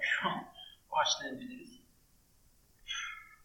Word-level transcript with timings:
şu 0.00 0.28
an. 0.28 0.44
Başlayabiliriz. 0.92 1.72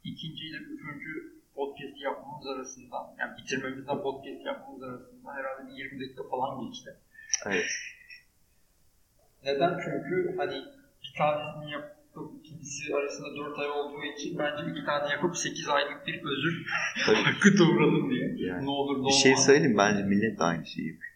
İkinci 0.03 0.43
ile 0.47 0.57
üçüncü 0.57 1.33
podcast 1.55 2.01
yapmamız 2.01 2.47
arasında, 2.47 3.15
yani 3.19 3.37
bitirmemizle 3.37 4.01
podcast 4.01 4.45
yapmamız 4.45 4.83
arasında 4.83 5.33
herhalde 5.33 5.67
bir 5.71 5.73
20 5.83 6.01
dakika 6.01 6.23
falan 6.29 6.65
geçti. 6.65 6.89
Evet. 7.45 7.65
Neden? 9.43 9.79
Çünkü 9.83 10.35
hani 10.37 10.55
bir 11.03 11.13
tanesini 11.17 11.71
yapıp 11.71 12.31
ikincisi 12.39 12.95
arasında 12.95 13.35
4 13.35 13.59
ay 13.59 13.69
olduğu 13.69 14.03
için 14.03 14.37
bence 14.39 14.71
iki 14.71 14.85
tane 14.85 15.09
yapıp 15.13 15.37
8 15.37 15.69
aylık 15.69 16.07
bir 16.07 16.21
özür 16.23 16.65
hakkı 17.25 17.57
doğuralım 17.57 18.09
diye. 18.09 18.35
Yani 18.47 18.65
Ne 18.65 18.69
olur 18.69 18.93
ne 18.93 18.97
Bir 18.97 19.01
olmaz. 19.01 19.23
şey 19.23 19.35
söyleyeyim 19.35 19.77
bence 19.77 20.03
millet 20.03 20.39
de 20.39 20.43
aynı 20.43 20.65
şeyi 20.65 20.87
yapıyor. 20.87 21.13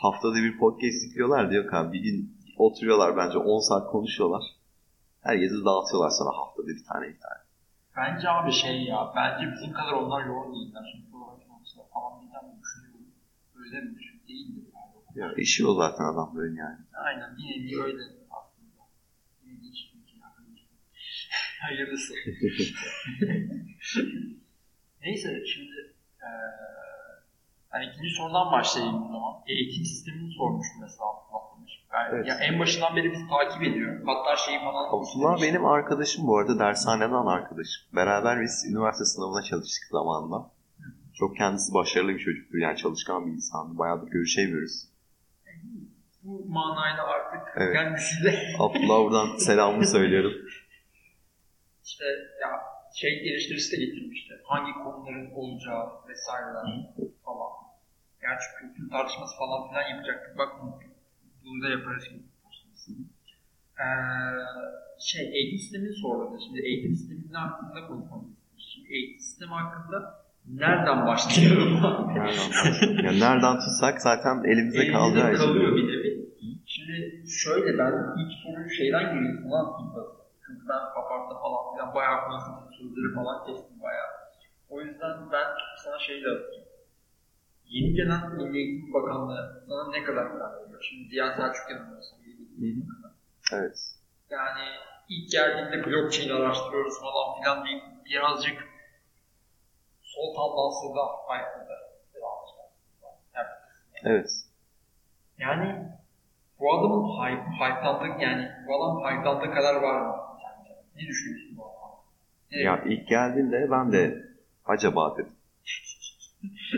Haftada 0.00 0.34
bir 0.34 0.58
podcast 0.58 1.04
yüklüyorlar 1.04 1.50
diyor 1.50 1.72
abi 1.72 1.92
bir 1.92 2.00
gün 2.02 2.37
oturuyorlar 2.58 3.16
bence 3.16 3.38
10 3.38 3.60
saat 3.68 3.90
konuşuyorlar. 3.90 4.42
Herkesi 5.20 5.64
dağıtıyorlar 5.64 6.10
sana 6.10 6.28
haftada 6.38 6.66
bir 6.66 6.84
tane 6.84 7.08
bir 7.08 7.20
tane. 7.20 7.38
Bence 7.96 8.28
abi 8.28 8.52
şey 8.52 8.82
ya, 8.84 9.12
bence 9.16 9.52
bizim 9.52 9.72
kadar 9.72 9.92
onlar 9.92 10.26
yoğun 10.26 10.54
değiller. 10.54 10.82
Şimdi 10.92 11.16
olarak 11.16 11.50
olsa 11.60 11.80
falan 11.94 12.22
bir 12.22 12.30
tane 12.32 12.60
düşünüyorum. 12.62 13.06
Öyle 13.56 13.80
midir? 13.80 14.14
Değildir 14.28 14.64
yani. 14.74 15.18
Ya 15.20 15.32
işi 15.36 15.66
o 15.66 15.74
zaten 15.74 16.04
adam 16.04 16.32
böyle 16.36 16.60
yani. 16.60 16.78
Aynen 17.04 17.36
bir 17.36 17.42
nevi 17.42 17.82
öyle 17.82 18.02
aslında. 18.30 18.82
Bir 19.44 19.74
şey. 19.74 19.88
Hayırlısı. 21.62 22.14
Neyse 25.02 25.46
şimdi 25.46 25.94
eee 26.22 26.28
hani 27.70 27.84
ikinci 27.84 28.10
sorudan 28.10 28.52
başlayayım 28.52 29.02
o 29.02 29.06
zaman. 29.06 29.34
E, 29.46 29.52
eğitim 29.52 29.84
sistemini 29.84 30.32
sormuştum 30.32 30.80
mesela 30.80 31.04
Abdullah 31.10 31.47
Ben, 31.92 32.14
Evet. 32.14 32.26
ya 32.26 32.34
en 32.34 32.58
başından 32.58 32.96
beri 32.96 33.12
bizi 33.12 33.28
takip 33.28 33.62
ediyor. 33.62 34.00
Hatta 34.06 34.36
şeyi 34.36 34.58
falan 34.58 34.88
Abdullah 34.88 35.42
benim 35.42 35.66
arkadaşım 35.66 36.26
bu 36.26 36.38
arada 36.38 36.58
dershaneden 36.58 37.26
arkadaşım. 37.26 37.82
Beraber 37.96 38.40
biz 38.40 38.64
üniversite 38.70 39.04
sınavına 39.04 39.42
çalıştık 39.42 39.88
zamanında. 39.90 40.50
Çok 41.14 41.36
kendisi 41.36 41.74
başarılı 41.74 42.08
bir 42.12 42.18
çocuktur 42.18 42.58
yani 42.58 42.76
çalışkan 42.76 43.26
bir 43.26 43.32
insandı. 43.32 43.78
Bayağıdır 43.78 44.08
görüşemiyoruz. 44.08 44.88
Bu 46.22 46.44
manayla 46.48 47.04
artık 47.06 47.48
Evet. 47.56 47.74
kendisiyle 47.74 48.38
Abdullah 48.58 48.98
buradan 49.04 49.36
selamımı 49.38 49.86
söylüyorum. 49.86 50.32
işte 51.84 52.04
ya 52.42 52.50
şey 52.94 53.10
eleştirisi 53.30 53.72
de 53.72 53.84
getirmişti. 53.84 54.34
Hangi 54.44 54.72
konuların 54.72 55.30
olacağı 55.34 55.86
vesaireler 56.08 56.64
falan. 57.24 57.52
Gerçi 58.20 58.46
kültür 58.60 58.90
tartışması 58.90 59.38
falan 59.38 59.68
filan 59.68 59.88
yapacaktık. 59.90 60.38
Bak 60.38 60.48
unuttum. 60.62 60.90
Bunu 61.48 61.62
da 61.62 61.68
yaparız 61.68 62.04
şimdi. 62.08 62.22
Ee, 63.80 63.86
şey 64.98 65.24
eğitim 65.36 65.58
sistemini 65.58 65.92
sordu. 65.92 66.38
Şimdi 66.46 66.60
eğitim 66.60 66.94
sisteminin 66.94 67.32
hakkında 67.32 67.86
konuşmamız. 67.86 68.30
Şimdi 68.58 68.88
eğitim 68.94 69.20
sistemi 69.20 69.52
hakkında 69.52 70.24
nereden 70.46 71.06
başlayalım? 71.06 71.74
Nereden, 71.74 72.24
başlayalım? 72.24 73.20
nereden 73.20 73.56
tutsak 73.60 74.00
zaten 74.02 74.44
elimize 74.44 74.92
kalacağı 74.92 75.34
için. 75.34 75.44
kalıyor 75.44 75.76
bir 75.76 75.88
nevi. 75.88 76.28
Şimdi 76.66 77.24
şöyle 77.28 77.78
ben 77.78 77.92
ilk 78.20 78.32
soruyu 78.42 78.70
şeyden 78.70 79.14
gireyim 79.14 79.42
falan 79.42 79.66
Çünkü 80.46 80.68
ben 80.68 80.82
paparta 80.94 81.34
falan 81.42 81.74
filan 81.74 81.94
bayağı 81.94 82.24
konuştum. 82.24 82.54
Sözleri 82.78 83.14
falan 83.14 83.46
kestim 83.46 83.82
bayağı. 83.82 84.10
O 84.68 84.80
yüzden 84.80 85.12
ben 85.32 85.46
sana 85.84 85.98
şey 85.98 86.22
de. 86.24 86.28
Yeni 87.68 87.94
gelen 87.94 88.36
Milli 88.36 88.58
Eğitim 88.58 88.94
Bakanlığı 88.94 89.64
sana 89.68 89.90
ne 89.90 90.04
kadar 90.04 90.26
güven 90.26 90.52
veriyor? 90.52 90.82
Şimdi 90.88 91.08
Ziya 91.08 91.36
Selçuk. 91.36 91.64
Bakanı. 91.70 92.00
Evet. 93.52 93.78
Yani 94.30 94.64
ilk 95.08 95.30
geldiğinde 95.30 95.86
blockchain 95.86 96.30
araştırıyoruz 96.30 97.00
falan 97.00 97.40
filan 97.40 97.66
deyip 97.66 97.82
birazcık 98.04 98.68
sol 100.02 100.34
tandanslı 100.34 100.88
da 100.96 101.06
birazcık. 102.14 102.58
Evet. 104.04 104.30
Yani 105.38 105.88
bu 106.60 106.74
adamın 106.74 107.04
hype, 107.08 107.50
hype'landığı 107.50 108.22
yani 108.22 108.50
bu 108.68 108.84
adam 108.84 108.96
hype'landığı 109.04 109.54
kadar 109.54 109.74
var 109.74 110.00
mı? 110.00 110.16
sence? 110.42 110.74
Ne 110.96 111.00
düşünüyorsun 111.08 111.56
bu 111.58 111.64
adam? 111.64 112.00
Ne- 112.52 112.58
Ya 112.62 112.82
ilk 112.84 113.08
geldiğinde 113.08 113.70
ben 113.70 113.92
de 113.92 114.24
acaba 114.66 115.14
dedim. 115.16 115.32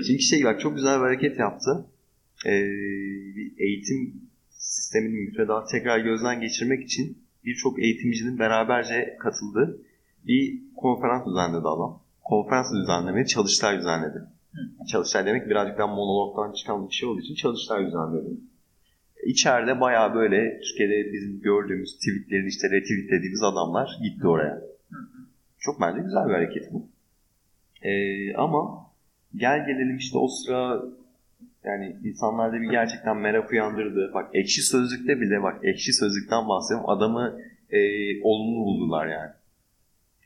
Çünkü 0.07 0.23
şey 0.23 0.45
bak 0.45 0.61
çok 0.61 0.77
güzel 0.77 0.99
bir 0.99 1.05
hareket 1.05 1.39
yaptı. 1.39 1.87
Ee, 2.47 2.51
bir 3.37 3.53
eğitim 3.59 4.31
sisteminin 4.51 5.25
müfredatı 5.25 5.71
tekrar 5.71 5.99
gözden 5.99 6.41
geçirmek 6.41 6.83
için 6.83 7.19
birçok 7.45 7.83
eğitimcinin 7.83 8.39
beraberce 8.39 9.17
katıldığı 9.21 9.83
bir 10.27 10.63
konferans 10.77 11.27
düzenledi 11.27 11.69
adam. 11.69 12.03
Konferans 12.25 12.73
düzenlemedi, 12.73 13.29
çalıştay 13.29 13.79
düzenledi. 13.79 14.19
Çalıştay 14.89 15.27
demek 15.27 15.51
birazcık 15.51 15.79
daha 15.79 15.87
monologdan 15.87 16.53
çıkan 16.53 16.89
bir 16.89 16.95
şey 16.95 17.09
olduğu 17.09 17.21
için 17.21 17.35
çalıştay 17.35 17.87
düzenledi. 17.87 18.29
İçeride 19.27 19.81
bayağı 19.81 20.15
böyle 20.15 20.61
Türkiye'de 20.61 21.13
bizim 21.13 21.41
gördüğümüz 21.41 21.97
tweetlerin 21.97 22.49
işte 22.49 22.71
retweetlediğimiz 22.71 23.43
adamlar 23.43 23.99
gitti 24.03 24.27
oraya. 24.27 24.63
Çok 25.59 25.81
bence 25.81 26.03
güzel 26.03 26.29
bir 26.29 26.35
hareket 26.35 26.73
bu. 26.73 26.89
Ee, 27.83 28.35
ama 28.35 28.90
gel 29.37 29.67
gelelim 29.67 29.97
işte 29.97 30.19
o 30.19 30.29
sıra 30.29 30.83
yani 31.65 31.97
insanlarda 32.05 32.61
bir 32.61 32.71
gerçekten 32.71 33.17
merak 33.17 33.51
uyandırdı. 33.51 34.11
Bak 34.15 34.31
ekşi 34.35 34.63
sözlükte 34.63 35.21
bile 35.21 35.43
bak 35.43 35.65
ekşi 35.65 35.93
sözlükten 35.93 36.49
bahsediyorum. 36.49 36.91
Adamı 36.91 37.41
e, 37.71 37.81
olumlu 38.23 38.65
buldular 38.65 39.07
yani. 39.07 39.31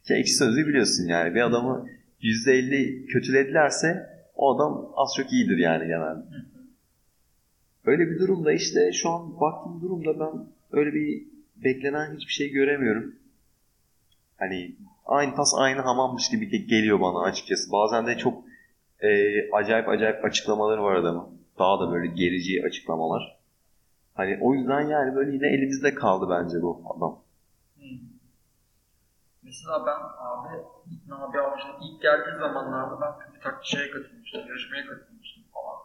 Ki 0.07 0.15
ekşi 0.15 0.35
sözlüğü 0.35 0.67
biliyorsun 0.67 1.05
yani. 1.09 1.35
Bir 1.35 1.41
adamı 1.41 1.89
%50 2.23 3.07
kötüledilerse 3.07 4.07
o 4.35 4.57
adam 4.57 4.93
az 4.97 5.13
çok 5.17 5.33
iyidir 5.33 5.59
yani 5.59 5.87
genelde. 5.87 6.25
Öyle 7.85 8.11
bir 8.11 8.19
durumda 8.19 8.53
işte 8.53 8.93
şu 8.93 9.11
an 9.11 9.41
baktığım 9.41 9.81
durumda 9.81 10.21
ben 10.21 10.47
öyle 10.73 10.95
bir 10.95 11.23
beklenen 11.57 12.17
hiçbir 12.17 12.33
şey 12.33 12.51
göremiyorum. 12.51 13.15
Hani 14.37 14.75
aynı 15.07 15.35
tas 15.35 15.53
aynı 15.57 15.81
hamammış 15.81 16.29
gibi 16.29 16.45
ge- 16.45 16.67
geliyor 16.67 17.01
bana 17.01 17.23
açıkçası. 17.23 17.73
Bazen 17.73 18.07
de 18.07 18.19
çok 18.19 18.44
e, 19.05 19.51
acayip 19.53 19.89
acayip 19.89 20.25
açıklamaları 20.25 20.83
var 20.83 20.95
adamın. 20.95 21.29
Daha 21.59 21.81
da 21.81 21.93
böyle 21.93 22.07
gerici 22.07 22.63
açıklamalar. 22.67 23.39
Hani 24.15 24.39
o 24.43 24.55
yüzden 24.55 24.81
yani 24.81 25.15
böyle 25.17 25.33
yine 25.33 25.47
elimizde 25.47 25.95
kaldı 25.95 26.27
bence 26.31 26.63
bu 26.63 26.83
adam. 26.97 27.19
Hmm. 27.77 27.99
Mesela 29.43 29.87
ben 29.87 30.01
abi 30.19 30.55
Nabi 31.09 31.41
Avcı'nın 31.41 31.81
ilk 31.87 32.03
geldiği 32.03 32.39
zamanlarda 32.39 33.01
ben 33.01 33.35
bir 33.61 33.67
şeye 33.67 33.91
katılmıştım, 33.91 34.41
yarışmaya 34.49 34.87
katılmıştım 34.87 35.45
falan. 35.55 35.79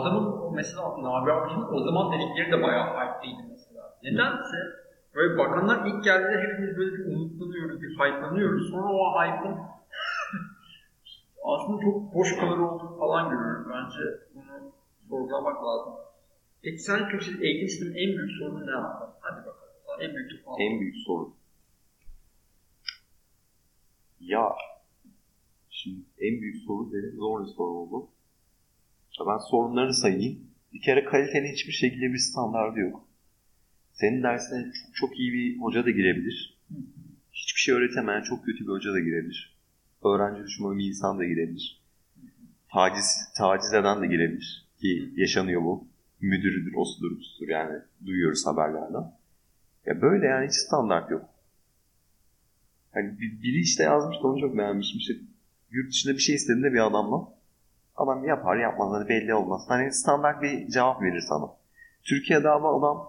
Adamın 0.00 0.54
mesela 0.54 0.82
Nabi 0.82 1.32
Avcı'nın 1.32 1.72
o 1.72 1.84
zaman 1.84 2.12
dedikleri 2.12 2.52
de 2.52 2.62
bayağı 2.62 2.86
hype'lıydı 2.86 3.42
mesela. 3.50 3.98
Nedense 4.02 4.56
böyle 5.14 5.38
bakanlar 5.38 5.86
ilk 5.86 6.04
geldiğinde 6.04 6.42
hepimiz 6.42 6.76
böyle 6.76 6.92
bir 6.92 7.06
umutlanıyoruz, 7.14 7.82
bir 7.82 7.90
hype'lanıyoruz. 7.94 8.70
Sonra 8.70 8.88
o 8.92 9.20
hype'ın 9.20 9.58
aslında 11.48 11.82
çok 11.82 12.14
boş 12.14 12.36
kalır 12.36 12.58
olduğunu 12.58 12.98
falan 12.98 13.30
görüyoruz. 13.30 13.66
Bence 13.70 14.02
bunu 14.34 14.72
sorgulamak 15.08 15.64
lazım. 15.64 15.92
Peki 16.62 16.78
sen 16.78 17.08
Türkçe 17.08 17.30
eğitim 17.40 17.68
sistemin 17.68 17.94
en 17.94 18.18
büyük 18.18 18.30
sorunu 18.38 18.66
ne 18.66 18.74
abi? 18.74 19.12
Hadi 19.20 19.46
bakalım. 19.46 19.68
En 20.00 20.14
büyük 20.14 20.30
tufan. 20.30 20.60
En 20.60 20.80
büyük 20.80 20.96
sorun. 21.06 21.34
Ya 24.20 24.48
şimdi 25.70 26.00
en 26.18 26.40
büyük 26.40 26.56
soru 26.66 26.92
benim 26.92 27.16
zor 27.16 27.44
bir 27.44 27.50
soru 27.50 27.70
oldu. 27.70 28.08
Ya 29.20 29.26
ben 29.26 29.38
sorunları 29.38 29.94
sayayım. 29.94 30.48
Bir 30.72 30.80
kere 30.80 31.04
kalitenin 31.04 31.52
hiçbir 31.52 31.72
şekilde 31.72 32.12
bir 32.12 32.18
standardı 32.18 32.78
yok. 32.78 33.04
Senin 33.92 34.22
dersine 34.22 34.64
çok, 34.72 34.94
çok 34.94 35.18
iyi 35.18 35.32
bir 35.32 35.60
hoca 35.60 35.84
da 35.84 35.90
girebilir. 35.90 36.58
Hiçbir 37.32 37.60
şey 37.60 37.74
öğretemeyen 37.74 38.22
çok 38.22 38.44
kötü 38.44 38.64
bir 38.64 38.68
hoca 38.68 38.92
da 38.92 39.00
girebilir. 39.00 39.57
Öğrenci 40.04 40.42
düşmanı 40.44 40.78
bir 40.78 40.84
insan 40.88 41.18
da 41.18 41.24
girebilir. 41.24 41.82
Taciz, 42.72 43.32
taciz 43.36 43.72
eden 43.74 44.02
de 44.02 44.06
girebilir. 44.06 44.68
Ki 44.80 45.12
yaşanıyor 45.16 45.62
bu. 45.62 45.84
Müdürüdür, 46.20 46.74
osudur, 46.74 47.10
busudur 47.18 47.48
yani 47.48 47.78
duyuyoruz 48.06 48.46
haberlerden. 48.46 49.12
Ya 49.86 50.02
böyle 50.02 50.26
yani 50.26 50.46
hiç 50.46 50.54
standart 50.54 51.10
yok. 51.10 51.24
Hani 52.94 53.18
bir- 53.18 53.42
biri 53.42 53.60
işte 53.60 53.82
yazmıştı 53.82 54.28
onu 54.28 54.40
çok 54.40 54.58
beğenmiştim. 54.58 54.98
İşte 54.98 55.14
yurt 55.70 55.90
dışında 55.90 56.12
bir 56.14 56.18
şey 56.18 56.34
istediğinde 56.34 56.72
bir 56.72 56.86
adamla 56.86 57.28
adam 57.96 58.24
yapar 58.24 58.56
yapmaz 58.56 58.92
hani 58.92 59.08
belli 59.08 59.34
olmaz. 59.34 59.64
Hani 59.68 59.92
standart 59.92 60.42
bir 60.42 60.68
cevap 60.68 61.02
verir 61.02 61.20
sana. 61.28 61.46
Türkiye'de 62.04 62.48
ama 62.48 62.78
adam 62.78 63.08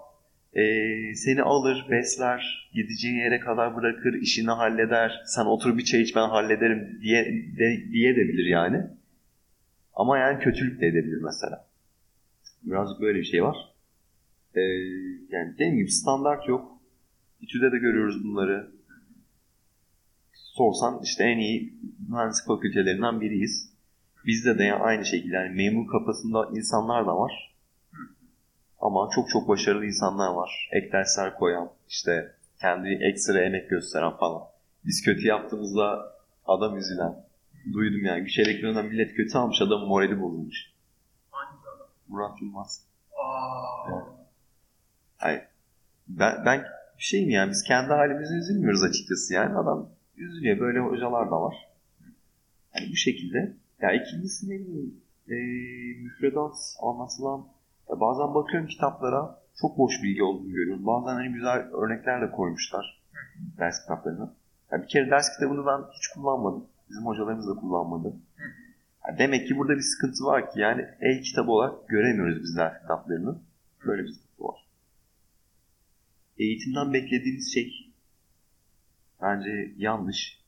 eee, 0.56 1.14
seni 1.16 1.42
alır, 1.42 1.86
besler, 1.92 2.70
gideceğin 2.74 3.16
yere 3.16 3.40
kadar 3.40 3.76
bırakır, 3.76 4.14
işini 4.14 4.52
halleder. 4.52 5.22
Sen 5.26 5.46
otur 5.46 5.78
bir 5.78 5.84
çay 5.84 6.02
iç 6.02 6.16
ben 6.16 6.30
hallederim 6.30 7.00
diye 7.02 7.26
de, 7.60 7.84
diye 7.92 8.16
de 8.16 8.20
bilir 8.28 8.46
yani. 8.46 8.84
Ama 9.94 10.18
yani 10.18 10.40
kötülük 10.40 10.82
de 10.82 10.88
edebilir 10.88 11.22
mesela. 11.22 11.68
Birazcık 12.64 13.02
böyle 13.02 13.20
bir 13.20 13.24
şey 13.26 13.44
var. 13.44 13.58
Eee, 14.56 14.64
yani 15.30 15.54
dediğim 15.54 15.78
gibi 15.78 15.92
standart 15.92 16.48
yok. 16.48 16.72
İTÜ'de 17.42 17.72
de 17.72 17.78
görüyoruz 17.78 18.24
bunları. 18.24 18.72
Sorsan 20.34 21.02
işte 21.04 21.24
en 21.24 21.38
iyi 21.38 21.74
mühendislik 22.10 22.48
fakültelerinden 22.48 23.22
biriyiz. 23.22 23.74
Bizde 24.26 24.58
de 24.58 24.64
yani 24.64 24.84
aynı 24.84 25.06
şekilde 25.06 25.36
yani 25.36 25.56
memur 25.56 25.88
kafasında 25.88 26.50
insanlar 26.54 27.06
da 27.06 27.18
var. 27.18 27.56
Ama 28.80 29.10
çok 29.16 29.30
çok 29.30 29.48
başarılı 29.48 29.86
insanlar 29.86 30.34
var. 30.34 30.70
Ek 30.72 30.92
dersler 30.92 31.36
koyan, 31.36 31.72
işte 31.90 32.36
kendi 32.62 32.90
ekstra 33.02 33.42
emek 33.42 33.70
gösteren 33.70 34.18
falan. 34.18 34.42
Biz 34.86 35.02
kötü 35.06 35.28
yaptığımızda 35.28 36.16
adam 36.46 36.78
üzülen. 36.78 37.26
Duydum 37.74 38.06
yani. 38.06 38.24
Güç 38.24 38.40
elektroninden 38.40 38.86
millet 38.86 39.16
kötü 39.16 39.38
almış 39.38 39.62
adamın 39.62 39.88
morali 39.88 40.22
bozulmuş. 40.22 40.58
Hangi 41.32 41.68
adam? 41.76 41.88
Murat 42.08 42.42
Yılmaz. 42.42 42.86
Aa. 43.18 43.92
Evet. 43.92 44.04
Hayır. 45.18 45.42
Ben, 46.08 46.46
ben 46.46 46.60
bir 46.98 47.04
şeyim 47.04 47.30
yani 47.30 47.50
biz 47.50 47.64
kendi 47.64 47.94
halimize 47.94 48.36
üzülmüyoruz 48.36 48.84
açıkçası 48.84 49.34
yani. 49.34 49.58
Adam 49.58 49.90
üzülüyor. 50.18 50.60
Böyle 50.60 50.80
hocalar 50.80 51.32
da 51.32 51.42
var. 51.42 51.56
Yani 52.76 52.92
bu 52.92 52.96
şekilde. 52.96 53.54
Ya 53.82 53.92
ikincisi 53.92 54.50
ne 54.50 54.60
bileyim 54.60 55.02
e, 55.28 55.36
müfredat 56.04 56.56
anlatılan 56.82 57.48
bazen 57.90 58.36
bakıyorum 58.36 58.68
kitaplara 58.68 59.40
çok 59.62 59.78
boş 59.78 59.94
bilgi 60.04 60.24
olduğunu 60.24 60.52
görüyorum. 60.52 60.86
Bazen 60.86 61.14
hani 61.14 61.34
güzel 61.34 61.60
örnekler 61.60 62.22
de 62.22 62.32
koymuşlar 62.32 63.02
ders 63.58 63.82
kitaplarına. 63.82 64.34
Ya 64.72 64.82
bir 64.82 64.88
kere 64.88 65.12
ders 65.12 65.34
kitabını 65.34 65.66
ben 65.66 65.82
hiç 65.94 66.08
kullanmadım. 66.08 66.66
Bizim 66.90 67.06
hocalarımız 67.06 67.48
da 67.48 67.54
kullanmadı. 67.54 68.14
Ya 69.08 69.18
demek 69.18 69.48
ki 69.48 69.58
burada 69.58 69.76
bir 69.76 69.82
sıkıntı 69.82 70.24
var 70.24 70.52
ki 70.52 70.60
yani 70.60 70.86
el 71.02 71.24
kitabı 71.24 71.52
olarak 71.52 71.90
göremiyoruz 71.90 72.44
biz 72.44 72.58
ders 72.58 72.82
kitaplarını. 72.82 73.40
Böyle 73.86 74.04
bir 74.04 74.08
sıkıntı 74.08 74.44
var. 74.44 74.66
Eğitimden 76.38 76.94
beklediğimiz 76.94 77.54
şey 77.54 77.92
bence 79.22 79.74
yanlış. 79.78 80.40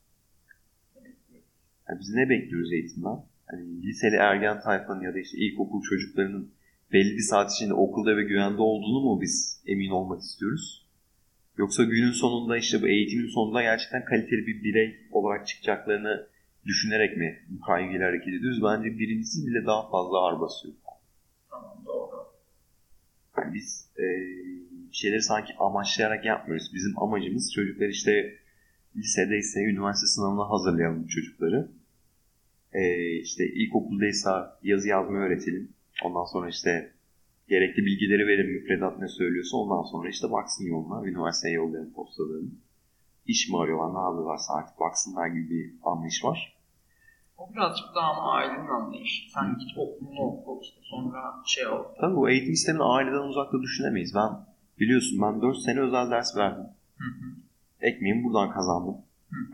Yani 1.88 2.00
biz 2.00 2.14
ne 2.14 2.28
bekliyoruz 2.28 2.72
eğitimden? 2.72 3.24
Hani 3.46 3.82
liseli 3.82 4.16
ergen 4.16 4.60
tayfanın 4.60 5.00
ya 5.00 5.14
da 5.14 5.18
işte 5.18 5.38
ilkokul 5.38 5.82
çocuklarının 5.82 6.52
belli 6.92 7.16
bir 7.16 7.22
saat 7.22 7.52
içinde 7.52 7.74
okulda 7.74 8.16
ve 8.16 8.22
güvende 8.22 8.62
olduğunu 8.62 9.00
mu 9.00 9.20
biz 9.20 9.62
emin 9.66 9.90
olmak 9.90 10.22
istiyoruz? 10.22 10.86
Yoksa 11.56 11.84
günün 11.84 12.12
sonunda 12.12 12.56
işte 12.56 12.82
bu 12.82 12.88
eğitimin 12.88 13.28
sonunda 13.28 13.62
gerçekten 13.62 14.04
kaliteli 14.04 14.46
bir 14.46 14.62
birey 14.62 14.96
olarak 15.10 15.46
çıkacaklarını 15.46 16.26
düşünerek 16.64 17.16
mi 17.16 17.38
bu 17.48 17.60
kaygıyla 17.60 18.08
hareket 18.08 18.28
ediyoruz? 18.28 18.62
Bence 18.62 18.98
birincisi 18.98 19.46
bile 19.46 19.66
daha 19.66 19.90
fazla 19.90 20.18
ağır 20.18 20.40
basıyor. 20.40 20.74
Tamam 21.50 21.82
doğru. 21.86 22.16
Yani 23.36 23.54
biz 23.54 23.88
e, 23.98 24.06
şeyleri 24.92 25.22
sanki 25.22 25.52
amaçlayarak 25.58 26.24
yapmıyoruz. 26.24 26.70
Bizim 26.74 26.98
amacımız 26.98 27.52
çocuklar 27.52 27.88
işte 27.88 28.38
lisede 28.96 29.38
ise 29.38 29.60
üniversite 29.60 30.06
sınavına 30.06 30.50
hazırlayalım 30.50 31.06
çocukları. 31.06 31.68
E, 32.72 33.12
işte 33.20 33.46
ilkokuldaysa 33.46 34.58
yazı 34.62 34.88
yazmayı 34.88 35.24
öğretelim. 35.24 35.74
Ondan 36.04 36.24
sonra 36.24 36.48
işte 36.48 36.92
gerekli 37.48 37.84
bilgileri 37.86 38.26
verin 38.26 38.50
müfredat 38.50 38.98
ne 38.98 39.08
söylüyorsa 39.08 39.56
ondan 39.56 39.82
sonra 39.82 40.08
işte 40.08 40.30
baksın 40.32 40.64
yoluna 40.64 41.08
üniversiteye 41.08 41.54
yollayan 41.54 41.92
postalarını. 41.92 42.50
İş 43.26 43.48
mi 43.48 43.58
arıyorlar 43.58 43.94
ne 43.94 44.04
yapıyorlarsa 44.06 44.54
artık 44.54 44.80
baksınlar 44.80 45.26
gibi 45.26 45.50
bir 45.50 45.74
anlayış 45.82 46.24
var. 46.24 46.56
O 47.38 47.52
birazcık 47.54 47.86
daha 47.94 48.10
ama 48.10 48.32
ailenin 48.32 48.68
anlayışı. 48.68 49.32
Sen 49.34 49.58
git 49.58 49.78
okulunu 49.78 50.20
oku 50.20 50.60
işte 50.62 50.80
sonra 50.82 51.42
şey 51.46 51.66
ol. 51.66 51.84
Tabii 52.00 52.16
bu 52.16 52.30
eğitim 52.30 52.54
sistemini 52.54 52.82
aileden 52.82 53.28
uzakta 53.28 53.62
düşünemeyiz. 53.62 54.14
Ben 54.14 54.30
biliyorsun 54.80 55.22
ben 55.22 55.42
4 55.42 55.58
sene 55.58 55.80
özel 55.80 56.10
ders 56.10 56.36
verdim. 56.36 56.66
Hı 56.96 57.04
hı. 57.04 57.30
Ekmeğimi 57.80 58.24
buradan 58.24 58.50
kazandım. 58.50 58.96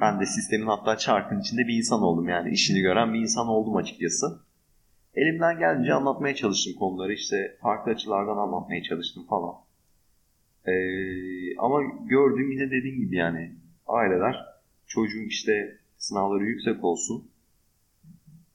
Ben 0.00 0.20
de 0.20 0.26
sistemin 0.26 0.66
hatta 0.66 0.96
çarkın 0.96 1.40
içinde 1.40 1.68
bir 1.68 1.76
insan 1.76 2.02
oldum 2.02 2.28
yani. 2.28 2.50
işini 2.50 2.80
gören 2.80 3.14
bir 3.14 3.20
insan 3.20 3.48
oldum 3.48 3.76
açıkçası. 3.76 4.47
Elimden 5.18 5.58
geldiğince 5.58 5.94
anlatmaya 5.94 6.34
çalıştım 6.34 6.74
konuları. 6.78 7.12
işte 7.12 7.56
farklı 7.62 7.92
açılardan 7.92 8.36
anlatmaya 8.36 8.82
çalıştım 8.82 9.26
falan. 9.26 9.54
Ee, 10.66 11.56
ama 11.58 11.82
gördüğüm 12.06 12.52
yine 12.52 12.70
dediğim 12.70 13.00
gibi 13.00 13.16
yani 13.16 13.52
aileler 13.86 14.36
çocuğun 14.86 15.26
işte 15.28 15.78
sınavları 15.96 16.44
yüksek 16.44 16.84
olsun. 16.84 17.30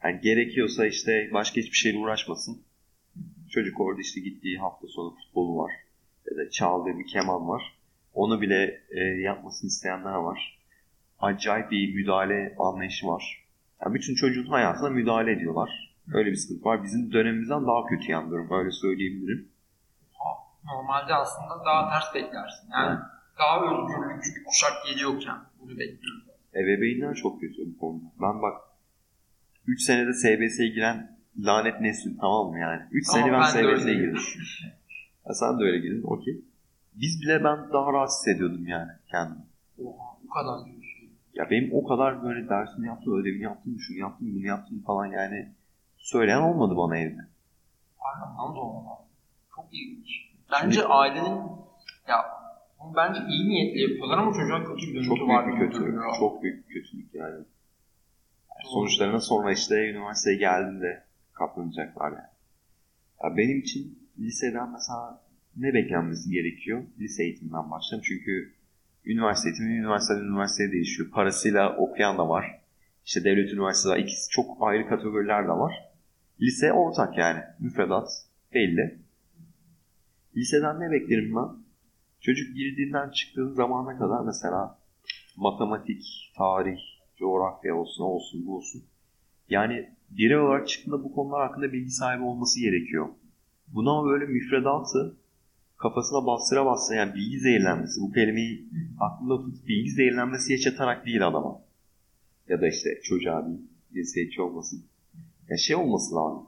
Yani 0.03 0.21
gerekiyorsa 0.21 0.85
işte 0.85 1.29
başka 1.33 1.61
hiçbir 1.61 1.77
şeyle 1.77 1.97
uğraşmasın. 1.97 2.61
Çocuk 3.49 3.79
orada 3.79 4.01
işte 4.01 4.21
gittiği 4.21 4.57
hafta 4.57 4.87
sonu 4.87 5.15
futbolu 5.15 5.57
var. 5.57 5.71
Ya 6.31 6.37
da 6.37 6.49
çaldığı 6.49 6.99
bir 6.99 7.07
keman 7.07 7.47
var. 7.47 7.77
Onu 8.13 8.41
bile 8.41 8.81
e, 8.89 8.99
yapmasını 8.99 9.67
isteyenler 9.67 10.13
var. 10.13 10.59
Acayip 11.19 11.71
bir 11.71 11.95
müdahale 11.95 12.55
anlayışı 12.59 13.07
var. 13.07 13.45
Yani 13.85 13.95
bütün 13.95 14.15
çocuğun 14.15 14.45
hayatına 14.45 14.89
müdahale 14.89 15.31
ediyorlar. 15.31 15.92
Öyle 16.13 16.31
bir 16.31 16.35
sıkıntı 16.35 16.65
var. 16.65 16.83
Bizim 16.83 17.13
dönemimizden 17.13 17.67
daha 17.67 17.85
kötü 17.85 18.11
yani 18.11 18.31
durum. 18.31 18.47
Öyle 18.51 18.71
söyleyebilirim. 18.71 19.49
Normalde 20.65 21.13
aslında 21.13 21.65
daha 21.65 21.89
ters 21.89 22.15
beklersin. 22.15 22.69
Yani 22.71 22.99
daha 23.39 23.61
özgürlükçü 23.61 24.35
bir 24.35 24.43
kuşak 24.43 24.73
geliyorken 24.85 25.35
bunu 25.59 25.69
bekliyoruz. 25.69 26.23
Ebeveynler 26.55 27.15
çok 27.15 27.41
kötü 27.41 27.75
bu 27.75 27.77
konuda. 27.77 28.05
Ben 28.21 28.41
bak 28.41 28.61
3 29.67 29.81
senede 29.81 30.13
SBS'ye 30.13 30.67
giren 30.67 31.17
lanet 31.39 31.81
nesil 31.81 32.17
tamam 32.17 32.51
mı 32.51 32.59
yani? 32.59 32.81
3 32.91 33.09
Ama 33.09 33.17
sene 33.19 33.31
ben, 33.31 33.41
ben 33.41 33.75
SBS'ye 33.75 33.93
girdim. 33.95 34.21
Ha, 35.27 35.33
sen 35.33 35.59
de 35.59 35.63
öyle 35.63 35.77
girdin 35.79 36.03
okey. 36.03 36.41
Biz 36.95 37.21
bile 37.21 37.43
ben 37.43 37.73
daha 37.73 37.93
rahat 37.93 38.09
hissediyordum 38.09 38.67
yani 38.67 38.91
kendimi. 39.11 39.45
Oha 39.77 40.17
bu 40.23 40.29
kadar 40.29 40.65
diyorsun. 40.65 41.09
Ya 41.33 41.49
benim 41.49 41.69
o 41.73 41.87
kadar 41.87 42.23
böyle 42.23 42.49
dersini 42.49 42.87
yaptım, 42.87 43.21
ödevini 43.21 43.43
yaptım, 43.43 43.79
şunu 43.79 43.97
yaptım, 43.97 44.27
bunu 44.35 44.45
yaptım 44.45 44.83
falan 44.85 45.05
yani 45.05 45.51
söyleyen 46.03 46.41
olmadı 46.41 46.73
bana 46.77 46.97
evde. 46.97 47.21
Aynen 47.99 48.37
da 48.37 48.59
olmaz. 48.59 48.97
Çok 49.55 49.65
ilginç. 49.71 50.07
Bence 50.51 50.83
ailenin 50.85 51.41
ya 52.07 52.17
bence 52.95 53.19
iyi 53.29 53.49
niyetle 53.49 53.81
yapıyorlar 53.81 54.17
ama 54.17 54.33
çocuğa 54.33 54.63
kötü 54.63 54.75
bir 54.93 55.03
Çok 55.03 55.17
dönüşü 55.17 55.25
büyük 55.27 55.29
var. 55.29 55.47
bir 55.47 55.51
gibi 55.53 55.65
kötülük. 55.65 55.87
duruyor. 55.87 56.15
Çok 56.19 56.43
büyük 56.43 56.69
bir 56.69 56.73
kötülük 56.73 57.13
yani. 57.15 57.33
Yani 57.33 57.45
Sonuçlarına 58.73 59.19
sonra 59.19 59.51
işte 59.51 59.75
üniversiteye 59.89 60.37
geldiğinde 60.37 61.03
katlanacaklar 61.33 62.11
yani. 62.11 62.33
Ya 63.23 63.37
benim 63.37 63.59
için 63.59 64.09
liseden 64.19 64.71
mesela 64.71 65.21
ne 65.57 65.73
beklenmesi 65.73 66.29
gerekiyor? 66.31 66.83
Lise 66.99 67.23
eğitiminden 67.23 67.71
başlayalım. 67.71 68.03
Çünkü 68.07 68.53
üniversite 69.05 69.49
eğitimi 69.49 69.77
üniversiteden 69.77 70.19
üniversiteye 70.25 70.71
değişiyor. 70.71 71.09
Parasıyla 71.11 71.75
okuyan 71.77 72.17
da 72.17 72.29
var. 72.29 72.59
İşte 73.05 73.23
devlet 73.23 73.53
üniversiteleri 73.53 74.01
ikisi 74.01 74.29
çok 74.29 74.57
ayrı 74.61 74.87
kategoriler 74.89 75.43
de 75.43 75.51
var. 75.51 75.92
Lise 76.41 76.73
ortak 76.73 77.17
yani. 77.17 77.39
Müfredat 77.59 78.09
belli. 78.53 78.99
Liseden 80.35 80.79
ne 80.79 80.91
beklerim 80.91 81.35
ben? 81.35 81.63
Çocuk 82.21 82.55
girdiğinden 82.55 83.09
çıktığı 83.09 83.53
zamana 83.53 83.97
kadar 83.97 84.25
mesela 84.25 84.79
matematik, 85.37 86.31
tarih, 86.37 86.79
coğrafya 87.15 87.75
olsun, 87.75 88.03
olsun, 88.03 88.45
bu 88.45 88.57
olsun. 88.57 88.83
Yani 89.49 89.89
birey 90.09 90.37
olarak 90.37 90.67
çıktığında 90.67 91.03
bu 91.03 91.13
konular 91.13 91.47
hakkında 91.47 91.73
bilgi 91.73 91.91
sahibi 91.91 92.23
olması 92.23 92.59
gerekiyor. 92.59 93.09
Buna 93.67 94.05
böyle 94.05 94.25
müfredatı 94.25 95.17
kafasına 95.77 96.25
bastıra 96.25 96.65
bastıra 96.65 96.97
yani 96.97 97.13
bilgi 97.13 97.39
zehirlenmesi 97.39 98.01
bu 98.01 98.11
kelimeyi 98.11 98.69
aklında 98.99 99.41
tutup 99.41 99.67
bilgi 99.67 99.91
zehirlenmesi 99.91 100.51
yaşatarak 100.51 101.05
değil 101.05 101.27
adama. 101.27 101.61
Ya 102.47 102.61
da 102.61 102.67
işte 102.67 102.89
çocuğa 103.03 103.47
değil, 103.47 103.61
cinsiyetçi 103.93 104.41
olmasın. 104.41 104.85
Ya 105.49 105.57
şey 105.57 105.75
olması 105.75 106.15
lazım. 106.15 106.47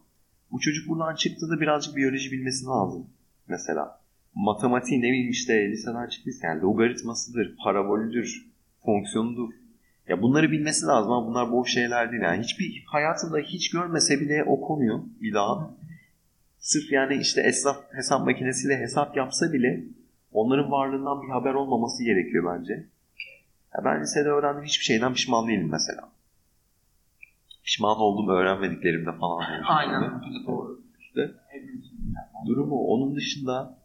Bu 0.51 0.59
çocuk 0.59 0.89
buradan 0.89 1.15
çıktığında 1.15 1.61
birazcık 1.61 1.95
biyoloji 1.95 2.31
bilmesi 2.31 2.65
lazım. 2.65 3.07
Mesela 3.47 3.99
matematiğin 4.35 5.01
ne 5.01 5.07
bileyim 5.07 5.31
işte 5.31 5.71
liseden 5.71 6.07
çıktıysa 6.07 6.47
yani 6.47 6.61
logaritmasıdır, 6.61 7.55
parabolüdür, 7.63 8.45
fonksiyonudur. 8.85 9.53
Ya 10.07 10.21
bunları 10.21 10.51
bilmesi 10.51 10.85
lazım 10.85 11.11
ama 11.11 11.27
bunlar 11.27 11.51
boş 11.51 11.73
şeyler 11.73 12.11
değil. 12.11 12.23
Yani 12.23 12.43
hiçbir 12.43 12.83
hayatında 12.87 13.37
hiç 13.39 13.69
görmese 13.69 14.19
bile 14.19 14.43
o 14.43 14.61
konuyu 14.61 15.09
bir 15.21 15.33
daha 15.33 15.71
sırf 16.59 16.91
yani 16.91 17.15
işte 17.15 17.43
hesap, 17.43 17.93
hesap 17.93 18.25
makinesiyle 18.25 18.77
hesap 18.77 19.17
yapsa 19.17 19.53
bile 19.53 19.83
onların 20.31 20.71
varlığından 20.71 21.21
bir 21.21 21.29
haber 21.29 21.53
olmaması 21.53 22.03
gerekiyor 22.03 22.57
bence. 22.57 22.73
Ya 23.77 23.85
ben 23.85 24.01
lisede 24.01 24.29
öğrendiğim 24.29 24.65
hiçbir 24.65 24.85
şeyden 24.85 25.13
pişman 25.13 25.47
değilim 25.47 25.69
mesela. 25.71 26.14
Pişman 27.65 27.97
oldum 27.97 28.29
öğrenmediklerimde 28.29 29.11
falan. 29.11 29.43
Aynen. 29.67 30.01
Da 30.01 30.21
doğru. 30.47 30.81
İşte 30.99 31.31
durumu 32.47 32.75
onun 32.75 33.15
dışında 33.15 33.77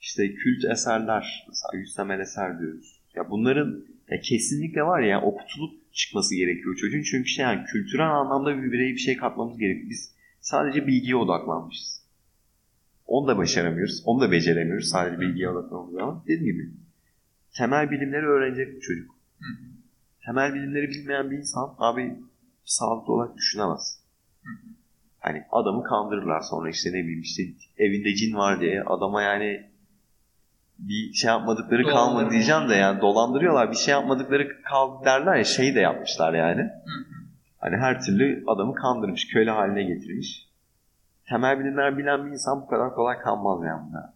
işte 0.00 0.34
kült 0.34 0.64
eserler 0.64 1.44
mesela 1.48 1.70
yüz 1.74 1.94
temel 1.94 2.20
eser 2.20 2.58
diyoruz. 2.58 3.00
Ya 3.14 3.30
bunların 3.30 3.84
ya 4.10 4.20
kesinlikle 4.20 4.82
var 4.82 5.00
ya 5.00 5.22
okutulup 5.22 5.94
çıkması 5.94 6.34
gerekiyor 6.34 6.76
çocuğun. 6.76 7.02
Çünkü 7.02 7.26
işte 7.26 7.42
yani 7.42 7.64
kültürel 7.64 8.10
anlamda 8.10 8.62
bir 8.62 8.72
bireye 8.72 8.92
bir 8.92 8.98
şey 8.98 9.16
katmamız 9.16 9.58
gerekiyor. 9.58 9.90
Biz 9.90 10.14
sadece 10.40 10.86
bilgiye 10.86 11.16
odaklanmışız. 11.16 12.02
Onu 13.06 13.28
da 13.28 13.38
başaramıyoruz. 13.38 14.02
Onu 14.04 14.20
da 14.20 14.30
beceremiyoruz 14.32 14.88
sadece 14.88 15.20
bilgiye 15.20 15.48
odaklanmamız 15.48 15.96
ama 15.96 16.24
dediğim 16.26 16.56
gibi 16.56 16.70
temel 17.56 17.90
bilimleri 17.90 18.26
öğrenecek 18.26 18.76
bir 18.76 18.80
çocuk. 18.80 19.14
Temel 20.26 20.54
bilimleri 20.54 20.88
bilmeyen 20.88 21.30
bir 21.30 21.36
insan 21.36 21.74
abi 21.78 22.16
sağlıklı 22.64 23.12
olarak 23.12 23.36
düşünemez. 23.36 24.02
Hı. 24.42 24.48
Hani 25.20 25.44
adamı 25.52 25.82
kandırırlar 25.82 26.40
sonra 26.40 26.70
işte 26.70 26.90
ne 26.90 27.02
bileyim 27.02 27.20
işte 27.20 27.42
evinde 27.76 28.14
cin 28.14 28.36
var 28.36 28.60
diye 28.60 28.82
adama 28.82 29.22
yani 29.22 29.70
bir 30.78 31.12
şey 31.12 31.28
yapmadıkları 31.28 31.84
kalmadı 31.84 32.30
diyeceğim 32.30 32.68
de 32.68 32.74
yani 32.74 33.00
dolandırıyorlar 33.00 33.70
bir 33.70 33.76
şey 33.76 33.92
yapmadıkları 33.92 34.62
kaldı 34.62 35.04
derler 35.04 35.36
ya 35.36 35.44
şey 35.44 35.74
de 35.74 35.80
yapmışlar 35.80 36.34
yani. 36.34 36.62
Hı. 36.62 37.04
Hani 37.58 37.76
her 37.76 38.00
türlü 38.00 38.44
adamı 38.46 38.74
kandırmış, 38.74 39.28
köle 39.28 39.50
haline 39.50 39.82
getirmiş. 39.82 40.48
Temel 41.28 41.60
bilimler 41.60 41.98
bilen 41.98 42.26
bir 42.26 42.30
insan 42.30 42.62
bu 42.62 42.66
kadar 42.66 42.94
kolay 42.94 43.18
kanmaz 43.18 43.64
yani. 43.64 43.90
buna. 43.90 44.14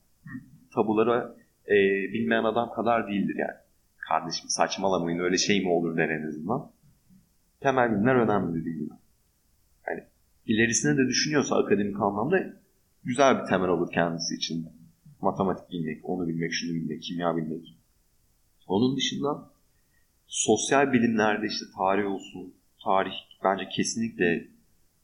Tabuları 0.75 1.37
e, 1.67 1.75
bilmeyen 2.13 2.45
adam 2.45 2.73
kadar 2.73 3.09
değildir 3.09 3.37
yani. 3.39 3.59
Kardeşim 3.97 4.49
saçmalamayın 4.49 5.19
öyle 5.19 5.37
şey 5.37 5.61
mi 5.61 5.69
olur 5.69 5.97
der 5.97 6.09
en 6.09 6.29
azından. 6.29 6.71
Temel 7.67 7.93
bilimler 7.93 8.15
önemli 8.15 8.65
değil 8.65 8.81
mi? 8.81 8.99
Yani 9.89 10.05
ilerisine 10.47 10.97
de 10.97 11.09
düşünüyorsa 11.09 11.57
akademik 11.57 12.01
anlamda 12.01 12.37
güzel 13.05 13.43
bir 13.43 13.47
temel 13.47 13.69
olur 13.69 13.93
kendisi 13.93 14.35
için. 14.35 14.69
Matematik 15.21 15.71
bilmek, 15.71 16.09
onu 16.09 16.29
bilmek, 16.29 16.53
şunu 16.53 16.75
bilmek, 16.75 17.03
kimya 17.03 17.37
bilmek. 17.37 17.77
Onun 18.67 18.97
dışında 18.97 19.51
sosyal 20.27 20.93
bilimlerde 20.93 21.47
işte 21.47 21.65
tarih 21.79 22.07
olsun, 22.07 22.55
tarih 22.85 23.13
bence 23.45 23.69
kesinlikle 23.69 24.49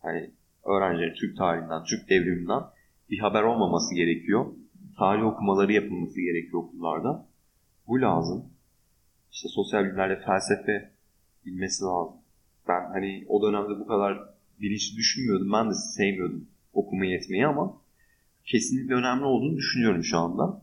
hani 0.02 0.30
öğrencilerin 0.64 1.14
Türk 1.14 1.36
tarihinden, 1.36 1.84
Türk 1.84 2.10
devriminden 2.10 2.62
bir 3.10 3.18
haber 3.18 3.42
olmaması 3.42 3.94
gerekiyor. 3.94 4.46
Tarih 4.98 5.24
okumaları 5.24 5.72
yapılması 5.72 6.20
gerekiyor 6.20 6.62
okullarda. 6.62 7.26
Bu 7.86 8.00
lazım. 8.00 8.44
İşte 9.32 9.48
sosyal 9.48 9.84
bilimlerde 9.84 10.20
felsefe 10.26 10.92
bilmesi 11.46 11.84
lazım. 11.84 12.21
Ben 12.68 12.90
hani 12.92 13.24
o 13.28 13.42
dönemde 13.42 13.80
bu 13.80 13.86
kadar 13.86 14.18
bilinçli 14.60 14.96
düşünmüyordum. 14.96 15.52
Ben 15.52 15.70
de 15.70 15.74
sevmiyordum 15.74 16.46
okumayı 16.72 17.16
etmeyi 17.16 17.46
ama 17.46 17.76
kesinlikle 18.44 18.94
önemli 18.94 19.24
olduğunu 19.24 19.56
düşünüyorum 19.56 20.04
şu 20.04 20.18
anda. 20.18 20.62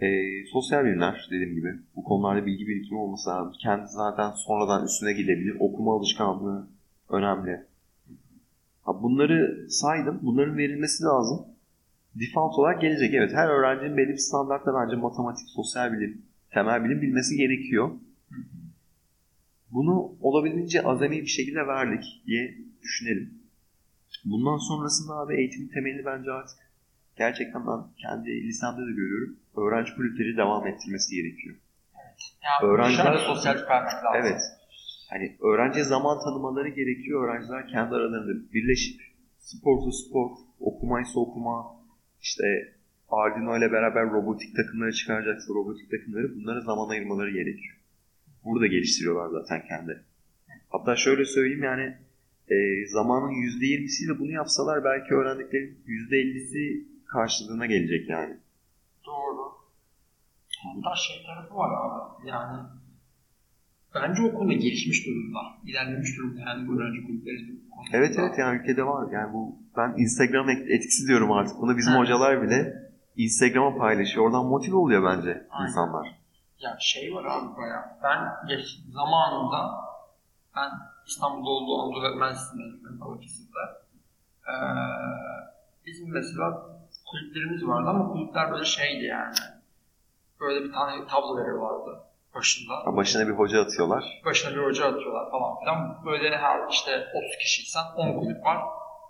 Ee, 0.00 0.44
sosyal 0.52 0.84
bilimler 0.84 1.28
dediğim 1.30 1.54
gibi 1.54 1.74
bu 1.96 2.04
konularda 2.04 2.46
bilgi 2.46 2.66
birikimi 2.66 2.98
olması 2.98 3.30
lazım. 3.30 3.52
Kendi 3.62 3.86
zaten 3.88 4.30
sonradan 4.30 4.84
üstüne 4.84 5.12
gidebilir. 5.12 5.56
Okuma 5.60 5.96
alışkanlığı 5.96 6.68
önemli. 7.08 7.64
Ha, 8.82 9.02
bunları 9.02 9.66
saydım. 9.70 10.18
Bunların 10.22 10.56
verilmesi 10.56 11.04
lazım. 11.04 11.46
Default 12.14 12.58
olarak 12.58 12.80
gelecek. 12.80 13.14
Evet 13.14 13.32
her 13.34 13.48
öğrencinin 13.48 13.96
belli 13.96 14.08
bir 14.08 14.16
standartta 14.16 14.74
bence 14.74 14.96
matematik, 14.96 15.48
sosyal 15.48 15.92
bilim, 15.92 16.22
temel 16.50 16.84
bilim 16.84 17.02
bilmesi 17.02 17.36
gerekiyor. 17.36 17.90
Bunu 19.70 20.16
olabildiğince 20.20 20.82
azami 20.82 21.20
bir 21.20 21.26
şekilde 21.26 21.66
verdik 21.66 22.04
diye 22.26 22.58
düşünelim. 22.82 23.34
Bundan 24.24 24.56
sonrasında 24.56 25.14
abi 25.14 25.36
eğitimin 25.36 25.68
temelini 25.68 26.04
bence 26.04 26.30
artık 26.32 26.58
gerçekten 27.16 27.66
ben 27.66 27.80
kendi 28.02 28.30
lisemde 28.30 28.80
de 28.80 28.92
görüyorum. 28.92 29.36
Öğrenci 29.56 29.94
kulüpleri 29.94 30.36
devam 30.36 30.66
ettirmesi 30.66 31.16
gerekiyor. 31.16 31.56
Yani 32.44 32.72
Öğrenciler- 32.72 33.02
Öğrenciler... 33.02 33.26
sosyal 33.26 33.54
vermek 33.54 33.92
lazım. 34.04 34.20
Evet. 34.20 34.40
Hani 35.10 35.36
öğrenciye 35.42 35.84
zaman 35.84 36.20
tanımaları 36.24 36.68
gerekiyor. 36.68 37.28
Öğrenciler 37.28 37.68
kendi 37.68 37.94
aralarında 37.94 38.52
birleşip 38.52 39.00
sporsa 39.38 39.90
spor, 39.92 40.30
okumaysa 40.60 41.20
okuma, 41.20 41.66
işte 42.20 42.44
Arduino 43.08 43.58
ile 43.58 43.72
beraber 43.72 44.10
robotik 44.10 44.56
takımları 44.56 44.92
çıkaracaksa 44.92 45.54
robotik 45.54 45.90
takımları 45.90 46.34
bunlara 46.36 46.60
zaman 46.60 46.88
ayırmaları 46.88 47.30
gerekiyor. 47.30 47.76
Burada 48.48 48.66
geliştiriyorlar 48.66 49.40
zaten 49.40 49.62
kendi. 49.68 50.02
Hatta 50.70 50.96
şöyle 50.96 51.24
söyleyeyim 51.24 51.62
yani 51.62 51.96
e, 52.48 52.86
zamanın 52.86 53.30
%20'siyle 53.32 54.18
bunu 54.18 54.30
yapsalar 54.30 54.84
belki 54.84 55.14
öğrendiklerin 55.14 55.78
%50'si 55.86 56.84
karşılığına 57.06 57.66
gelecek 57.66 58.08
yani. 58.08 58.36
Doğru. 59.06 59.42
Hatta 60.64 60.96
şey 60.96 61.26
tarafı 61.26 61.54
var 61.54 61.70
abi. 61.70 62.28
Yani 62.28 62.62
bence 63.94 64.22
o 64.22 64.34
konuda 64.34 64.52
gelişmiş 64.52 65.06
durumda. 65.06 65.38
ilerlemiş 65.64 66.16
durumda 66.18 66.40
yani 66.40 66.68
bu 66.68 66.80
öğrenci 66.80 67.06
kulüpleri. 67.06 67.58
Evet 67.92 68.14
evet 68.18 68.34
yani 68.38 68.60
ülkede 68.60 68.86
var. 68.86 69.12
Yani 69.12 69.32
bu 69.32 69.56
ben 69.76 69.94
Instagram 69.98 70.48
et- 70.50 70.70
etkisi 70.70 71.06
diyorum 71.06 71.32
artık. 71.32 71.56
Bunu 71.60 71.76
bizim 71.76 71.92
Evet. 71.92 72.02
hocalar 72.02 72.42
bile 72.42 72.74
Instagram'a 73.16 73.78
paylaşıyor. 73.78 74.26
Oradan 74.26 74.46
motive 74.46 74.76
oluyor 74.76 75.04
bence 75.04 75.46
Aynen. 75.50 75.68
insanlar. 75.68 76.17
Ya 76.60 76.76
şey 76.80 77.14
var 77.14 77.24
abi 77.24 77.56
bayağı. 77.56 77.84
Ben 78.02 78.48
geç, 78.48 78.66
zamanında 78.92 79.70
ben 80.56 80.70
İstanbul'da 81.06 81.50
olduğu 81.50 81.82
Anadolu 81.82 82.04
Öğretmen 82.04 82.30
Lisesi'ndeydim 82.32 83.00
Balıkesir'de. 83.00 83.58
Ee, 84.48 84.54
bizim 85.86 86.12
mesela 86.12 86.62
kulüplerimiz 87.10 87.66
vardı 87.66 87.88
ama 87.90 88.12
kulüpler 88.12 88.50
böyle 88.52 88.64
şeydi 88.64 89.04
yani. 89.04 89.34
Böyle 90.40 90.64
bir 90.64 90.72
tane 90.72 91.06
tablo 91.06 91.36
veriyorlardı 91.36 92.00
başında. 92.34 92.96
Başına 92.96 93.28
bir 93.28 93.32
hoca 93.32 93.62
atıyorlar. 93.62 94.20
Başına 94.24 94.56
bir 94.56 94.62
hoca 94.64 94.86
atıyorlar 94.86 95.30
falan 95.30 95.58
filan. 95.60 96.04
Böyle 96.06 96.38
her 96.38 96.68
işte 96.70 97.06
30 97.14 97.38
kişiysen 97.38 97.84
10 97.96 98.18
kulüp 98.20 98.44
var. 98.44 98.58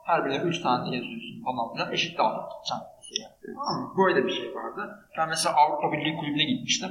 Her 0.05 0.25
birine 0.25 0.37
3 0.43 0.62
tane 0.62 0.97
yazıyorsun 0.97 1.45
falan 1.45 1.73
filan. 1.73 1.93
Eşit 1.93 2.19
gideceksin. 2.19 2.78
mesela. 2.99 3.31
Tamam 3.55 3.83
mı? 3.83 3.93
Böyle 3.99 4.25
bir 4.25 4.31
şey 4.31 4.55
vardı. 4.55 5.09
Ben 5.19 5.28
mesela 5.28 5.57
Avrupa 5.57 5.93
Birliği 5.93 6.17
Kulübü'ne 6.17 6.45
gitmiştim. 6.45 6.90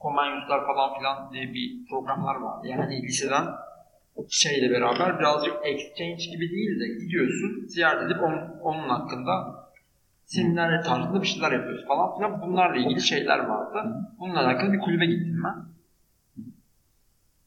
Komanyuslar 0.00 0.66
falan 0.66 0.98
filan 0.98 1.32
diye 1.32 1.54
bir 1.54 1.86
programlar 1.90 2.34
vardı. 2.34 2.66
Yani 2.66 3.02
liseden 3.02 3.46
şeyle 4.28 4.70
beraber 4.70 5.18
birazcık 5.18 5.54
exchange 5.64 6.24
gibi 6.32 6.50
değil 6.50 6.80
de 6.80 7.04
gidiyorsun 7.04 7.66
ziyaret 7.66 8.02
edip 8.02 8.22
onun, 8.22 8.60
onun 8.62 8.88
hakkında 8.88 9.32
seminer 10.24 10.84
tarzında 10.84 11.22
bir 11.22 11.26
şeyler 11.26 11.52
yapıyoruz 11.52 11.86
falan 11.86 12.16
filan. 12.16 12.42
Bunlarla 12.42 12.76
ilgili 12.76 13.00
şeyler 13.00 13.38
vardı. 13.38 13.96
Bununla 14.18 14.40
alakalı 14.40 14.72
bir 14.72 14.80
kulübe 14.80 15.06
gittim 15.06 15.42
ben. 15.44 15.56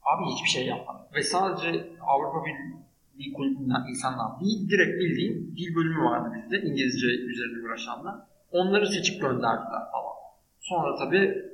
Abi 0.04 0.32
hiçbir 0.34 0.50
şey 0.50 0.66
yapmadım. 0.66 1.02
Ve 1.16 1.24
sadece 1.24 1.90
Avrupa 2.02 2.46
Birliği 2.46 3.34
kulübünden 3.34 3.86
insanlar 3.90 4.40
değil, 4.40 4.70
direkt 4.70 5.00
bildiğin 5.00 5.56
dil 5.58 5.76
bölümü 5.76 6.04
vardı 6.04 6.30
bizde. 6.36 6.62
İngilizce 6.62 7.08
üzerine 7.08 7.68
uğraşanlar. 7.68 8.16
Onları 8.52 8.88
seçip 8.88 9.22
gönderdiler 9.22 9.84
falan. 9.92 10.14
Sonra 10.60 10.96
tabii 10.96 11.53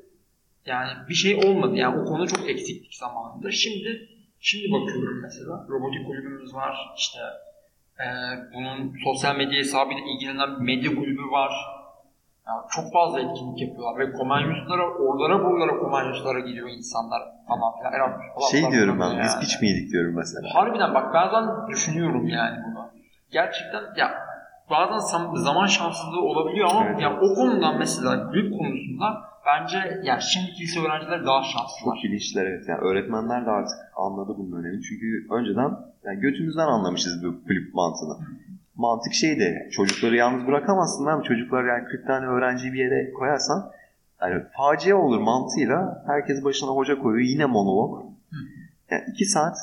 yani 0.65 0.91
bir 1.09 1.13
şey 1.13 1.35
olmadı. 1.35 1.75
Yani 1.75 2.01
o 2.01 2.05
konu 2.05 2.27
çok 2.27 2.49
eksiktik 2.49 2.95
zamanında. 2.95 3.51
Şimdi 3.51 4.09
şimdi 4.39 4.71
bakıyorum 4.73 5.21
mesela. 5.21 5.65
Robotik 5.69 6.05
kulübümüz 6.07 6.53
var. 6.53 6.77
İşte 6.97 7.19
eee, 7.99 8.05
bunun 8.53 8.93
sosyal 9.03 9.35
medya 9.35 9.59
hesabıyla 9.59 10.01
ilgilenen 10.15 10.55
bir 10.59 10.61
medya 10.75 10.95
kulübü 10.95 11.21
var. 11.31 11.51
Yani 12.47 12.61
çok 12.75 12.93
fazla 12.93 13.19
etkinlik 13.19 13.61
yapıyorlar 13.61 13.99
ve 13.99 14.11
komanyuslara, 14.11 14.89
oralara 14.93 15.43
buralara 15.43 15.79
komanyuslara 15.79 16.39
gidiyor 16.39 16.69
insanlar 16.69 17.21
falan 17.47 17.77
filan. 17.77 17.93
Erasmus 17.93 18.25
falan 18.35 18.49
Şey 18.51 18.61
falan 18.61 18.73
diyorum 18.73 18.99
ben, 18.99 19.09
biz 19.23 19.33
yani. 19.33 19.41
piç 19.41 19.61
miydik 19.61 19.91
diyorum 19.91 20.13
mesela. 20.15 20.47
Harbiden 20.53 20.93
bak 20.93 21.13
bazen 21.13 21.67
düşünüyorum 21.67 22.27
yani 22.27 22.57
bunu. 22.67 22.89
Gerçekten 23.31 23.83
ya 23.97 24.11
bazen 24.69 24.97
zaman 25.35 25.65
şanssızlığı 25.65 26.21
olabiliyor 26.21 26.69
ama 26.71 26.85
Evet. 26.85 27.01
ya 27.01 27.19
o 27.21 27.33
konudan 27.35 27.77
mesela 27.77 28.27
kulüp 28.29 28.57
konusunda 28.59 29.28
bence 29.49 29.99
ya 30.03 30.19
şimdiki 30.19 30.63
lise 30.63 30.79
öğrencileri 30.79 31.25
daha 31.25 31.43
şanslılar. 31.43 31.95
Çok 31.95 32.03
bilinçliler 32.03 32.45
evet. 32.45 32.63
Yani 32.67 32.79
öğretmenler 32.79 33.45
de 33.45 33.49
artık 33.49 33.77
anladı 33.97 34.33
bunun 34.37 34.59
önemini. 34.63 34.81
Çünkü 34.81 35.27
önceden 35.31 35.71
yani 36.05 36.19
götümüzden 36.19 36.67
anlamışız 36.67 37.23
bu 37.23 37.43
kulüp 37.47 37.73
mantığını. 37.73 38.17
Mantık 38.75 39.13
şeydi. 39.13 39.69
Çocukları 39.71 40.15
yalnız 40.15 40.47
bırakamazsın 40.47 41.05
abi. 41.05 41.23
Çocuklar 41.23 41.63
yani 41.65 41.83
40 41.85 42.07
tane 42.07 42.25
öğrenciyi 42.25 42.73
bir 42.73 42.79
yere 42.79 43.11
koyarsan 43.11 43.71
yani 44.21 44.43
facia 44.57 44.95
olur 44.97 45.19
mantığıyla 45.19 46.03
herkes 46.07 46.43
başına 46.43 46.69
hoca 46.69 46.99
koyuyor. 46.99 47.27
Yine 47.29 47.45
monolog. 47.45 48.05
Yani 48.91 49.03
iki 49.13 49.25
saat 49.25 49.57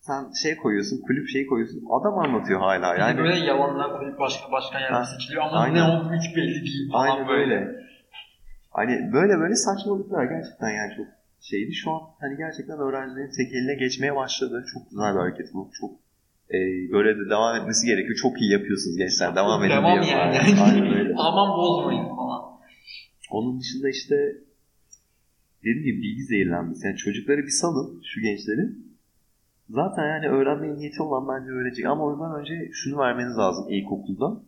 sen 0.00 0.32
şey 0.42 0.56
koyuyorsun, 0.56 1.00
kulüp 1.06 1.28
şey 1.28 1.46
koyuyorsun. 1.46 1.82
Adam 2.00 2.18
anlatıyor 2.18 2.60
hala. 2.60 2.86
Yani 2.86 3.00
Yani 3.00 3.18
böyle 3.18 3.36
yalanlar 3.46 3.98
kulüp 3.98 4.18
başkan 4.52 4.78
Ha, 4.78 4.80
yardımcısı 4.80 5.14
seçiliyor 5.14 5.42
ama 5.42 5.56
aynen. 5.58 5.88
ne 5.88 5.96
olduğu 5.96 6.14
hiç 6.14 6.36
belli 6.36 6.64
değil 6.64 6.90
Aynen 6.92 7.28
böyle. 7.28 7.83
Hani 8.74 9.12
böyle 9.12 9.38
böyle 9.38 9.54
saçmalıklar 9.54 10.24
gerçekten 10.24 10.70
yani 10.70 10.92
çok 10.96 11.06
şeydi. 11.40 11.72
Şu 11.74 11.90
an 11.90 12.00
hani 12.20 12.36
gerçekten 12.36 12.78
öğrencilerin 12.78 13.30
tek 13.38 13.52
eline 13.52 13.74
geçmeye 13.74 14.16
başladı. 14.16 14.64
Çok 14.72 14.90
güzel 14.90 15.14
bir 15.14 15.20
hareket 15.20 15.54
bu. 15.54 15.70
Çok 15.80 15.90
e, 16.50 16.58
böyle 16.92 17.16
de 17.18 17.30
devam 17.30 17.56
etmesi 17.56 17.86
gerekiyor. 17.86 18.16
Çok 18.22 18.40
iyi 18.40 18.52
yapıyorsunuz 18.52 18.96
gençler. 18.96 19.36
Devam 19.36 19.64
edin 19.64 19.70
Devam 19.70 20.02
diye. 20.02 20.12
yani. 20.12 20.36
Öyle. 20.98 21.14
Aman 21.16 21.58
bozmayın 21.58 22.16
falan. 22.16 22.42
Onun 23.30 23.60
dışında 23.60 23.88
işte 23.88 24.16
dediğim 25.60 25.82
gibi 25.84 26.02
bilgi 26.02 26.22
zehirlenmesi. 26.22 26.86
Yani 26.86 26.96
çocukları 26.96 27.42
bir 27.42 27.56
salın 27.62 28.02
şu 28.04 28.20
gençleri. 28.20 28.70
Zaten 29.68 30.02
yani 30.08 30.28
öğrenmeye 30.28 30.74
niyeti 30.76 31.02
olan 31.02 31.28
bence 31.28 31.50
öğrenecek. 31.50 31.86
Ama 31.86 32.04
ondan 32.04 32.40
önce 32.40 32.70
şunu 32.72 32.98
vermeniz 32.98 33.36
lazım 33.38 33.66
ilkokulda. 33.70 34.42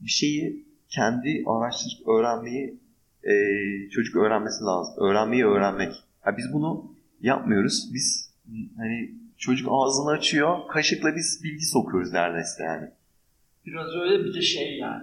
Bir 0.00 0.10
şeyi 0.10 0.66
kendi 0.88 1.44
araştırıp 1.46 2.08
öğrenmeyi 2.08 2.80
e, 3.24 3.32
çocuk 3.90 4.16
öğrenmesi 4.16 4.64
lazım. 4.64 4.94
Öğrenmeyi 5.04 5.46
öğrenmek. 5.46 5.92
Ha, 6.20 6.36
biz 6.36 6.52
bunu 6.52 6.84
yapmıyoruz. 7.20 7.90
Biz 7.94 8.34
hani 8.76 9.10
çocuk 9.38 9.68
ağzını 9.70 10.10
açıyor, 10.10 10.56
kaşıkla 10.68 11.16
biz 11.16 11.40
bilgi 11.44 11.64
sokuyoruz 11.66 12.12
neredeyse 12.12 12.62
yani. 12.62 12.88
Biraz 13.66 13.86
öyle 13.94 14.24
bir 14.24 14.34
de 14.34 14.42
şey 14.42 14.78
yani. 14.78 15.02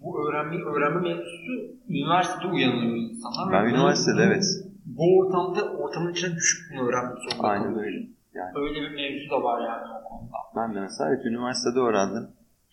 Bu 0.00 0.28
öğrenme, 0.28 0.56
öğrenme 0.64 1.00
mevzusu 1.00 1.52
üniversitede 1.88 2.46
uyanıyor 2.46 2.96
insanlar. 2.96 3.52
Ben 3.52 3.66
Ve 3.66 3.70
üniversitede 3.70 4.22
evet. 4.22 4.44
Bu 4.86 5.18
ortamda 5.18 5.72
ortamın 5.72 6.12
içine 6.12 6.34
düşüp 6.36 6.72
bunu 6.72 6.88
öğrenmek 6.88 7.18
zorunda 7.18 7.48
Aynen 7.48 7.64
kalıyor. 7.64 7.84
öyle. 7.86 8.06
Yani 8.34 8.52
Öyle 8.56 8.80
bir 8.82 8.90
mevzu 8.94 9.30
da 9.30 9.42
var 9.42 9.60
yani 9.66 9.82
o 10.00 10.08
konuda. 10.08 10.36
ben 10.56 10.74
de 10.74 10.80
mesela 10.80 11.10
evet, 11.14 11.26
üniversitede 11.26 11.78
öğrendim. 11.80 12.28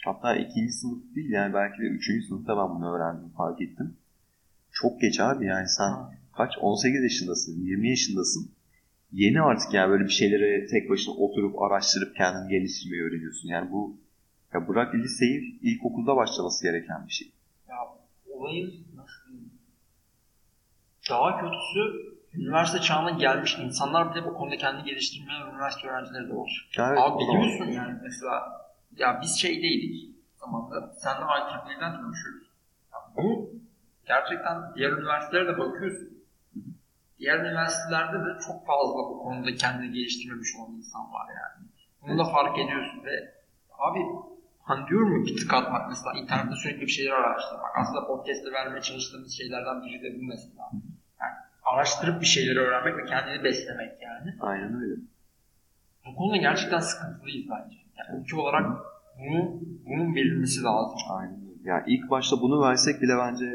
Hatta 0.06 0.36
ikinci 0.36 0.72
sınıf 0.74 1.16
değil 1.16 1.30
yani 1.32 1.54
belki 1.54 1.82
de 1.82 1.86
üçüncü 1.86 2.28
sınıfta 2.28 2.58
ben 2.58 2.70
bunu 2.76 2.96
öğrendim 2.96 3.30
fark 3.38 3.62
ettim. 3.62 3.96
Çok 4.74 5.01
geç 5.01 5.20
abi 5.20 5.46
yani 5.46 5.68
sen 5.70 5.89
Ha. 5.89 6.12
kaç 6.38 6.51
18 6.62 7.03
yaşındasın 7.03 7.62
20 7.62 7.89
yaşındasın. 7.89 8.51
Yeni 9.12 9.42
artık 9.42 9.74
yani 9.74 9.89
böyle 9.92 10.03
bir 10.03 10.10
şeylere 10.10 10.65
tek 10.68 10.89
başına 10.89 11.13
oturup 11.13 11.62
araştırıp 11.62 12.15
kendini 12.15 12.50
geliştirmeyi 12.50 13.03
öğreniyorsun. 13.03 13.48
Yani 13.50 13.72
bu 13.72 13.98
ya 14.53 14.68
bırak 14.68 14.96
liseyi 14.96 15.60
ilkokulda 15.62 16.15
başlaması 16.15 16.63
gereken 16.63 17.08
bir 17.08 17.12
şey. 17.13 17.32
Ya 17.70 17.75
olayın 18.30 18.74
nasıl? 18.96 19.13
Daha 21.10 21.42
kötüsü 21.42 22.13
üniversite 22.34 22.80
çağına 22.82 23.10
gelmiş 23.10 23.58
insanlar 23.65 24.15
bile 24.15 24.25
bu 24.25 24.34
konuda 24.34 24.58
kendini 24.58 24.86
geliştirmeyen 24.86 25.50
üniversite 25.51 25.88
öğrencileri 25.88 26.27
de. 26.30 26.34
Ya 26.77 26.88
evet, 26.89 26.98
Abi 27.00 27.24
da 27.24 27.27
var. 27.27 27.42
biliyorsun 27.44 27.72
yani 27.72 28.00
mesela 28.03 28.42
ya 28.98 29.20
biz 29.22 29.39
şeydeydik 29.39 30.10
zamanda 30.36 30.94
senle 30.98 31.25
IEEE'den 31.25 31.94
tanışıyoruz. 32.01 32.48
Ya 32.94 33.00
bu 33.18 33.52
gerçekten 34.13 34.75
diğer 34.75 34.91
üniversitelere 34.91 35.48
de 35.48 35.58
bakıyorsun. 35.60 36.10
Diğer 37.20 37.39
üniversitelerde 37.39 38.17
de 38.25 38.39
çok 38.48 38.67
fazla 38.67 39.00
bu 39.10 39.24
konuda 39.24 39.55
kendini 39.55 39.91
geliştirmemiş 39.91 40.55
olan 40.55 40.72
insan 40.72 41.13
var 41.13 41.27
yani. 41.41 41.67
Bunu 42.01 42.17
da 42.20 42.24
fark 42.24 42.60
ediyorsun 42.60 43.03
ve 43.05 43.34
abi 43.79 44.00
hani 44.63 44.88
diyorum 44.88 45.12
ya 45.17 45.25
bir 45.25 45.38
tık 45.38 45.53
atmak 45.53 45.89
mesela 45.89 46.13
internette 46.22 46.55
sürekli 46.55 46.82
bir 46.82 46.96
şeyler 46.98 47.12
araştırmak. 47.12 47.72
Aslında 47.75 48.08
podcast'te 48.08 48.51
vermeye 48.51 48.82
çalıştığımız 48.82 49.32
şeylerden 49.38 49.82
biri 49.84 50.03
de 50.03 50.20
bu 50.20 50.24
mesela. 50.24 50.72
Yani 51.22 51.34
araştırıp 51.63 52.22
bir 52.22 52.25
şeyleri 52.25 52.60
öğrenmek 52.60 52.98
ve 52.98 53.05
kendini 53.05 53.43
beslemek 53.43 54.01
yani. 54.01 54.36
Aynen 54.39 54.82
öyle. 54.82 54.96
Bu 56.05 56.15
konuda 56.15 56.38
gerçekten 56.38 56.79
sıkıntılıyız 56.79 57.46
bence. 57.50 57.77
Yani 57.98 58.22
ülke 58.22 58.36
olarak 58.36 58.65
bunu, 59.20 59.62
bunun 59.86 60.15
verilmesi 60.15 60.63
lazım. 60.63 61.00
Aynen 61.10 61.36
öyle. 61.36 61.70
Yani 61.70 61.84
ilk 61.88 62.10
başta 62.10 62.41
bunu 62.41 62.62
versek 62.62 63.01
bile 63.01 63.17
bence 63.17 63.46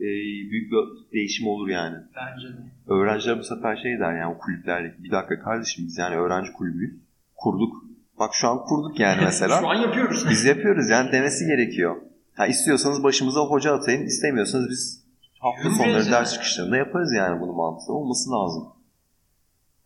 e, 0.00 0.08
büyük 0.50 0.72
bir 0.72 1.12
değişim 1.12 1.46
olur 1.46 1.68
yani. 1.68 1.96
Bence 2.16 2.48
de. 2.48 2.62
Öğrenciler 2.86 3.38
bu 3.38 3.42
sefer 3.42 3.76
şey 3.76 3.98
der 3.98 4.18
yani 4.18 4.34
o 4.34 4.38
kulüplerdeki 4.38 5.04
bir 5.04 5.10
dakika 5.10 5.40
kardeşim 5.40 5.84
biz 5.86 5.98
yani 5.98 6.16
öğrenci 6.16 6.52
kulübüyüz. 6.52 6.94
Kurduk. 7.36 7.84
Bak 8.18 8.34
şu 8.34 8.48
an 8.48 8.64
kurduk 8.64 9.00
yani 9.00 9.20
mesela. 9.24 9.60
Şu 9.60 9.68
an 9.68 9.74
yapıyoruz. 9.74 10.26
Biz 10.30 10.44
yapıyoruz 10.44 10.90
yani 10.90 11.12
demesi 11.12 11.46
gerekiyor. 11.46 11.96
Ha 12.34 12.46
istiyorsanız 12.46 13.02
başımıza 13.02 13.40
hoca 13.40 13.74
atayın, 13.74 14.06
istemiyorsanız 14.06 14.70
biz 14.70 15.04
hafta 15.38 15.70
sonları 15.70 16.10
ders 16.10 16.32
çıkışlarında 16.32 16.76
yaparız 16.76 17.12
yani 17.16 17.40
bunu 17.40 17.52
mantığı 17.52 17.92
olması 17.92 18.30
lazım. 18.30 18.64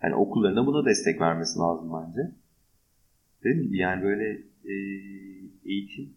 Yani 0.02 0.14
okullarına 0.14 0.66
buna 0.66 0.85
destek 0.85 1.21
vermesi 1.21 1.59
lazım 1.59 1.90
bence. 1.92 2.31
Değil 3.45 3.71
mi? 3.71 3.76
Yani 3.78 4.02
böyle 4.02 4.25
e, 4.64 4.75
eğitim 5.64 6.14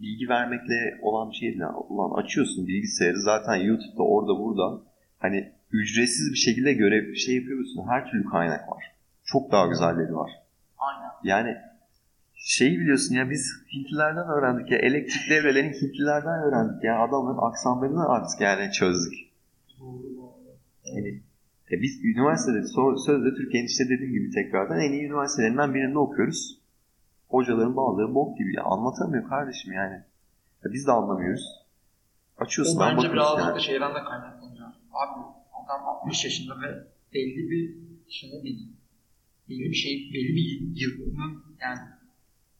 bilgi 0.00 0.28
vermekle 0.28 0.98
olan 1.02 1.30
bir 1.30 1.36
şey 1.36 1.48
değil. 1.48 1.62
Ulan 1.88 2.22
açıyorsun 2.22 2.66
bilgisayarı 2.66 3.20
zaten 3.20 3.54
YouTube'da 3.54 4.02
orada 4.02 4.38
burada 4.38 4.82
hani 5.18 5.52
ücretsiz 5.72 6.32
bir 6.32 6.38
şekilde 6.38 6.72
görev 6.72 7.14
şey 7.14 7.34
yapıyorsun. 7.34 7.88
Her 7.88 8.10
türlü 8.10 8.24
kaynak 8.24 8.68
var. 8.72 8.84
Çok 9.24 9.52
daha 9.52 9.66
güzelleri 9.66 10.14
var. 10.16 10.30
Aynen. 10.78 11.10
Yani 11.24 11.56
şeyi 12.34 12.80
biliyorsun 12.80 13.14
ya 13.14 13.30
biz 13.30 13.52
Hintlilerden 13.72 14.28
öğrendik 14.28 14.70
ya 14.70 14.78
elektrik 14.78 15.30
devrelerini 15.30 15.72
Hintlilerden 15.82 16.42
öğrendik 16.42 16.84
ya 16.84 16.98
adamların 16.98 17.48
aksanlarını 17.50 18.08
artık 18.08 18.40
yani 18.40 18.72
çözdük. 18.72 19.14
Yani, 20.84 21.22
e 21.72 21.82
biz 21.82 22.04
üniversitede 22.04 22.62
sözde 23.06 23.34
Türkiye'nin 23.36 23.68
işte 23.68 23.84
dediğim 23.84 24.12
gibi 24.12 24.30
tekrardan 24.30 24.80
en 24.80 24.92
iyi 24.92 25.04
üniversitelerinden 25.04 25.74
birinde 25.74 25.98
okuyoruz. 25.98 26.58
Hocaların 27.34 27.76
bazıları 27.76 28.14
bok 28.14 28.38
gibi 28.38 28.56
ya 28.56 28.62
anlatamıyor 28.64 29.28
kardeşim 29.28 29.72
yani. 29.72 29.94
Ya 30.64 30.72
biz 30.72 30.86
de 30.86 30.92
anlamıyoruz. 30.92 31.46
Açıyorsun 32.38 32.76
O 32.76 32.80
bence 32.80 33.12
birazcık 33.12 33.38
yani. 33.38 33.54
da 33.54 33.58
şeyden 33.58 33.94
de 33.94 34.04
kaynaklanıyor. 34.04 34.68
Abi 34.92 35.20
adam 35.64 35.88
60 35.88 36.24
yaşında 36.24 36.54
ve 36.62 36.68
belli 37.14 37.50
bir 37.50 37.84
ne 38.32 38.42
bileyim 38.42 38.76
belli 39.48 39.70
bir 39.70 39.74
şey 39.74 40.10
belli 40.14 40.36
bir 40.36 40.80
yılın 40.80 41.44
yani 41.60 41.78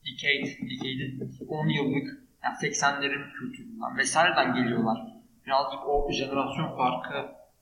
decade, 0.05 0.69
decade 0.69 1.45
10 1.47 1.67
yıllık 1.67 2.07
yani 2.43 2.55
80'lerin 2.61 3.31
kültüründen 3.33 3.97
vesaireden 3.97 4.53
geliyorlar. 4.55 4.97
Birazcık 5.45 5.79
o 5.87 6.11
jenerasyon 6.11 6.77
farkı 6.77 7.13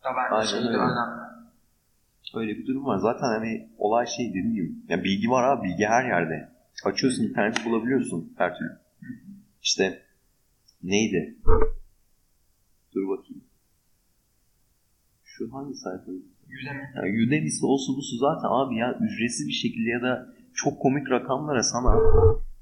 da 0.04 0.10
bence 0.18 0.48
şeyde 0.48 0.68
öyle. 0.68 0.78
önemli. 0.78 1.24
Öyle 2.34 2.58
bir 2.58 2.68
durum 2.68 2.86
var. 2.86 2.98
Zaten 2.98 3.28
hani 3.28 3.70
olay 3.78 4.08
şey 4.08 4.30
dediğim 4.30 4.54
gibi. 4.54 4.72
Ya 4.90 5.04
bilgi 5.04 5.30
var 5.30 5.44
abi. 5.44 5.68
Bilgi 5.68 5.86
her 5.86 6.06
yerde. 6.06 6.53
Açıyorsun 6.84 7.24
interneti 7.24 7.66
bulabiliyorsun 7.66 8.34
her 8.38 8.58
türlü. 8.58 8.72
İşte 9.62 10.02
neydi? 10.84 11.36
Dur 12.94 13.08
bakayım. 13.10 13.44
Şu 15.24 15.54
hangi 15.54 15.76
sayfa? 15.76 16.12
Yüzemi. 16.50 16.92
Yani 16.96 17.28
Udemy'si 17.28 17.66
olsun 17.66 17.98
busu 17.98 18.18
zaten 18.18 18.48
abi 18.52 18.76
ya 18.76 19.00
ücretsiz 19.02 19.48
bir 19.48 19.54
şekilde 19.54 19.90
ya 19.90 20.02
da 20.02 20.34
çok 20.54 20.82
komik 20.82 21.10
rakamlara 21.10 21.64
sana 21.64 21.92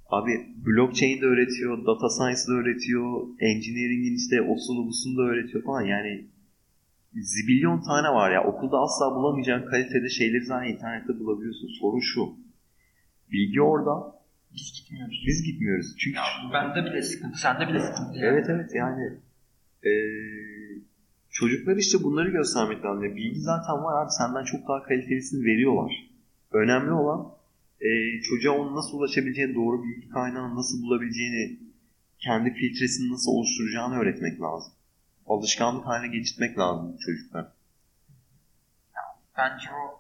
abi 0.10 0.32
blockchain 0.66 1.22
de 1.22 1.26
öğretiyor, 1.26 1.86
data 1.86 2.10
science 2.10 2.42
de 2.48 2.52
öğretiyor, 2.52 3.28
engineering'in 3.40 4.16
işte 4.16 4.42
osunu 4.42 4.88
busunu 4.88 5.18
da 5.18 5.22
öğretiyor 5.22 5.64
falan 5.64 5.82
yani 5.82 6.26
zibilyon 7.14 7.82
tane 7.82 8.10
var 8.10 8.32
ya 8.32 8.44
okulda 8.44 8.78
asla 8.80 9.16
bulamayacağın 9.16 9.66
kalitede 9.66 10.10
şeyleri 10.10 10.46
zaten 10.46 10.74
internette 10.74 11.20
bulabiliyorsun. 11.20 11.68
Sorun 11.80 12.00
şu. 12.00 12.41
Bilgi 13.32 13.62
orada. 13.62 14.22
Biz 14.54 14.74
gitmiyoruz. 14.74 15.24
Biz 15.28 15.44
gitmiyoruz. 15.44 15.96
Çünkü 15.98 16.18
Ya 16.18 16.24
bende 16.54 16.86
bile 16.86 17.02
sıkıntı, 17.02 17.40
sende 17.40 17.68
bile 17.68 17.80
sıkıntı. 17.80 18.18
yani. 18.20 18.26
Evet 18.28 18.46
evet 18.50 18.72
yani 18.76 19.14
eee 19.86 20.82
çocuklar 21.30 21.76
işte 21.78 22.04
bunları 22.04 22.30
göstermek 22.30 22.86
lazım. 22.86 23.04
Bilgi 23.16 23.40
zaten 23.40 23.84
var 23.84 24.04
abi 24.04 24.12
senden 24.12 24.44
çok 24.44 24.68
daha 24.68 24.84
kalitelisini 24.84 25.46
veriyorlar. 25.46 26.10
Önemli 26.52 26.92
olan 26.92 27.28
eee 27.82 28.22
çocuğa 28.30 28.54
onu 28.54 28.76
nasıl 28.76 28.98
ulaşabileceğini, 28.98 29.56
doğru 29.56 29.84
bilgi 29.84 30.10
kaynağını 30.10 30.56
nasıl 30.56 30.82
bulabileceğini, 30.84 31.60
kendi 32.20 32.54
filtresini 32.54 33.12
nasıl 33.14 33.32
oluşturacağını 33.32 34.00
öğretmek 34.00 34.42
lazım. 34.42 34.74
Alışkanlık 35.28 35.86
haline 35.86 36.18
getirtmek 36.18 36.58
lazım 36.58 36.98
çocuklar. 37.06 37.48
Bence 39.38 39.70
o 39.72 39.91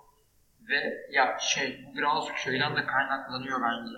ve 0.71 0.79
ya 1.17 1.37
şey 1.39 1.85
birazcık 1.95 2.37
şeyden 2.37 2.75
de 2.75 2.85
kaynaklanıyor 2.85 3.59
bence. 3.61 3.95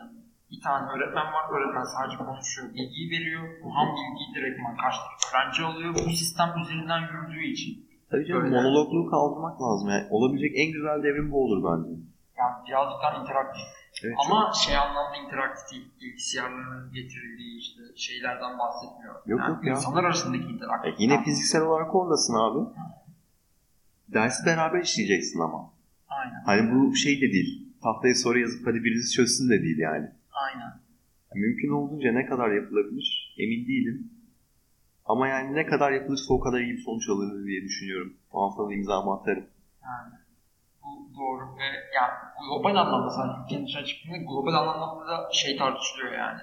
Bir 0.52 0.62
tane 0.62 0.92
öğretmen 0.92 1.26
var, 1.34 1.44
öğretmen 1.56 1.84
sadece 1.84 2.18
konuşuyor, 2.18 2.68
bilgiyi 2.74 3.12
veriyor. 3.12 3.44
Bu 3.64 3.76
ham 3.76 3.88
bilgiyi 3.98 4.36
direktman 4.36 4.78
karşı 4.78 5.00
öğrenci 5.30 5.64
alıyor. 5.64 5.94
Bu 5.94 6.10
sistem 6.22 6.50
üzerinden 6.62 7.02
yürüdüğü 7.02 7.46
için. 7.54 7.90
Tabii 8.12 8.26
canım 8.26 8.44
Öyle. 8.44 8.56
monologluğu 8.56 9.10
kaldırmak 9.12 9.62
lazım. 9.62 9.90
Yani 9.90 10.08
olabilecek 10.10 10.52
en 10.56 10.72
güzel 10.72 11.04
devrim 11.04 11.32
bu 11.32 11.44
olur 11.44 11.60
bence. 11.70 11.90
Yani 12.38 12.54
birazcık 12.68 12.98
daha 13.04 13.22
interaktif. 13.24 13.64
Evet, 14.04 14.16
Ama 14.26 14.52
şey 14.66 14.78
anlamda 14.78 15.18
interaktif 15.18 15.72
değil. 15.72 15.92
Bilgisayarların 16.02 16.94
getirildiği 16.94 17.60
işte 17.60 17.82
şeylerden 17.96 18.60
bahsetmiyor. 18.60 19.16
Yok, 19.26 19.40
yani 19.40 19.50
yok 19.56 19.66
ya. 19.66 19.74
İnsanlar 19.74 20.04
arasındaki 20.04 20.44
E, 20.44 20.48
interaktif. 20.50 20.94
yine 20.98 21.24
fiziksel 21.24 21.62
olarak 21.62 21.96
oradasın 21.96 22.36
abi. 22.36 22.70
Dersi 24.14 24.46
beraber 24.46 24.82
işleyeceksin 24.82 25.40
ama. 25.40 25.70
Aynen. 26.20 26.44
Hani 26.46 26.72
bu 26.72 26.96
şey 26.96 27.22
de 27.22 27.32
değil. 27.34 27.68
Tahtaya 27.84 28.16
soru 28.16 28.40
yazıp 28.40 28.68
hadi 28.68 28.84
birisi 28.84 29.14
çözsün 29.14 29.50
de 29.50 29.62
değil 29.62 29.78
yani. 29.78 30.08
Aynen. 30.32 30.74
Mümkün 31.36 31.70
olduğunca 31.70 32.12
ne 32.12 32.26
kadar 32.26 32.52
yapılabilir 32.52 33.36
emin 33.38 33.68
değilim. 33.68 34.12
Ama 35.06 35.28
yani 35.28 35.56
ne 35.56 35.66
kadar 35.66 35.92
yapılırsa 35.92 36.34
o 36.34 36.40
kadar 36.40 36.60
iyi 36.60 36.74
bir 36.74 36.84
sonuç 36.86 37.10
alınır 37.10 37.48
diye 37.48 37.64
düşünüyorum. 37.64 38.14
O 38.32 38.50
haftanın 38.50 38.72
imzamı 38.72 39.14
atarım. 39.14 39.46
Yani 39.84 40.14
bu 40.84 41.16
doğru 41.18 41.58
ve 41.58 41.68
yani 41.96 42.14
global 42.48 42.76
anlamda 42.76 43.10
sadece 43.10 43.38
Türkiye'nin 43.42 43.66
dışına 43.66 43.86
çıktığında 43.86 44.18
global 44.18 44.54
anlamda 44.54 45.08
da 45.08 45.30
şey 45.34 45.58
tartışılıyor 45.58 46.12
yani. 46.14 46.42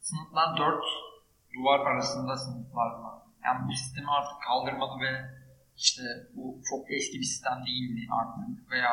Sınıflar 0.00 0.56
dört 0.56 0.84
duvar 1.54 1.80
arasında 1.80 2.36
sınıflar 2.36 2.90
mı? 2.90 3.10
Yani 3.44 3.68
bu 3.68 3.72
sistemi 3.72 4.10
artık 4.10 4.42
kaldırmalı 4.48 5.00
ve 5.00 5.10
işte 5.80 6.02
bu 6.34 6.60
çok 6.70 6.90
eski 6.90 7.18
bir 7.18 7.24
sistem 7.32 7.58
değil 7.66 7.90
mi 7.90 8.04
artık 8.20 8.70
veya 8.70 8.92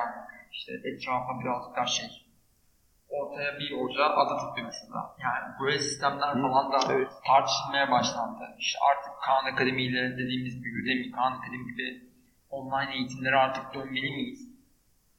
işte 0.52 0.72
etrafa 0.90 1.40
birazcık 1.40 1.76
daha 1.76 1.86
şey 1.86 2.10
ortaya 3.10 3.60
bir 3.60 3.72
hoca 3.82 4.04
adatıp 4.04 4.64
mesela. 4.64 5.16
Yani 5.20 5.54
böyle 5.62 5.80
sistemler 5.80 6.28
Hı, 6.28 6.42
falan 6.42 6.72
da 6.72 6.78
evet. 6.94 7.12
tartışılmaya 7.28 7.92
başlandı. 7.92 8.44
İşte 8.60 8.80
artık 8.92 9.14
Khan 9.22 9.46
Akademi 9.54 9.84
ile 9.84 10.18
dediğimiz 10.18 10.56
gibi 10.56 10.82
Udemy, 10.82 11.12
Khan 11.12 11.32
Akademi 11.32 11.66
gibi 11.72 12.08
online 12.50 12.96
eğitimlere 12.96 13.36
artık 13.36 13.74
dönmeli 13.74 14.12
miyiz? 14.12 14.50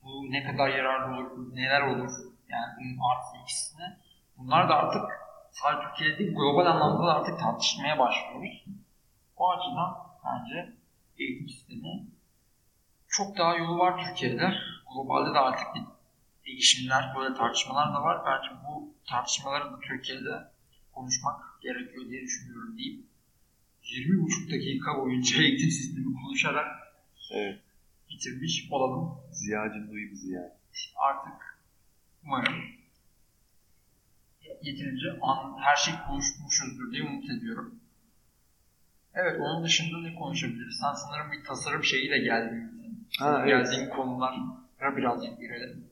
Bu 0.03 0.31
ne 0.31 0.45
kadar 0.45 0.69
yararlı 0.69 1.17
olur, 1.17 1.55
neler 1.55 1.83
olur? 1.83 2.13
Yani 2.49 2.73
bunun 2.79 2.99
artı 3.11 3.37
ikisine. 3.43 3.99
Bunlar 4.37 4.69
da 4.69 4.75
artık 4.75 5.03
sadece 5.51 5.89
Türkiye'de 5.89 6.19
değil, 6.19 6.35
global 6.35 6.67
anlamda 6.67 7.07
da 7.07 7.15
artık 7.15 7.39
tartışmaya 7.41 7.99
başlıyoruz. 7.99 8.65
O 9.37 9.51
açıdan 9.51 9.97
bence 10.25 10.78
eğitim 11.19 11.49
sistemi 11.49 12.07
çok 13.09 13.39
daha 13.39 13.57
yolu 13.57 13.79
var 13.79 14.05
Türkiye'de. 14.07 14.55
Globalde 14.93 15.35
de 15.35 15.39
artık 15.39 15.67
bir 15.75 15.83
değişimler, 16.47 17.15
böyle 17.17 17.35
tartışmalar 17.35 17.95
da 17.95 18.03
var. 18.03 18.23
Bence 18.27 18.55
bu 18.69 18.95
tartışmaları 19.09 19.65
da 19.73 19.81
Türkiye'de 19.81 20.51
konuşmak 20.93 21.63
gerekiyor 21.63 22.09
diye 22.09 22.23
düşünüyorum 22.23 22.79
deyip 22.79 23.05
20,5 23.83 24.53
dakika 24.53 24.99
boyunca 24.99 25.43
eğitim 25.43 25.71
sistemi 25.71 26.15
konuşarak 26.15 26.67
Evet. 27.31 27.61
bitirmiş 28.11 28.69
olalım. 28.71 29.19
Ziyacım 29.33 29.91
duy 29.91 30.11
bizi 30.11 30.33
yani. 30.33 30.53
Artık 30.97 31.59
umarım 32.25 32.55
yeterince 34.63 35.07
an, 35.23 35.57
her 35.59 35.77
şey 35.77 35.95
konuşmuşuzdur 36.07 36.93
diye 36.93 37.03
umut 37.03 37.31
ediyorum. 37.31 37.81
Evet, 39.21 39.41
onun 39.41 39.65
dışında 39.65 39.99
ne 40.01 40.15
konuşabiliriz? 40.15 40.79
Sen 40.81 40.93
sanırım 40.93 41.33
bir 41.33 41.45
tasarım 41.45 41.85
şeyiyle 41.85 42.19
geldin. 42.19 42.71
Ha, 43.19 43.45
evet. 43.47 43.49
Geldiğin 43.49 43.89
konulara 43.89 44.97
birazcık 44.97 45.41
girelim. 45.41 45.85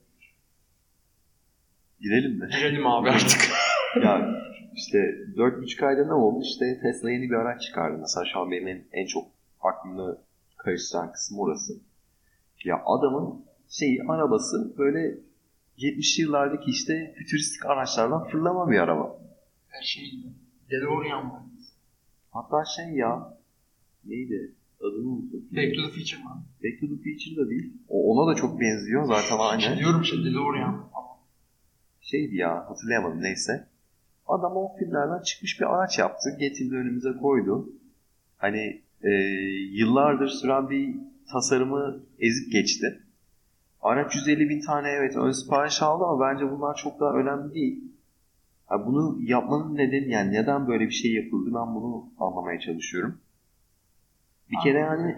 Girelim 2.01 2.39
mi? 2.39 2.49
Girelim 2.51 2.87
abi 2.87 3.09
artık. 3.09 3.49
ya 4.03 4.41
işte 4.75 4.97
4,5 4.97 5.85
ayda 5.85 6.05
ne 6.05 6.13
oldu? 6.13 6.43
İşte 6.43 6.79
Tesla 6.81 7.11
yeni 7.11 7.29
bir 7.29 7.35
araç 7.35 7.61
çıkardı. 7.61 7.97
Mesela 7.97 8.25
şu 8.33 8.39
an 8.39 8.51
benim 8.51 8.67
en, 8.67 8.83
en 8.91 9.05
çok 9.05 9.27
aklımı 9.61 10.17
karıştıran 10.57 11.11
kısım 11.11 11.39
orası. 11.39 11.73
Ya 12.65 12.81
adamın 12.85 13.45
şey 13.69 14.01
arabası 14.07 14.77
böyle 14.77 15.17
70'li 15.77 16.21
yıllardaki 16.21 16.71
işte 16.71 17.13
fütüristik 17.17 17.65
araçlardan 17.65 18.27
fırlama 18.27 18.71
bir 18.71 18.79
araba. 18.79 19.17
Her 19.67 19.81
şey. 19.81 20.13
DeLorean 20.71 21.25
mı? 21.25 21.47
Hatta 22.37 22.65
şey 22.65 22.85
ya 22.95 23.37
neydi? 24.05 24.55
Adını 24.81 25.09
unuttum. 25.09 25.41
Back 25.51 25.75
to 25.75 25.81
the 25.81 25.91
Future 25.95 26.23
mı? 26.23 26.45
Back 26.63 26.79
to 26.81 26.87
the 26.87 26.95
Future 27.03 27.35
da 27.45 27.49
değil. 27.49 27.73
O, 27.87 28.13
ona 28.13 28.31
da 28.31 28.35
çok 28.35 28.61
benziyor 28.61 29.05
zaten 29.05 29.37
aynı. 29.39 29.79
Diyorum 29.79 30.01
işte 30.01 30.17
DeLorean. 30.17 30.89
Şeydi 32.01 32.35
ya 32.35 32.69
hatırlayamadım 32.69 33.21
neyse. 33.21 33.67
Adam 34.27 34.51
o 34.55 34.75
filmlerden 34.79 35.23
çıkmış 35.23 35.59
bir 35.59 35.75
araç 35.75 35.99
yaptı. 35.99 36.29
Getirdi 36.39 36.75
önümüze 36.75 37.13
koydu. 37.21 37.69
Hani 38.37 38.81
e, 39.01 39.11
yıllardır 39.71 40.27
süren 40.27 40.69
bir 40.69 40.95
tasarımı 41.31 41.99
ezip 42.19 42.51
geçti. 42.51 43.03
Araç 43.81 44.15
150 44.15 44.49
bin 44.49 44.61
tane 44.61 44.89
evet 44.89 45.15
ön 45.15 45.31
sipariş 45.31 45.81
aldı 45.81 46.03
ama 46.03 46.25
bence 46.25 46.51
bunlar 46.51 46.75
çok 46.75 46.99
daha 46.99 47.13
önemli 47.13 47.53
değil. 47.53 47.83
Yani 48.71 48.85
bunu 48.85 49.17
yapmanın 49.21 49.75
nedeni 49.75 50.11
yani 50.11 50.33
neden 50.33 50.67
böyle 50.67 50.85
bir 50.85 50.91
şey 50.91 51.13
yapıldı 51.13 51.49
ben 51.53 51.75
bunu 51.75 52.09
anlamaya 52.19 52.59
çalışıyorum. 52.59 53.19
Bir 54.51 54.57
kere 54.63 54.77
yani 54.77 55.15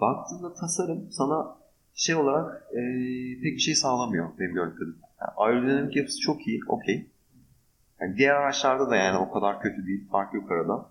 baktığında 0.00 0.54
tasarım 0.54 1.08
sana 1.10 1.56
şey 1.94 2.14
olarak 2.14 2.62
e, 2.72 2.80
pek 3.42 3.54
bir 3.54 3.58
şey 3.58 3.74
sağlamıyor 3.74 4.38
benim 4.38 4.54
gördüğüm 4.54 4.76
kadarıyla. 4.76 5.06
Yani 5.20 5.30
aerodinamik 5.36 5.96
yapısı 5.96 6.20
çok 6.20 6.46
iyi, 6.46 6.60
okey. 6.68 7.06
Yani 8.00 8.16
diğer 8.16 8.34
araçlarda 8.34 8.90
da 8.90 8.96
yani 8.96 9.18
o 9.18 9.32
kadar 9.32 9.60
kötü 9.60 9.86
değil, 9.86 10.08
fark 10.10 10.34
yok 10.34 10.50
arada. 10.50 10.90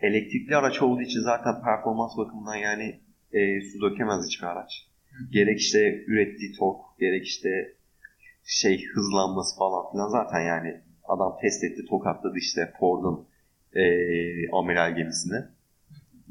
Elektrikli 0.00 0.56
araç 0.56 0.82
olduğu 0.82 1.02
için 1.02 1.20
zaten 1.20 1.62
performans 1.62 2.16
bakımından 2.16 2.54
yani 2.54 3.00
e, 3.32 3.60
su 3.60 3.80
dökemez 3.80 4.26
hiçbir 4.26 4.46
araç. 4.46 4.86
Gerek 5.30 5.60
işte 5.60 6.04
ürettiği 6.06 6.52
tork, 6.52 6.80
gerek 6.98 7.26
işte 7.26 7.74
şey 8.44 8.86
hızlanması 8.94 9.58
falan 9.58 9.92
filan 9.92 10.08
zaten 10.08 10.40
yani 10.40 10.80
adam 11.10 11.38
test 11.40 11.64
etti, 11.64 11.84
tokatladı 11.88 12.38
işte 12.38 12.72
Ford'un 12.80 13.26
e, 13.74 13.82
amiral 14.50 14.96
gemisini. 14.96 15.44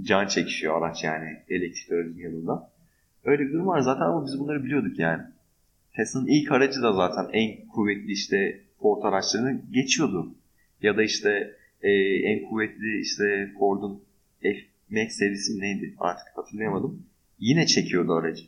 Can 0.01 0.27
çekişiyor 0.27 0.81
araç 0.81 1.03
yani 1.03 1.37
elektrikli 1.49 1.93
aracın 1.93 2.19
yanında. 2.19 2.71
Öyle 3.23 3.43
bir 3.43 3.53
durum 3.53 3.67
var 3.67 3.79
zaten 3.79 4.05
ama 4.05 4.25
biz 4.25 4.39
bunları 4.39 4.63
biliyorduk 4.63 4.99
yani. 4.99 5.23
Tesla'nın 5.95 6.27
ilk 6.27 6.51
aracı 6.51 6.81
da 6.81 6.93
zaten 6.93 7.29
en 7.33 7.67
kuvvetli 7.67 8.11
işte 8.11 8.61
Ford 8.81 9.03
araçlarını 9.03 9.61
geçiyordu. 9.71 10.35
Ya 10.81 10.97
da 10.97 11.03
işte 11.03 11.55
e, 11.81 11.91
en 12.23 12.49
kuvvetli 12.49 13.01
işte 13.01 13.51
Ford'un 13.59 14.03
F-Max 14.41 15.11
serisi 15.11 15.59
neydi 15.59 15.95
artık 15.99 16.27
hatırlayamadım. 16.35 17.05
Yine 17.39 17.65
çekiyordu 17.65 18.13
aracı. 18.13 18.43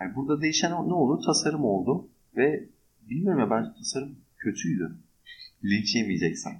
Yani 0.00 0.14
burada 0.14 0.42
değişen 0.42 0.70
ne 0.70 0.94
oldu? 0.94 1.22
Tasarım 1.26 1.64
oldu. 1.64 2.08
Ve 2.36 2.64
bilmiyorum 3.10 3.40
ya 3.40 3.50
bence 3.50 3.68
tasarım 3.78 4.16
kötüydü. 4.38 4.98
Linç 5.64 5.94
yemeyeceksen. 5.94 6.52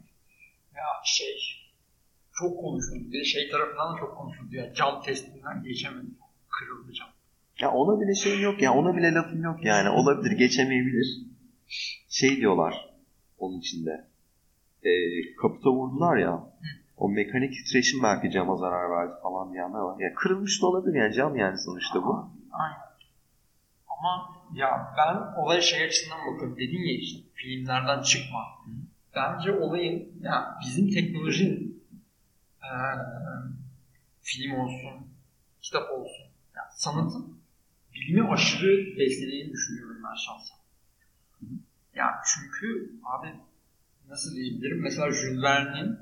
Ya 0.75 0.85
şey 1.05 1.37
çok 2.33 2.61
konuşuldu. 2.61 3.13
Bir 3.13 3.25
şey 3.25 3.51
tarafından 3.51 3.95
da 3.95 4.01
çok 4.01 4.17
konuşuldu. 4.17 4.57
Ya 4.57 4.75
cam 4.75 5.03
testinden 5.03 5.63
geçemedim. 5.63 6.19
Kırıldı 6.49 6.93
cam. 6.93 7.09
Ya 7.61 7.71
ona 7.73 8.01
bile 8.01 8.15
şey 8.15 8.41
yok 8.41 8.63
ya. 8.63 8.75
Ona 8.75 8.97
bile 8.97 9.13
lafım 9.13 9.43
yok 9.43 9.65
yani. 9.65 9.89
Olabilir. 9.89 10.39
Geçemeyebilir. 10.39 11.07
Şey 12.09 12.37
diyorlar 12.37 12.89
onun 13.39 13.59
içinde. 13.59 14.09
E, 14.83 14.91
kaputa 15.43 15.71
vurdular 15.71 16.17
ya. 16.17 16.45
O 16.97 17.09
mekanik 17.09 17.53
titreşim 17.55 18.03
belki 18.03 18.31
cama 18.31 18.57
zarar 18.57 18.91
verdi 18.91 19.13
falan 19.23 19.53
diyenler 19.53 19.79
var. 19.79 20.01
Ya 20.01 20.15
kırılmış 20.15 20.63
da 20.63 20.67
olabilir 20.67 20.95
yani 20.99 21.15
cam 21.15 21.37
yani 21.37 21.59
sonuçta 21.59 22.03
bu. 22.03 22.31
Aynen. 22.53 22.88
Ama 23.99 24.37
ya 24.55 24.95
ben 24.99 25.41
olaya 25.43 25.61
şey 25.61 25.85
açısından 25.85 26.19
bakıyorum. 26.19 26.57
Dedin 26.57 26.79
ya 26.79 26.99
işte 26.99 27.21
filmlerden 27.35 28.03
çıkma. 28.03 28.39
Bence 29.15 29.53
olayın 29.53 30.13
ya 30.23 30.59
bizim 30.61 30.91
teknolojinin 30.91 31.85
e, 32.63 32.71
film 34.23 34.55
olsun, 34.55 35.07
kitap 35.63 35.91
olsun, 35.91 36.27
ya 36.57 36.63
sanatın 36.71 37.39
bilimi 37.95 38.29
aşırı 38.29 38.99
beslediğini 38.99 39.53
düşünüyorum 39.53 39.97
ben 40.05 40.15
şahsen. 40.15 40.59
Ya 41.95 42.21
çünkü 42.35 42.93
abi 43.05 43.29
nasıl 44.09 44.37
diyebilirim? 44.37 44.83
Mesela 44.83 45.11
Jules 45.11 45.43
Verne'in 45.43 45.99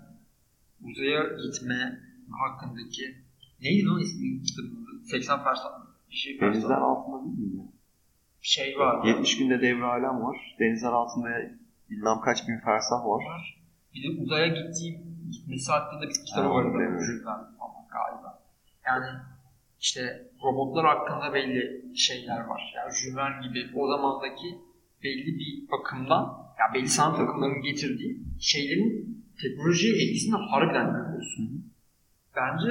uzaya 0.82 1.22
gitme 1.22 2.00
hakkındaki 2.30 3.16
neydi 3.61 3.85
lan 3.87 4.00
ismi 4.00 4.42
kitabının? 4.42 5.02
80 5.02 5.44
fersah 5.44 5.68
bir 6.11 6.16
şey 6.16 6.38
fersah. 6.38 6.61
Denizler 6.61 6.76
altında 6.76 7.37
değil 7.37 7.54
mi? 7.54 7.62
Şey 8.46 8.78
var. 8.78 9.04
70 9.04 9.38
günde 9.38 9.61
devre 9.61 9.85
alem 9.85 10.22
var. 10.22 10.56
Denizler 10.59 10.92
altında 10.92 11.28
bilmem 11.90 12.20
kaç 12.24 12.48
bin 12.48 12.59
fersah 12.64 13.04
var. 13.04 13.24
var. 13.24 13.62
Bir 13.94 14.02
de 14.02 14.22
uzaya 14.22 14.46
gittiği 14.46 15.00
gitmesi 15.30 15.72
hakkında 15.72 16.02
bir 16.09 16.14
kitabı 16.26 16.48
var. 16.48 16.64
falan 16.72 17.52
galiba. 17.92 18.42
Yani 18.87 19.06
işte 19.80 20.30
robotlar 20.42 20.87
hakkında 20.87 21.35
belli 21.35 21.96
şeyler 21.96 22.40
var. 22.40 22.74
Yani 22.76 23.16
Verne 23.16 23.46
gibi 23.48 23.78
o 23.78 23.88
zamandaki 23.88 24.59
belli 25.02 25.38
bir 25.38 25.70
bakımdan 25.70 26.24
ya 26.59 26.74
belli 26.74 26.88
sanat 26.88 27.20
akımlarının 27.20 27.62
getirdiği 27.62 28.22
şeylerin 28.40 29.24
teknolojiye 29.42 29.92
etkisini 29.94 30.37
harbiden 30.50 30.87
görüyorsun. 30.92 31.72
Bence 32.37 32.70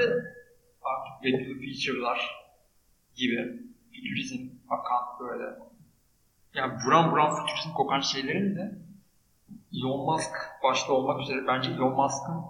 artık 0.92 1.14
Back 1.24 1.46
to 1.46 1.54
the 1.54 1.54
Future'lar 1.54 2.20
gibi 3.16 3.62
fütürizm 3.92 4.55
akan 4.70 5.20
böyle 5.20 5.60
yani 6.54 6.74
buram 6.86 7.12
buram 7.12 7.36
fütürizm 7.36 7.74
kokan 7.74 8.00
şeylerin 8.00 8.56
de 8.56 8.80
Elon 9.74 10.06
Musk 10.06 10.32
başta 10.64 10.94
olmak 10.94 11.22
üzere 11.22 11.48
bence 11.48 11.72
Elon 11.72 11.94
Musk'ın 11.94 12.46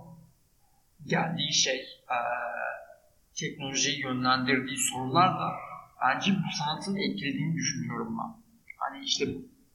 geldiği 1.06 1.54
şey 1.54 1.78
eee 2.10 2.45
teknolojiyi 3.36 4.01
yönlendirdiği 4.01 4.78
sorular 4.78 5.39
da 5.39 5.51
bence 6.01 6.32
bu 6.32 6.58
sanatın 6.58 6.95
etkilediğini 6.95 7.56
düşünüyorum 7.56 8.17
ben. 8.19 8.36
Hani 8.78 9.04
işte 9.06 9.25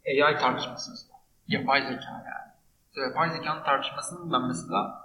AI 0.06 0.38
tartışması 0.38 0.90
mesela. 0.90 1.20
Yapay 1.48 1.82
zeka 1.82 2.10
yani. 2.12 2.52
İşte 2.88 3.00
yapay 3.00 3.30
zekanın 3.30 3.64
tartışmasının 3.64 4.32
ben 4.32 4.46
mesela 4.46 5.00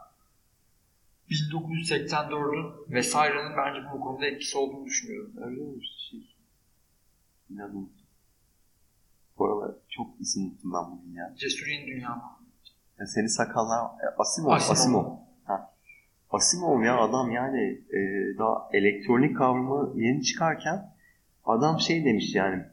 1984'ün 1.29 2.93
vesairenin 2.93 3.57
bence 3.57 3.79
bu 3.93 3.99
konuda 3.99 4.25
etkisi 4.25 4.57
olduğunu 4.57 4.85
düşünüyorum. 4.85 5.33
Öyle 5.37 5.61
mi? 5.61 5.85
Şey. 6.09 6.34
İnanın 7.49 7.75
unuttum. 7.75 8.05
Bu 9.37 9.45
aralar 9.45 9.71
çok 9.89 10.07
isim 10.19 10.43
unuttum 10.43 10.73
ben 10.73 10.91
bugün 10.91 11.13
ya. 11.13 11.33
Cesur 11.37 11.67
Yeni 11.67 11.87
Dünya 11.87 12.09
mı? 12.09 12.21
ya 12.99 13.07
seni 13.07 13.29
sakallar... 13.29 13.91
Asimov. 14.17 14.51
Asimov. 14.51 14.71
Asimov. 14.71 15.05
Ha. 15.43 15.73
Asimov 16.31 16.83
ya 16.83 16.97
adam 16.97 17.31
yani 17.31 17.61
e, 17.89 17.99
daha 18.37 18.69
elektronik 18.73 19.37
kavramı 19.37 19.93
yeni 19.95 20.23
çıkarken 20.23 20.93
adam 21.45 21.79
şey 21.79 22.05
demiş 22.05 22.35
yani 22.35 22.63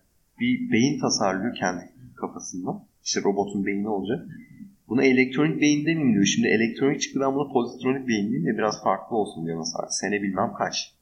bir 0.41 0.73
beyin 0.73 1.01
tasarlıyor 1.01 1.55
kendi 1.55 1.93
kafasında. 2.17 2.85
İşte 3.05 3.21
robotun 3.25 3.67
beyni 3.67 3.89
olacak. 3.89 4.27
Buna 4.89 5.05
elektronik 5.05 5.61
beyin 5.61 5.87
demeyeyim 5.87 6.15
diyor. 6.15 6.25
Şimdi 6.25 6.49
elektronik 6.49 7.01
çıktı 7.01 7.21
ben 7.21 7.35
buna 7.35 7.53
pozitronik 7.53 8.09
beyin 8.09 8.31
diyeyim 8.31 8.47
de 8.47 8.59
biraz 8.59 8.83
farklı 8.83 9.17
olsun 9.17 9.47
diyor 9.47 9.59
mesela. 9.59 9.89
Sene 9.89 10.23
bilmem 10.23 10.53
kaç. 10.59 10.95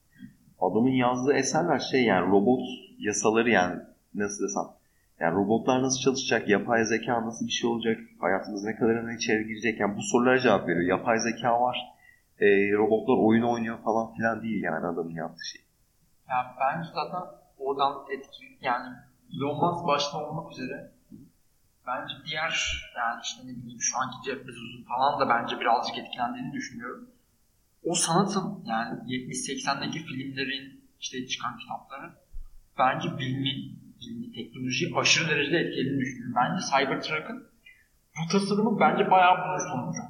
Adamın 0.61 0.90
yazdığı 0.90 1.33
eserler 1.33 1.78
şey 1.78 2.04
yani 2.04 2.30
robot 2.30 2.61
yasaları 3.01 3.51
yani 3.51 3.81
nasıl 4.15 4.45
desem. 4.45 4.65
Yani 5.21 5.35
robotlar 5.35 5.83
nasıl 5.83 6.01
çalışacak, 6.01 6.49
yapay 6.49 6.85
zeka 6.85 7.27
nasıl 7.27 7.47
bir 7.47 7.51
şey 7.51 7.71
olacak, 7.71 7.99
hayatımız 8.21 8.65
ne 8.65 8.77
kadarına 8.77 9.13
içeri 9.13 9.47
girecek. 9.47 9.81
Yani 9.81 9.97
bu 9.97 10.03
sorulara 10.03 10.39
cevap 10.39 10.69
veriyor. 10.69 10.99
Yapay 10.99 11.19
zeka 11.19 11.61
var, 11.61 11.77
e, 12.39 12.47
robotlar 12.73 13.17
oyun 13.27 13.43
oynuyor 13.43 13.79
falan 13.83 14.15
filan 14.15 14.43
değil 14.43 14.63
yani 14.63 14.87
adamın 14.87 15.15
yaptığı 15.15 15.47
şey. 15.47 15.63
Ya 16.29 16.57
bence 16.61 16.89
zaten 16.95 17.23
oradan 17.59 17.93
etki 18.13 18.59
yani 18.61 18.97
Elon 19.37 19.57
Musk 19.57 19.87
başta 19.87 20.19
olmak 20.19 20.53
üzere 20.53 20.93
bence 21.87 22.15
diğer 22.27 22.53
yani 22.97 23.21
işte 23.23 23.43
ne 23.47 23.57
bileyim 23.57 23.81
şu 23.81 23.99
anki 23.99 24.17
Jeff 24.27 24.47
Bezos'un 24.49 24.85
falan 24.89 25.21
da 25.21 25.29
bence 25.29 25.61
birazcık 25.61 25.99
etkilendiğini 25.99 26.53
düşünüyorum. 26.53 27.11
O 27.85 27.95
sanatın 27.95 28.65
yani 28.67 28.99
70-80'deki 29.01 29.99
filmlerin 29.99 30.85
işte 31.01 31.27
çıkan 31.27 31.59
kitapları 31.59 32.13
bence 32.81 33.19
bilimi, 33.19 33.53
bilimi, 34.01 34.33
teknolojiyi 34.37 34.95
aşırı 34.97 35.29
derecede 35.31 35.59
etkilediğini 35.59 36.01
düşünüyorum. 36.01 36.35
Bence 36.40 36.61
Cybertruck'ın 36.71 37.51
bu 38.16 38.33
tasarımı 38.33 38.81
bence 38.81 39.11
bayağı 39.11 39.35
bunun 39.38 39.59
sonucu. 39.71 40.03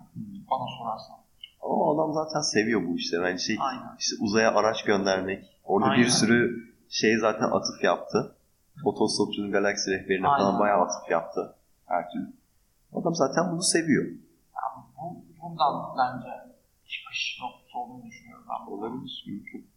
Bana 0.50 0.66
sorarsan. 0.78 1.16
Ama 1.62 1.74
o 1.74 1.94
adam 1.94 2.12
zaten 2.12 2.40
seviyor 2.40 2.80
bu 2.88 2.96
işte. 2.96 3.16
Bence 3.22 3.42
şey, 3.42 3.56
Aynen. 3.60 3.96
işte 3.98 4.16
uzaya 4.20 4.54
araç 4.54 4.84
göndermek. 4.84 5.44
Orada 5.64 5.90
Aynen. 5.90 6.04
bir 6.04 6.10
sürü 6.10 6.70
şey 6.88 7.18
zaten 7.18 7.48
atıf 7.50 7.84
yaptı. 7.84 8.36
Otostopçunun 8.84 9.52
galaksi 9.52 9.90
rehberine 9.90 10.28
Aynen. 10.28 10.44
falan 10.44 10.60
bayağı 10.60 10.80
atıf 10.80 11.10
yaptı. 11.10 11.54
Her 11.86 12.10
türlü. 12.10 12.32
Adam 12.92 13.14
zaten 13.14 13.52
bunu 13.52 13.62
seviyor. 13.62 14.04
Yani 14.04 14.84
bu, 14.96 15.24
buradan 15.42 15.74
bence 15.98 16.32
çıkış 16.88 17.38
noktası 17.42 17.78
olduğunu 17.78 18.06
düşünüyorum 18.06 18.44
ben. 18.50 18.72
Olabilir. 18.72 19.24
Mümkün. 19.26 19.69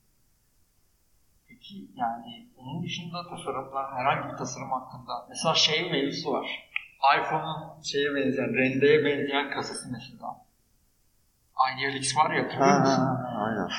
Peki 1.64 1.88
yani 1.96 2.50
onun 2.58 2.84
dışında 2.84 3.30
tasarımlar 3.30 3.94
herhangi 3.94 4.34
bir 4.34 4.38
tasarım 4.38 4.72
hakkında 4.72 5.26
mesela 5.30 5.56
şey 5.56 5.92
mevzusu 5.92 6.32
var. 6.32 6.70
iPhone'un 7.20 7.82
şeye 7.82 8.16
benzeyen, 8.16 8.54
rendeye 8.54 9.06
benzeyen 9.06 9.52
kasası 9.52 9.92
mesela. 9.92 10.46
Idealix 11.76 12.18
var 12.18 12.32
ya 12.32 12.44
hatırlıyor 12.44 12.80
musun? 12.80 13.04
Aynen. 13.38 13.70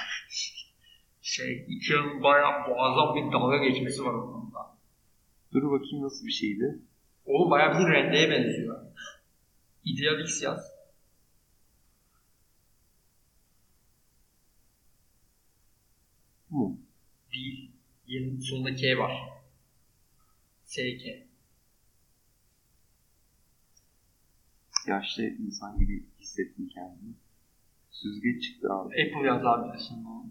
Şey, 1.22 1.66
Ikea'nın 1.68 2.22
bayağı 2.22 2.68
muazzam 2.68 3.14
bir 3.14 3.32
dalga 3.32 3.56
geçmesi 3.56 4.04
var 4.04 4.14
o 4.14 4.32
konuda. 4.32 4.76
Dur 5.52 5.62
bakayım 5.70 6.04
nasıl 6.04 6.26
bir 6.26 6.32
şeydi. 6.32 6.78
Oğlum 7.26 7.50
bayağı 7.50 7.78
bir 7.78 7.92
rendeye 7.92 8.30
benziyor. 8.30 8.86
Idealix 9.84 10.42
yaz. 10.42 10.74
Bu? 16.50 16.78
Değil. 17.32 17.73
Yerin 18.06 18.40
sonunda 18.40 18.74
K 18.74 18.98
var. 18.98 19.12
SK. 20.64 20.78
Yaşlı 24.86 25.22
insan 25.22 25.78
gibi 25.78 26.06
hissettim 26.20 26.68
kendimi. 26.74 27.14
Süzgeç 27.90 28.42
çıktı 28.42 28.72
abi. 28.72 28.88
Apple 28.88 29.26
yaz 29.26 29.44
abi 29.46 29.72
de 29.72 29.78
sonra. 29.78 30.24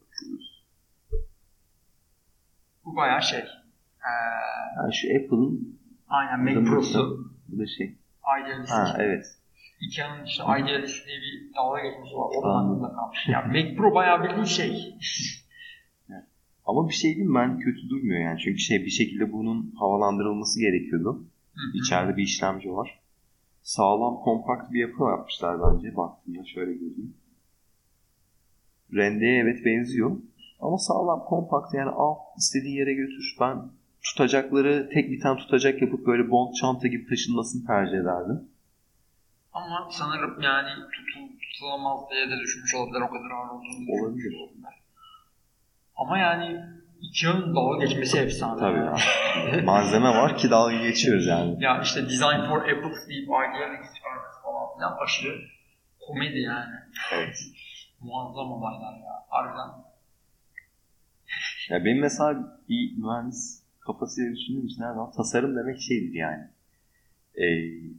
Bakıyoruz. 0.00 0.64
Bu 2.84 2.96
bayağı 2.96 3.22
şey. 3.22 3.38
Ee, 3.40 3.46
Ha, 4.76 4.90
şu 4.92 5.08
Apple'ın 5.08 5.78
aynen 6.08 6.40
Mac 6.44 6.70
Pro'su. 6.70 7.30
bu 7.48 7.58
da 7.58 7.66
şey. 7.66 7.96
Idealist. 8.42 8.72
Ha 8.72 8.96
evet. 8.98 9.26
Ikea'nın 9.80 10.24
işte 10.24 10.42
Idealist 10.42 11.06
diye 11.06 11.16
bir 11.16 11.54
dalga 11.54 11.82
geçmesi 11.82 12.14
var. 12.14 12.28
O 12.38 12.42
da 12.42 12.48
aklımda 12.48 12.92
kalmış. 12.92 13.28
Ya 13.28 13.42
Mac 13.42 13.76
Pro 13.76 13.94
bayağı 13.94 14.24
bildiğin 14.24 14.44
şey. 14.44 14.94
Ama 16.66 16.88
bir 16.88 16.94
şey 16.94 17.14
diyeyim 17.14 17.34
ben 17.34 17.58
kötü 17.58 17.88
durmuyor 17.88 18.20
yani. 18.20 18.38
Çünkü 18.38 18.58
şey 18.58 18.84
bir 18.84 18.90
şekilde 18.90 19.32
bunun 19.32 19.74
havalandırılması 19.78 20.60
gerekiyordu. 20.60 21.24
Hı. 21.54 21.78
İçeride 21.78 22.16
bir 22.16 22.22
işlemci 22.22 22.72
var. 22.72 23.00
Sağlam, 23.62 24.16
kompakt 24.16 24.72
bir 24.72 24.80
yapı 24.80 25.04
yapmışlar 25.04 25.56
bence. 25.62 25.96
Baktığımda 25.96 26.44
şöyle 26.44 26.72
göreyim. 26.72 27.14
Rendeye 28.94 29.42
evet 29.42 29.64
benziyor. 29.64 30.16
Ama 30.60 30.78
sağlam, 30.78 31.24
kompakt 31.24 31.74
yani 31.74 31.90
al 31.90 32.14
istediğin 32.38 32.76
yere 32.76 32.94
götür. 32.94 33.36
Ben 33.40 33.56
tutacakları 34.04 34.90
tek 34.94 35.10
bir 35.10 35.20
tane 35.20 35.38
tutacak 35.38 35.82
yapıp 35.82 36.06
böyle 36.06 36.30
bond 36.30 36.54
çanta 36.54 36.88
gibi 36.88 37.06
taşınmasını 37.08 37.66
tercih 37.66 37.98
ederdim. 37.98 38.48
Ama 39.56 39.88
sanırım 39.90 40.40
yani 40.42 40.70
tutul, 40.92 41.38
tutulamaz 41.40 42.00
diye 42.10 42.30
de 42.30 42.40
düşünmüş 42.42 42.74
olabilir 42.74 43.00
o 43.00 43.10
kadar 43.10 43.30
ağır 43.30 43.50
olduğunu. 43.50 44.02
Olabilir. 44.02 44.34
Ama 45.96 46.18
yani 46.18 46.60
Ikea'nın 47.00 47.56
dalga 47.56 47.84
geçmesi 47.84 48.18
efsane. 48.18 48.60
Tabii 48.60 48.78
ya. 48.78 48.96
Malzeme 49.64 50.08
var 50.08 50.36
ki 50.36 50.50
dalga 50.50 50.76
geçiyoruz 50.76 51.26
yani. 51.26 51.64
Ya 51.64 51.80
işte 51.82 52.04
Design 52.04 52.40
for 52.48 52.60
Apples 52.60 53.08
deyip 53.08 53.28
Idealist 53.28 53.94
çıkarması 53.96 54.42
falan 54.42 54.76
filan 54.76 54.96
aşırı 55.04 55.38
komedi 56.06 56.38
yani. 56.38 56.74
Evet. 57.12 57.36
Muazzam 58.00 58.52
olaylar 58.52 58.98
ya. 58.98 59.24
Harbiden. 59.28 59.86
Ya 61.70 61.84
benim 61.84 62.00
mesela 62.00 62.60
bir 62.68 62.96
mühendis 62.98 63.62
kafasıyla 63.80 64.36
düşündüğüm 64.36 64.66
için 64.66 64.82
her 64.82 64.88
zaman 64.88 65.12
tasarım 65.12 65.56
demek 65.56 65.80
şeydir 65.80 66.14
yani. 66.14 66.55
Ee, 67.36 67.44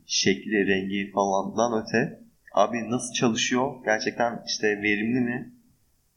şekli, 0.06 0.68
rengi 0.68 1.12
falandan 1.12 1.84
öte 1.84 2.20
abi 2.54 2.90
nasıl 2.92 3.14
çalışıyor? 3.14 3.76
Gerçekten 3.86 4.44
işte 4.48 4.68
verimli 4.82 5.20
mi? 5.20 5.54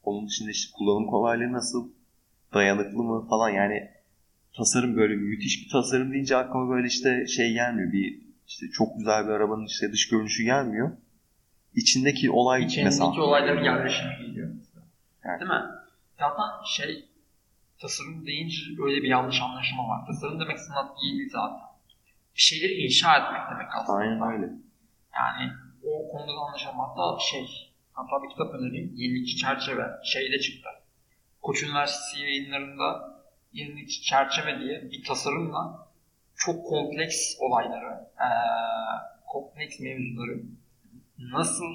Onun 0.03 0.27
dışında 0.27 0.49
işte 0.51 0.71
kullanım 0.77 1.07
kolaylığı 1.07 1.51
nasıl? 1.51 1.89
Dayanıklı 2.53 3.03
mı 3.03 3.27
falan 3.29 3.49
yani 3.49 3.89
tasarım 4.57 4.95
böyle 4.97 5.15
müthiş 5.15 5.65
bir 5.65 5.71
tasarım 5.71 6.13
deyince 6.13 6.35
aklıma 6.37 6.69
böyle 6.69 6.87
işte 6.87 7.27
şey 7.27 7.53
gelmiyor. 7.53 7.91
Bir 7.91 8.21
işte 8.47 8.65
çok 8.73 8.97
güzel 8.97 9.25
bir 9.25 9.29
arabanın 9.29 9.65
işte 9.65 9.91
dış 9.91 10.07
görünüşü 10.09 10.43
gelmiyor. 10.43 10.91
İçindeki 11.75 12.31
olay 12.31 12.63
İçindeki 12.63 12.85
mesela. 12.85 13.23
olayların 13.23 13.63
yerleşimi 13.63 14.27
geliyor. 14.27 14.49
mesela. 14.57 14.85
Evet. 15.25 15.39
Değil 15.39 15.51
mi? 15.51 15.61
Zaten 16.19 16.43
şey 16.65 17.05
tasarım 17.79 18.25
deyince 18.25 18.55
öyle 18.85 18.97
bir 19.03 19.07
yanlış 19.09 19.41
anlaşılma 19.41 19.87
var. 19.87 20.05
Tasarım 20.07 20.39
demek 20.39 20.59
sanat 20.59 20.91
değil 21.03 21.29
zaten. 21.31 21.70
Bir 22.35 22.41
şeyleri 22.41 22.73
inşa 22.73 23.17
etmek 23.17 23.41
demek 23.51 23.75
aslında. 23.75 23.97
Aynen 23.97 24.21
öyle. 24.33 24.53
Yani 25.15 25.51
o 25.83 26.11
konuda 26.11 26.31
da 26.35 26.39
anlaşalım. 26.47 26.79
Hatta 26.79 27.19
şey, 27.31 27.45
hatta 27.93 28.23
bir 28.23 28.29
kitap 28.29 28.53
önereyim. 28.53 28.91
Yenilikçi 28.95 29.37
Çerçeve. 29.37 29.87
Şeyde 30.03 30.39
çıktı. 30.39 30.69
Koç 31.41 31.63
Üniversitesi 31.63 32.21
yayınlarında 32.23 33.11
Yenilikçi 33.53 34.01
Çerçeve 34.01 34.59
diye 34.59 34.81
bir 34.91 35.03
tasarımla 35.03 35.87
çok 36.35 36.65
kompleks 36.67 37.17
olayları, 37.39 38.07
eee, 38.19 38.27
kompleks 39.27 39.79
mevzuları 39.79 40.41
nasıl 41.19 41.65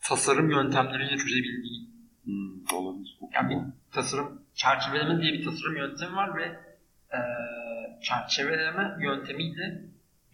tasarım 0.00 0.50
yöntemleriyle 0.50 1.16
çözebildiği. 1.16 1.90
Hmm, 2.24 2.76
olabilir. 2.78 3.18
Yani 3.32 3.50
bir 3.50 3.92
tasarım 3.92 4.42
çerçeveleme 4.54 5.22
diye 5.22 5.32
bir 5.32 5.44
tasarım 5.44 5.76
yöntemi 5.76 6.16
var 6.16 6.36
ve 6.36 6.65
eee 7.12 7.98
çerçeveleme 8.02 8.96
yöntemiyle 9.02 9.82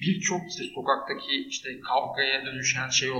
birçok 0.00 0.40
işte 0.48 0.64
sokaktaki 0.74 1.48
işte 1.48 1.80
kavgaya 1.80 2.46
dönüşen 2.46 2.88
şey 2.88 3.10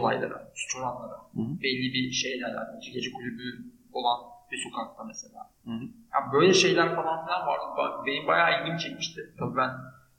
Hı 1.34 1.40
hı. 1.40 1.60
belli 1.62 1.92
bir 1.94 2.12
şeyle 2.12 2.46
alakalı, 2.46 2.78
işte 2.80 2.92
gece 2.92 3.12
kulübü 3.12 3.72
olan 3.92 4.20
bir 4.52 4.58
sokakta 4.58 5.04
mesela. 5.04 5.50
Hı 5.64 5.70
hı. 5.70 5.84
Yani 6.14 6.32
böyle 6.32 6.54
şeyler 6.54 6.94
falan 6.96 7.24
filan 7.24 7.46
vardı. 7.46 8.02
Benim 8.06 8.26
bayağı 8.26 8.62
ilgimi 8.62 8.78
çekmişti. 8.80 9.20
Tabii 9.38 9.56
ben 9.56 9.70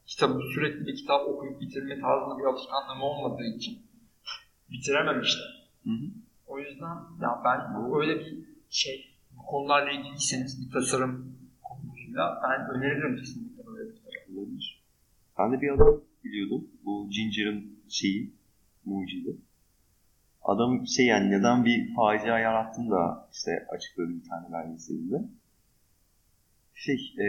kitabı 0.06 0.40
sürekli 0.54 0.86
bir 0.86 0.96
kitap 0.96 1.28
okuyup 1.28 1.60
bitirme 1.60 2.00
tarzında 2.00 2.38
bir 2.38 2.44
alışkanlığım 2.44 3.02
olmadığı 3.02 3.44
için 3.56 3.86
bitirememiştim. 4.70 5.46
Hı 5.84 5.90
hı. 5.90 6.06
O 6.46 6.58
yüzden 6.58 6.96
ya 7.22 7.42
ben 7.44 7.60
öyle 8.00 8.20
bir 8.20 8.44
şey 8.70 9.16
bu 9.30 9.42
konularla 9.46 9.90
ilgiliyseniz 9.90 10.66
bir 10.66 10.72
tasarım 10.72 11.38
konusuyla 12.14 12.40
ben 12.42 12.76
öneririm 12.76 13.16
kesinlikle 13.16 13.66
böyle 13.66 13.90
bir 13.90 13.94
kitap. 13.94 14.12
Olabilir. 14.36 14.84
Ben 15.38 15.52
de 15.52 15.60
bir 15.60 15.70
adam 15.70 16.00
biliyordum. 16.24 16.68
Bu 16.84 17.10
Ginger'ın 17.10 17.78
şeyi, 17.88 18.34
mucidi. 18.84 19.36
Adam 20.42 20.86
şey 20.86 21.06
yani 21.06 21.30
neden 21.30 21.64
bir 21.64 21.94
facia 21.94 22.38
yarattığını 22.38 22.90
da 22.90 23.28
işte 23.32 23.66
açıkladı 23.76 24.08
bir 24.08 24.28
tane 24.28 24.52
belgeselinde. 24.52 25.16
Şey, 26.74 27.14
e, 27.18 27.26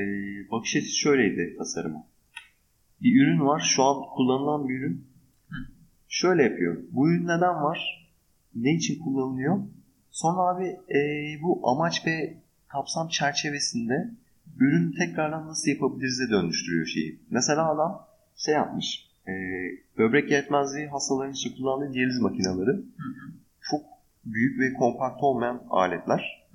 bakış 0.52 0.76
açısı 0.76 0.98
şöyleydi 0.98 1.56
tasarıma. 1.58 2.08
Bir 3.02 3.21
ürün 3.21 3.45
var, 3.45 3.60
şu 3.60 3.84
an 3.84 4.04
kullanılan 4.15 4.69
bir 4.69 4.74
ürün. 4.74 5.08
Hı. 5.50 5.56
Şöyle 6.10 6.43
yapıyor. 6.43 6.84
Bu 6.91 7.10
ürün 7.10 7.24
neden 7.24 7.63
var? 7.63 8.10
Ne 8.56 8.74
için 8.74 9.04
kullanılıyor? 9.04 9.60
Sonra 10.12 10.41
abi 10.41 10.65
e, 10.98 11.00
bu 11.41 11.69
amaç 11.69 12.08
ve 12.08 12.38
kapsam 12.67 13.08
çerçevesinde 13.08 14.12
ürün 14.59 14.91
tekrardan 14.91 15.47
nasıl 15.47 15.71
yapabiliriz'e 15.71 16.29
dönüştürüyor 16.29 16.85
şeyi. 16.85 17.19
Mesela 17.29 17.71
adam 17.71 18.07
şey 18.35 18.53
yapmış. 18.53 19.09
E, 19.27 19.33
böbrek 19.97 20.31
yetmezliği 20.31 20.87
hastaların 20.87 21.33
için 21.33 21.55
kullandığı 21.57 21.93
diyaliz 21.93 22.19
makineleri. 22.19 22.85
Çok 23.71 23.81
büyük 24.25 24.59
ve 24.59 24.73
kompakt 24.73 25.23
olmayan 25.23 25.63
aletler. 25.69 26.47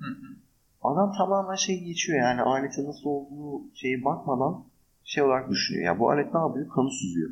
Adam 0.81 1.13
tamamen 1.17 1.55
şey 1.55 1.83
geçiyor 1.83 2.19
yani 2.19 2.41
aletin 2.41 2.85
nasıl 2.85 3.09
olduğu 3.09 3.63
şeye 3.73 4.05
bakmadan 4.05 4.65
şey 5.03 5.23
olarak 5.23 5.49
düşünüyor. 5.49 5.85
Yani 5.85 5.99
bu 5.99 6.09
alet 6.09 6.33
ne 6.33 6.39
yapıyor? 6.39 6.69
Kanı 6.69 6.91
süzüyor. 6.91 7.29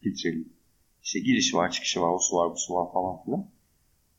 Filtreli. 0.00 0.44
İşte 1.02 1.20
girişi 1.20 1.56
var, 1.56 1.70
çıkışı 1.70 2.00
var, 2.00 2.08
o 2.08 2.18
su 2.18 2.36
var, 2.36 2.50
bu 2.50 2.56
su 2.56 2.74
var 2.74 2.92
falan 2.92 3.24
filan. 3.24 3.46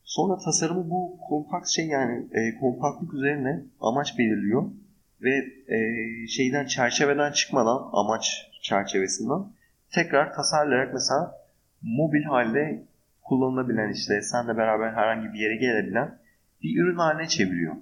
Sonra 0.04 0.38
tasarımı 0.38 0.90
bu 0.90 1.18
kompakt 1.28 1.68
şey 1.68 1.86
yani 1.86 2.26
e, 2.32 2.58
kompaktlık 2.60 3.14
üzerine 3.14 3.62
amaç 3.80 4.18
belirliyor. 4.18 4.70
Ve 5.22 5.44
e, 5.74 5.78
şeyden 6.26 6.66
çerçeveden 6.66 7.32
çıkmadan 7.32 7.90
amaç 7.92 8.50
çerçevesinden 8.62 9.44
tekrar 9.90 10.34
tasarlayarak 10.34 10.94
mesela 10.94 11.34
mobil 11.82 12.22
halde 12.22 12.82
kullanılabilen 13.22 13.92
işte 13.92 14.22
senle 14.22 14.56
beraber 14.56 14.92
herhangi 14.92 15.32
bir 15.32 15.38
yere 15.38 15.56
gelebilen 15.56 16.18
bir 16.62 16.80
ürün 16.80 16.96
haline 16.96 17.28
çeviriyor. 17.28 17.74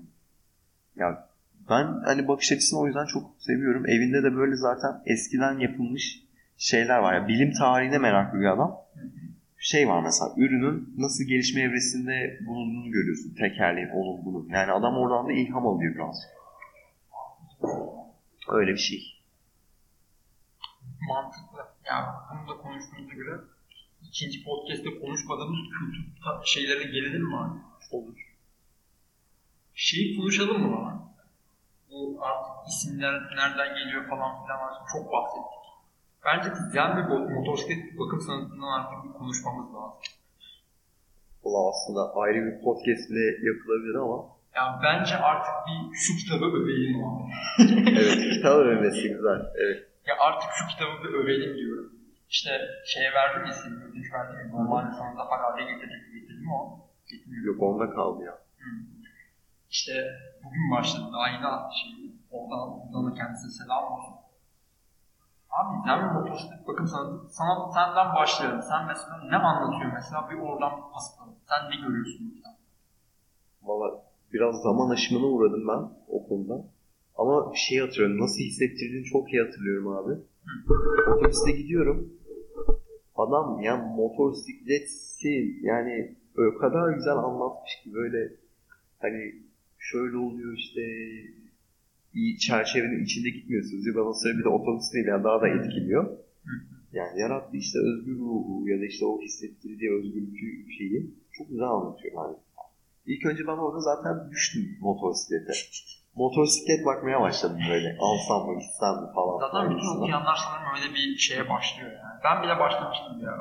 Ya 0.97 1.29
ben 1.71 1.87
hani 2.05 2.29
bakış 2.29 2.53
açısını 2.53 2.81
o 2.81 2.87
yüzden 2.87 3.07
çok 3.07 3.31
seviyorum. 3.39 3.89
Evinde 3.89 4.23
de 4.23 4.37
böyle 4.37 4.57
zaten 4.57 4.91
eskiden 5.07 5.59
yapılmış 5.59 6.23
şeyler 6.59 6.99
var. 6.99 7.15
Ya 7.15 7.29
bilim 7.29 7.53
tarihine 7.53 7.99
meraklı 7.99 8.41
bir 8.41 8.45
adam. 8.53 8.77
Şey 9.59 9.89
var 9.89 10.03
mesela 10.03 10.31
ürünün 10.37 10.95
nasıl 10.99 11.25
gelişme 11.25 11.61
evresinde 11.61 12.39
bulunduğunu 12.47 12.91
görüyorsun. 12.91 13.35
Tekerleğin, 13.35 13.89
onun 13.89 14.25
bunun. 14.25 14.49
Yani 14.49 14.73
adam 14.73 14.97
oradan 14.97 15.29
da 15.29 15.33
ilham 15.33 15.67
alıyor 15.67 15.95
biraz. 15.95 16.17
Öyle 18.49 18.73
bir 18.73 18.79
şey. 18.79 19.23
Mantıklı. 21.09 21.59
Ya 21.87 22.25
bunu 22.33 22.49
da 22.49 22.63
konuştuğumuza 22.63 23.15
göre 23.15 23.41
ikinci 24.03 24.45
podcast'te 24.45 25.01
konuşmadığımız 25.01 25.59
kültür 25.79 26.13
şeylerine 26.45 26.85
gelelim 26.93 27.23
mi 27.23 27.37
abi? 27.37 27.59
Olur. 27.91 28.37
Şeyi 29.75 30.17
konuşalım 30.17 30.63
mı 30.63 30.77
bana? 30.77 31.11
Bu 31.91 32.19
artık 32.21 32.69
isimler 32.69 33.15
nereden 33.37 33.75
geliyor 33.75 34.09
falan 34.09 34.43
filan 34.43 34.61
var. 34.61 34.75
Çok 34.93 35.13
bahsettik. 35.13 35.61
Bence 36.25 36.49
güzel 36.49 36.97
bir 36.97 37.03
motosiklet 37.35 37.99
bakım 37.99 38.21
sanatından 38.21 38.81
artık 38.81 39.05
bir 39.05 39.19
konuşmamız 39.19 39.75
lazım. 39.75 40.01
Valla 41.45 41.71
aslında 41.71 42.15
ayrı 42.15 42.47
bir 42.47 42.65
podcast 42.65 43.11
bile 43.11 43.49
yapılabilir 43.49 43.95
ama 43.95 44.40
Yani 44.57 44.83
bence 44.83 45.17
artık 45.17 45.55
bir 45.67 45.95
şu 45.95 46.17
kitabı 46.17 46.45
övelim 46.45 47.05
abi. 47.05 47.23
evet 47.99 48.35
kitap 48.35 48.53
övmesi 48.53 49.09
güzel. 49.09 49.41
Evet. 49.55 49.89
Ya 50.07 50.15
artık 50.21 50.51
şu 50.53 50.67
kitabı 50.67 51.05
bir 51.05 51.15
övelim 51.15 51.57
diyorum. 51.57 51.93
İşte 52.29 52.51
şeye 52.87 53.13
verdim 53.13 53.45
ya 53.45 53.53
isim, 53.53 53.83
ödünç 53.83 54.13
verdim 54.13 54.39
ya. 54.41 54.49
Normalde 54.49 54.93
sana 54.93 55.19
da 55.19 55.25
Harari 55.31 55.67
getirecek 55.67 56.15
getirdim 56.15 56.53
o? 56.53 56.81
Getirmiyor. 57.11 57.45
Yok 57.45 57.63
onda 57.63 57.91
kaldı 57.91 58.25
ya. 58.25 58.39
Hmm. 58.59 58.87
İşte 59.71 59.93
bugün 60.45 60.71
başladı 60.71 61.13
daha 61.13 61.29
yeni 61.29 61.47
attı 61.47 61.75
şeyi. 61.83 62.17
Oradan, 62.31 62.81
buradan 62.81 63.11
da 63.11 63.15
kendisine 63.15 63.51
selam 63.51 63.85
olsun. 63.93 64.15
Abi 65.51 65.77
güzel 65.77 65.99
bir 66.05 66.11
motosiklet 66.11 66.69
bakım 66.69 66.87
sanatı. 66.87 67.29
Sana, 67.29 67.73
senden 67.73 68.15
başlayalım. 68.15 68.63
Sen 68.63 68.87
mesela 68.87 69.21
ne 69.31 69.37
anlatıyor 69.37 69.93
mesela 69.93 70.31
bir 70.31 70.39
oradan 70.39 70.77
bir 70.77 70.93
pasapalım. 70.93 71.35
Sen 71.49 71.71
ne 71.71 71.77
görüyorsun 71.77 72.40
biraz 74.33 74.63
zaman 74.63 74.91
aşımına 74.91 75.27
uğradım 75.27 75.69
ben 75.69 75.83
o 76.09 76.29
konuda. 76.29 76.65
Ama 77.17 77.53
bir 77.53 77.59
şey 77.59 77.79
hatırlıyorum. 77.79 78.21
Nasıl 78.21 78.39
hissettirdiğini 78.39 79.05
çok 79.05 79.33
iyi 79.33 79.43
hatırlıyorum 79.43 79.89
abi. 79.89 80.15
Otobüste 81.17 81.53
gidiyorum. 81.53 82.13
Adam 83.17 83.61
ya 83.61 83.77
motosikleti 83.77 85.59
yani 85.63 86.15
o 86.39 86.59
kadar 86.59 86.95
güzel 86.95 87.17
anlatmış 87.17 87.71
ki 87.85 87.95
böyle 87.95 88.33
hani 88.99 89.35
şöyle 89.79 90.17
oluyor 90.17 90.53
işte 90.57 90.81
bir 92.15 92.39
çerçevenin 92.39 93.05
içinde 93.05 93.31
gitmiyorsunuz. 93.31 93.87
Ya 93.87 94.13
sırada 94.15 94.39
bir 94.39 94.45
de 94.45 94.49
otobüs 94.49 94.93
değil 94.95 95.07
yani 95.07 95.25
daha 95.25 95.41
da 95.41 95.49
etkiliyor. 95.49 96.19
Yani 96.93 97.21
yarattığı 97.21 97.57
işte 97.57 97.79
özgür 97.79 98.19
ruhu 98.19 98.69
ya 98.69 98.81
da 98.81 98.85
işte 98.85 99.07
o 99.07 99.21
hissettirdiği 99.21 99.91
özgürlükü 99.93 100.73
şeyi 100.79 101.11
çok 101.33 101.49
güzel 101.49 101.69
anlatıyor 101.69 102.15
yani. 102.15 102.37
İlk 103.07 103.27
önce 103.27 103.43
ben 103.47 103.59
orada 103.65 103.81
zaten 103.81 104.31
düştüm 104.31 104.79
motosiklete. 104.81 105.53
Motosiklet 106.15 106.87
bakmaya 106.87 107.21
başladım 107.21 107.59
böyle. 107.71 107.97
Alsam 108.01 108.47
mı 108.47 108.61
gitsem 108.61 108.95
mi 109.03 109.09
falan. 109.15 109.39
Zaten 109.39 109.71
bütün 109.71 109.97
okuyanlar 109.97 110.37
sanırım 110.37 110.75
öyle 110.77 110.95
bir 110.95 111.17
şeye 111.17 111.49
başlıyor 111.49 111.91
yani. 111.93 112.21
Ben 112.25 112.43
bile 112.43 112.59
başlamıştım 112.59 113.21
ya. 113.25 113.33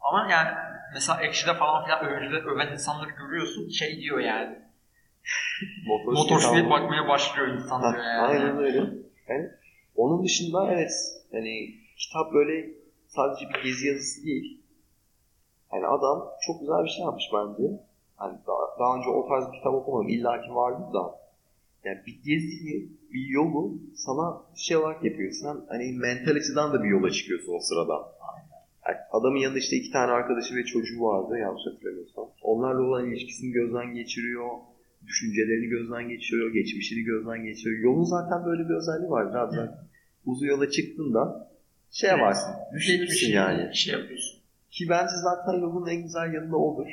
Ama 0.00 0.30
yani 0.30 0.50
mesela 0.94 1.20
Ekşi'de 1.22 1.54
falan 1.54 1.84
filan 1.84 2.04
övücüde 2.04 2.36
öven 2.36 2.72
insanları 2.72 3.10
görüyorsun 3.10 3.68
şey 3.68 4.00
diyor 4.00 4.18
yani. 4.18 4.58
Motosiklet 6.06 6.70
bakmaya 6.70 7.08
başlıyor 7.08 7.48
insan 7.48 7.80
Ha, 7.80 7.96
yani. 7.98 8.20
Aynen 8.20 8.58
öyle. 8.58 8.78
Yani 9.28 9.50
onun 9.96 10.24
dışında 10.24 10.72
evet 10.72 10.92
hani 11.32 11.74
kitap 11.96 12.32
böyle 12.32 12.70
sadece 13.06 13.48
bir 13.48 13.62
gezi 13.62 13.88
yazısı 13.88 14.26
değil. 14.26 14.62
Yani 15.72 15.86
adam 15.86 16.28
çok 16.46 16.60
güzel 16.60 16.84
bir 16.84 16.88
şey 16.88 17.04
yapmış 17.04 17.24
bence. 17.34 17.85
Hani 18.16 18.38
daha, 18.46 18.78
daha 18.78 18.98
önce 18.98 19.08
o 19.08 19.28
tarz 19.28 19.52
bir 19.52 19.58
kitap 19.58 19.74
okumadım. 19.74 20.08
İlla 20.08 20.42
ki 20.42 20.54
vardı 20.54 20.82
da. 20.94 21.26
Yani 21.84 21.98
bir 22.06 22.16
geziyi, 22.24 22.92
bir 23.12 23.26
yolu 23.28 23.78
sana 23.94 24.42
şey 24.56 24.76
olarak 24.76 25.04
yapıyor. 25.04 25.32
Sen 25.32 25.56
hani 25.68 25.92
mental 25.92 26.36
açıdan 26.36 26.72
da 26.72 26.82
bir 26.84 26.88
yola 26.88 27.10
çıkıyorsun 27.10 27.54
o 27.54 27.60
sırada. 27.60 28.16
Yani 28.88 28.96
adamın 29.12 29.36
yanında 29.38 29.58
işte 29.58 29.76
iki 29.76 29.90
tane 29.90 30.12
arkadaşı 30.12 30.56
ve 30.56 30.64
çocuğu 30.64 31.00
vardı 31.00 31.38
yanlış 31.38 31.62
hatırlamıyorsam. 31.66 32.24
Onlarla 32.42 32.82
olan 32.82 33.10
ilişkisini 33.10 33.52
gözden 33.52 33.94
geçiriyor. 33.94 34.50
Düşüncelerini 35.06 35.66
gözden 35.66 36.08
geçiriyor. 36.08 36.52
Geçmişini 36.52 37.02
gözden 37.02 37.44
geçiriyor. 37.44 37.84
Yolun 37.84 38.04
zaten 38.04 38.44
böyle 38.46 38.68
bir 38.68 38.74
özelliği 38.74 39.10
var. 39.10 39.30
Biraz 39.30 39.56
da 39.56 39.86
uzun 40.26 40.46
yola 40.46 40.70
çıktığında 40.70 41.50
şey 41.90 42.10
yaparsın. 42.10 42.54
Düşünürsün 42.74 43.32
yani. 43.32 43.76
Şey 43.76 43.92
yapıyorsun. 44.00 44.40
Ki 44.70 44.86
bence 44.90 45.12
zaten 45.22 45.60
yolun 45.60 45.86
en 45.86 46.02
güzel 46.02 46.34
yanı 46.34 46.56
odur. 46.56 46.86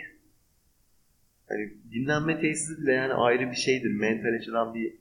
Hani 1.54 1.74
dinlenme 1.92 2.42
tesisi 2.42 2.82
bile 2.82 2.92
yani 2.92 3.14
ayrı 3.14 3.52
bir 3.52 3.56
şeydir. 3.56 3.92
Mental 3.92 4.34
açıdan 4.40 4.74
bir 4.74 4.94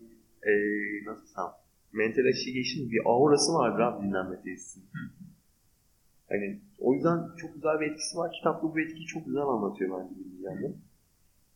eee 0.46 1.04
nasıl 1.06 1.22
desem 1.22 1.44
mental 1.92 2.24
açı 2.24 2.50
geçin 2.50 2.90
bir 2.90 3.00
aurası 3.04 3.52
vardır 3.52 3.80
abi 3.80 4.06
dinlenme 4.06 4.42
tesisinin. 4.42 4.88
Hani 6.28 6.60
o 6.78 6.94
yüzden 6.94 7.18
çok 7.36 7.54
güzel 7.54 7.80
bir 7.80 7.90
etkisi 7.90 8.16
var. 8.16 8.32
Kitapta 8.32 8.62
bu 8.74 8.80
etkiyi 8.80 9.06
çok 9.06 9.26
güzel 9.26 9.42
anlatıyor 9.42 10.00
bence 10.00 10.14
bir 10.38 10.44
yandan. 10.44 10.74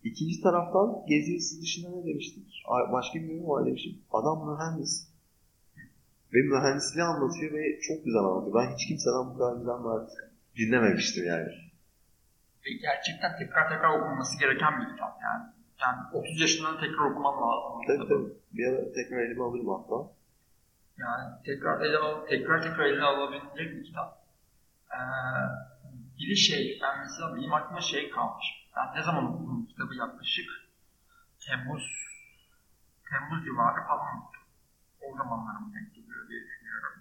İkinci 0.04 0.40
taraftan 0.40 1.06
gezi 1.08 1.32
yazısı 1.32 1.62
dışında 1.62 1.90
ne 1.90 2.06
demiştik? 2.06 2.62
Başka 2.92 3.18
bir 3.18 3.28
yorum 3.28 3.48
var 3.48 3.66
demiştim. 3.66 3.98
Adam 4.10 4.48
mühendis. 4.50 5.08
Ve 6.34 6.38
mühendisliği 6.42 7.04
anlatıyor 7.04 7.52
ve 7.52 7.80
çok 7.80 8.04
güzel 8.04 8.20
anlatıyor. 8.20 8.54
Ben 8.54 8.74
hiç 8.74 8.86
kimseden 8.88 9.26
bu 9.30 9.38
kadar 9.38 9.56
güzel 9.56 9.78
mühendis 9.84 10.14
dinlememiştim 10.56 11.24
yani. 11.26 11.48
Gerçekten 12.74 13.36
tekrar 13.38 13.68
tekrar 13.68 13.98
okunması 13.98 14.38
gereken 14.38 14.80
bir 14.80 14.86
kitap 14.92 15.18
yani. 15.22 15.44
Yani 15.80 15.98
30 16.12 16.40
yaşından 16.40 16.80
tekrar 16.80 17.10
okuman 17.10 17.34
lazım. 17.42 17.86
Tabii 17.86 18.08
tabii. 18.08 18.32
Bir 18.52 18.66
ara 18.66 18.92
tekrar 18.92 19.18
elime 19.18 19.44
alırım 19.44 19.68
hatta. 19.68 20.10
Yani 20.98 21.42
tekrar 21.44 21.80
ele 21.80 21.98
al, 21.98 22.26
tekrar 22.26 22.62
tekrar 22.62 22.84
eline 22.84 23.04
alabilecek 23.04 23.76
bir 23.76 23.84
kitap. 23.84 24.26
Ee, 24.92 24.98
bir 26.18 26.30
de 26.30 26.34
şey, 26.34 26.78
ben 26.82 26.98
mesela 26.98 27.36
benim 27.36 27.52
aklıma 27.52 27.80
şey 27.80 28.10
kalmış. 28.10 28.46
Ben 28.76 29.00
ne 29.00 29.02
zaman 29.02 29.24
okudum 29.34 29.66
kitabı 29.66 29.94
yaklaşık? 29.94 30.50
Temmuz, 31.46 32.06
Temmuz 33.10 33.44
civarı 33.44 33.86
falan 33.88 34.18
okudum. 34.18 34.46
O 35.02 35.16
zamanlar 35.16 35.60
mı 35.60 35.72
denk 35.74 35.94
geliyor 35.94 36.28
diye 36.28 36.40
düşünüyorum. 36.44 36.92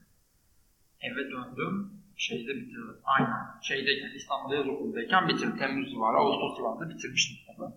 Eve 1.02 1.32
döndüm, 1.32 2.02
şeyde 2.18 2.56
bitirdim. 2.56 2.98
Aynen, 3.04 3.62
şeydeyken, 3.62 4.12
İstanbul'da 4.16 4.56
yaz 4.56 4.68
okuldayken 4.68 5.28
bitirdim. 5.28 5.58
Temmuz 5.58 5.92
civarı, 5.92 6.18
Ağustos 6.18 6.58
civarında 6.58 6.90
bitirmiştim 6.90 7.38
kitabı. 7.38 7.74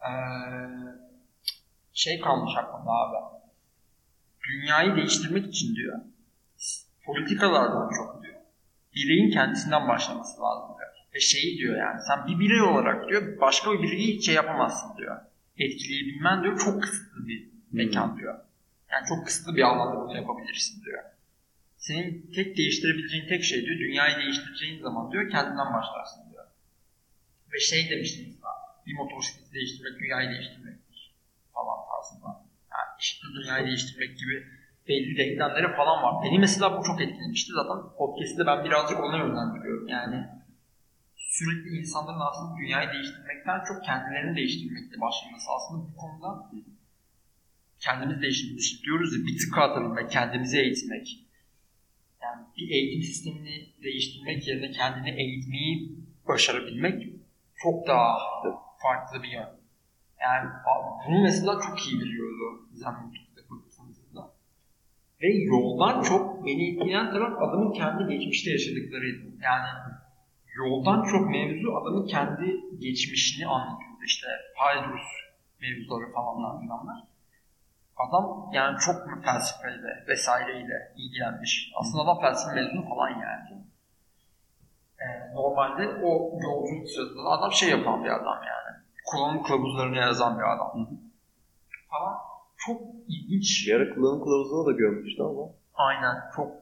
Ee, 0.00 0.10
şey 1.92 2.20
kalmış 2.20 2.52
aklımda 2.56 2.90
abi 2.90 3.40
dünyayı 4.50 4.96
değiştirmek 4.96 5.46
için 5.46 5.74
diyor. 5.74 6.00
Politikalardan 7.06 7.90
çok 7.96 8.22
diyor. 8.22 8.40
Bireyin 8.94 9.30
kendisinden 9.30 9.88
başlaması 9.88 10.42
lazım 10.42 10.76
diyor. 10.78 10.90
Ve 11.14 11.20
şeyi 11.20 11.58
diyor 11.58 11.76
yani 11.76 12.00
sen 12.08 12.26
bir 12.26 12.38
birey 12.38 12.62
olarak 12.62 13.08
diyor 13.08 13.40
başka 13.40 13.72
bir 13.72 13.82
bireyi 13.82 14.16
hiç 14.16 14.26
şey 14.26 14.34
yapamazsın 14.34 14.96
diyor. 14.98 15.16
Etkileyebilmen 15.58 16.42
diyor 16.42 16.58
çok 16.58 16.82
kısıtlı 16.82 17.26
bir 17.26 17.50
mekan 17.72 18.18
diyor. 18.18 18.38
Yani 18.90 19.06
çok 19.08 19.26
kısıtlı 19.26 19.56
bir 19.56 19.62
alanda 19.62 20.00
bunu 20.00 20.16
yapabilirsin 20.16 20.84
diyor. 20.84 21.02
Senin 21.80 22.30
tek 22.34 22.56
değiştirebileceğin 22.56 23.28
tek 23.28 23.44
şey 23.44 23.64
diyor 23.64 23.78
dünyayı 23.78 24.16
değiştireceğin 24.16 24.82
zaman 24.82 25.12
diyor 25.12 25.30
kendinden 25.30 25.72
başlarsın 25.74 26.30
diyor. 26.30 26.46
Ve 27.52 27.58
şey 27.58 27.90
demiştim 27.90 28.26
mesela 28.26 28.52
bir 28.86 28.94
motosikleti 28.94 29.52
değiştirmek 29.52 30.00
dünyayı 30.00 30.30
değiştirmektir 30.30 31.14
falan 31.54 31.78
tarzında. 31.90 32.28
Yani 32.72 32.90
işte 33.00 33.26
dünyayı 33.36 33.66
değiştirmek 33.66 34.18
gibi 34.18 34.46
belli 34.88 35.16
denklemleri 35.18 35.76
falan 35.76 36.02
var. 36.02 36.24
Beni 36.24 36.38
mesela 36.38 36.78
bu 36.78 36.82
çok 36.84 37.00
etkilemişti. 37.00 37.52
Zaten 37.52 37.78
podcast'te 37.98 38.46
ben 38.46 38.64
birazcık 38.64 39.00
ona 39.00 39.16
yönlendiriyorum. 39.16 39.88
Yani 39.88 40.26
sürekli 41.16 41.68
insanların 41.80 42.20
aslında 42.20 42.56
dünyayı 42.56 42.92
değiştirmekten 42.92 43.64
çok 43.68 43.84
kendilerini 43.84 44.36
değiştirmekle 44.36 45.00
başlaması. 45.00 45.46
Aslında 45.56 45.78
bu 45.88 45.96
konuda 45.96 46.50
kendimizi 47.78 48.22
değiştirmek 48.22 48.84
diyoruz 48.84 49.10
ya 49.14 49.26
bir 49.26 49.38
tık 49.38 49.58
atabilmek, 49.58 50.10
kendimizi 50.10 50.58
eğitmek. 50.58 51.29
Yani 52.22 52.46
bir 52.56 52.70
eğitim 52.70 53.02
sistemini 53.02 53.66
değiştirmek 53.82 54.48
yerine 54.48 54.70
kendini 54.70 55.10
eğitmeyi 55.10 55.98
başarabilmek 56.28 57.12
çok 57.62 57.86
daha 57.86 58.18
farklı 58.82 59.22
bir 59.22 59.28
yön. 59.28 59.48
Yani 60.20 60.50
bunu 61.08 61.22
mesela 61.22 61.60
çok 61.66 61.86
iyi 61.86 62.00
biliyordu 62.00 62.68
Zen 62.72 62.94
tanıtımda. 63.76 64.32
Ve 65.22 65.28
yoldan 65.28 66.02
çok 66.02 66.46
beni 66.46 66.70
etkileyen 66.70 67.10
taraf 67.10 67.42
adamın 67.42 67.72
kendi 67.72 68.12
geçmişte 68.12 68.50
yaşadıklarıydı. 68.50 69.22
Yani 69.42 69.68
yoldan 70.56 71.04
çok 71.04 71.30
mevzu 71.30 71.72
adamın 71.76 72.06
kendi 72.06 72.60
geçmişini 72.78 73.46
anlatıyordu. 73.46 74.04
İşte 74.06 74.26
Haydrus 74.56 75.02
mevzuları 75.60 76.12
falanlar 76.12 76.62
filanlar. 76.62 77.09
Adam 78.08 78.50
yani 78.52 78.78
çok 78.78 79.24
felsefeyle 79.24 80.04
vesaireyle 80.08 80.92
ilgilenmiş. 80.96 81.72
Aslında 81.80 82.02
adam 82.02 82.20
felsefe 82.20 82.54
mezunu 82.54 82.88
falan 82.88 83.08
yani. 83.08 83.64
Ee, 85.00 85.34
normalde 85.34 85.88
o 85.88 86.38
yolculuk 86.42 86.88
sırasında 86.88 87.28
adam 87.28 87.52
şey 87.52 87.70
yapan 87.70 88.04
bir 88.04 88.10
adam 88.10 88.38
yani. 88.42 88.76
Kullanım 89.04 89.42
kılavuzlarını 89.42 89.96
yazan 89.96 90.38
bir 90.38 90.54
adam. 90.54 90.88
Falan. 91.90 92.18
Çok 92.56 92.80
ilginç. 93.08 93.68
Ara 93.76 93.94
kullanım 93.94 94.24
kılavuzunu 94.24 94.66
da 94.66 94.72
görmüştü 94.72 95.22
ama. 95.22 95.42
Aynen. 95.74 96.16
Çok 96.36 96.52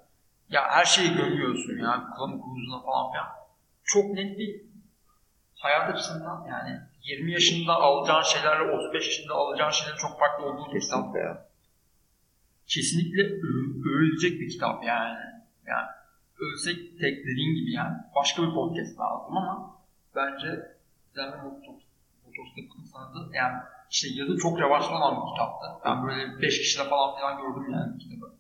ya 0.49 0.62
her 0.70 0.84
şeyi 0.84 1.16
görüyorsun 1.16 1.78
ya 1.78 2.05
kullanım 2.16 2.41
kılavuzuna 2.43 2.82
falan 2.82 3.12
filan. 3.12 3.28
Çok 3.84 4.05
net 4.05 4.39
bir 4.39 4.62
hayat 5.55 5.95
açısından 5.95 6.45
yani 6.45 6.80
20 7.03 7.33
yaşında 7.33 7.73
alacağın 7.75 8.23
şeylerle 8.23 8.73
35 8.73 9.07
yaşında 9.07 9.35
alacağın 9.35 9.71
şeylerin 9.71 9.97
çok 9.99 10.19
farklı 10.19 10.45
olduğunu 10.47 10.75
bir 10.75 10.81
kitap. 10.81 11.17
Ya. 11.17 11.49
Kesinlikle 12.67 13.23
övülecek 13.91 14.41
bir 14.41 14.49
kitap 14.49 14.85
yani. 14.85 15.19
Yani 15.67 15.89
ölsek 16.39 16.77
tek 17.01 17.27
dediğin 17.27 17.55
gibi 17.55 17.73
yani. 17.73 17.97
Başka 18.17 18.43
bir 18.43 18.55
podcast 18.55 19.01
lazım 19.01 19.37
ama 19.37 19.77
bence 20.17 20.49
Zen 21.15 21.33
ve 21.33 21.37
Motosikletin 22.27 22.85
sanatı 22.93 23.19
yani 23.35 23.59
işte 23.91 24.09
yazı 24.15 24.39
çok 24.39 24.61
revaçlı 24.61 24.97
olan 24.97 25.17
bir 25.17 25.31
kitaptı. 25.33 25.67
Ben 25.85 26.07
böyle 26.07 26.43
5 26.43 26.59
kişide 26.59 26.85
falan 26.85 27.17
filan 27.17 27.37
gördüm 27.43 27.73
yani 27.73 27.99
kitabı. 27.99 28.35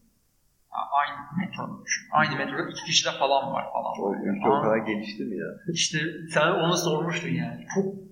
Yani 0.72 0.86
aynı 1.00 1.16
metro 1.38 1.84
düşün. 1.84 2.08
Aynı 2.12 2.36
metroda 2.36 2.70
iki 2.70 2.84
kişide 2.84 3.10
falan 3.18 3.52
var 3.52 3.72
falan. 3.72 3.92
O 4.00 4.14
o 4.48 4.62
kadar 4.62 4.76
gelişti 4.76 5.24
mi 5.24 5.36
ya? 5.36 5.46
İşte 5.72 5.98
sen 6.34 6.50
onu 6.50 6.76
sormuştun 6.76 7.28
yani. 7.28 7.66
Çok 7.74 8.07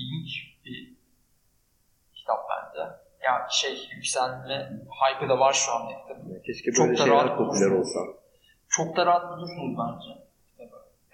ilginç 0.00 0.30
bir 0.64 0.94
kitap 2.14 2.38
bence. 2.50 2.80
Ya 3.24 3.46
şey 3.50 3.88
yükselme 3.94 4.56
hype'ı 5.00 5.28
da 5.28 5.38
var 5.38 5.52
şu 5.52 5.72
anda 5.72 5.92
kitabın. 6.00 6.42
Keşke 6.46 6.66
böyle 6.66 6.96
çok 6.96 7.06
şeyler 7.06 7.36
popüler 7.36 7.70
olsa. 7.70 8.00
Çok 8.68 8.96
da 8.96 9.06
rahat 9.06 9.38
bulursunuz 9.38 9.78
bence. 9.78 10.10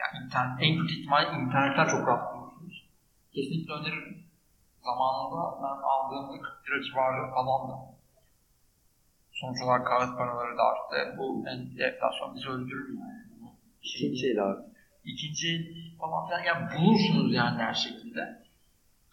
Yani 0.00 0.24
internet, 0.24 0.62
en 0.62 0.78
kötü 0.78 1.00
ihtimal 1.00 1.22
internetten 1.22 1.86
çok 1.86 2.08
rahat 2.08 2.34
bulursunuz. 2.34 2.88
Kesinlikle 3.34 3.72
öneririm. 3.72 4.26
Zamanında 4.84 5.62
ben 5.62 5.78
aldığımda 5.92 6.42
40 6.42 6.68
lira 6.68 6.82
civarı 6.82 7.30
falandı. 7.34 7.72
Sonuç 9.32 9.62
olarak 9.62 9.86
kağıt 9.86 10.18
paraları 10.18 10.58
da 10.58 10.62
arttı. 10.62 11.14
Bu 11.18 11.44
enflasyon 11.78 12.34
bizi 12.34 12.48
öldürür 12.48 12.98
yani. 12.98 13.52
İkinci 13.82 14.26
el 14.26 14.44
abi. 14.44 14.62
İkinci 15.04 15.48
el 15.48 15.98
falan 15.98 16.26
filan. 16.26 16.40
Yani 16.40 16.64
bulursunuz 16.78 17.34
yani 17.34 17.62
her 17.62 17.74
şekilde. 17.74 18.45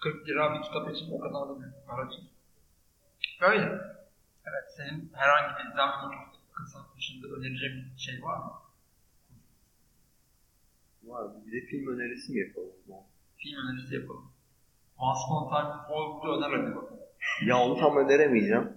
40 0.03 0.27
lira 0.27 0.53
bir 0.53 0.61
kitap 0.61 0.95
için 0.95 1.11
o 1.11 1.19
kadar 1.19 1.49
da 1.49 1.61
büyük 1.61 1.87
para 1.87 2.09
değil. 2.09 2.29
Böyle. 3.41 3.65
Evet, 4.47 4.65
senin 4.77 5.11
herhangi 5.13 5.51
bir 5.59 5.75
zam 5.75 5.91
kısa 6.53 6.79
dışında 6.97 7.27
önereceğin 7.27 7.85
bir 7.95 8.01
şey 8.01 8.23
var 8.23 8.37
mı? 8.37 8.51
Var. 11.03 11.27
Bir 11.45 11.51
de 11.51 11.65
film 11.65 11.87
önerisi 11.87 12.33
mi 12.33 12.39
yapalım? 12.39 12.71
Film 13.37 13.57
önerisi 13.57 13.95
yapalım. 13.95 14.31
Once 14.97 15.19
Upon 15.25 15.43
Time 15.49 15.73
Hollywood'u 15.87 16.37
öner 16.37 16.57
hadi 16.57 16.75
bakalım. 16.75 16.99
Ya 17.45 17.57
onu 17.57 17.79
tam 17.79 17.97
öneremeyeceğim. 17.97 18.67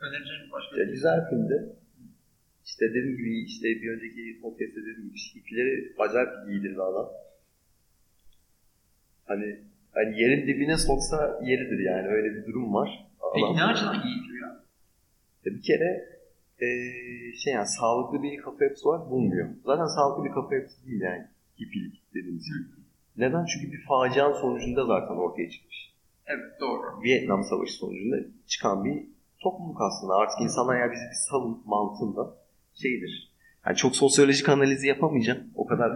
Önereceğin 0.00 0.52
başka 0.52 0.76
ya, 0.76 0.86
bir 0.86 0.92
Güzel 0.92 1.28
filmdi. 1.30 1.76
İşte 2.64 2.84
dediğim 2.90 3.16
gibi 3.16 3.44
işte 3.44 3.66
bir 3.66 3.90
önceki 3.90 4.40
podcast'te 4.42 4.80
dediğim 4.80 5.08
gibi 5.08 5.18
hippileri 5.34 5.94
acayip 5.98 6.30
giydirdi 6.48 6.82
adam. 6.82 7.08
Hani 9.26 9.66
hani 9.96 10.20
yerin 10.20 10.46
dibine 10.46 10.76
soksa 10.76 11.40
yeridir 11.42 11.80
yani 11.90 12.08
öyle 12.08 12.28
bir 12.34 12.46
durum 12.46 12.74
var. 12.74 13.06
Peki 13.34 13.56
ne 13.56 13.64
açıdan 13.64 14.02
giydiriyor? 14.02 14.48
Ya 15.44 15.52
bir 15.54 15.62
kere 15.62 15.90
e, 16.60 16.66
şey 17.36 17.52
yani 17.52 17.66
sağlıklı 17.66 18.22
bir 18.22 18.36
kafa 18.36 18.64
yapısı 18.64 18.88
var 18.88 19.10
bulmuyor. 19.10 19.48
Zaten 19.64 19.86
sağlıklı 19.86 20.24
bir 20.24 20.34
kafa 20.34 20.54
yapısı 20.54 20.86
değil 20.86 21.00
yani 21.00 21.24
hippilik 21.60 22.02
dediğimiz 22.14 22.44
gibi. 22.44 22.76
Neden? 23.16 23.44
Çünkü 23.44 23.72
bir 23.72 23.84
facianın 23.88 24.40
sonucunda 24.40 24.86
zaten 24.86 25.14
ortaya 25.14 25.50
çıkmış. 25.50 25.94
Evet 26.26 26.60
doğru. 26.60 27.02
Vietnam 27.02 27.44
Savaşı 27.44 27.72
sonucunda 27.72 28.16
çıkan 28.46 28.84
bir 28.84 29.06
topluluk 29.40 29.80
aslında. 29.80 30.14
Artık 30.14 30.40
insanlar 30.40 30.80
ya 30.80 30.92
bizi 30.92 31.04
bir 31.04 31.28
salın 31.30 31.62
mantığında 31.64 32.34
şeydir. 32.74 33.32
Yani 33.66 33.76
çok 33.76 33.96
sosyolojik 33.96 34.48
analizi 34.48 34.86
yapamayacağım. 34.86 35.40
O 35.54 35.66
kadar 35.66 35.92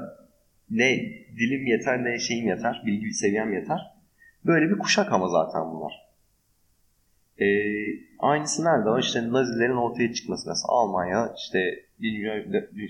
ne 0.71 1.12
dilim 1.39 1.66
yeter 1.66 2.05
ne 2.05 2.18
şeyim 2.18 2.49
yeter, 2.49 2.83
bilgi 2.87 3.12
seviyem 3.12 3.53
yeter. 3.53 3.81
Böyle 4.47 4.71
bir 4.71 4.79
kuşak 4.79 5.12
ama 5.12 5.29
zaten 5.29 5.62
bunlar. 5.73 6.11
Ee, 7.41 7.47
aynısı 8.18 8.64
nerede 8.64 8.91
var? 8.91 9.03
İşte 9.03 9.33
Nazilerin 9.33 9.77
ortaya 9.77 10.12
çıkması 10.12 10.49
mesela 10.49 10.68
Almanya 10.68 11.35
işte 11.37 11.85
Dünya 12.01 12.45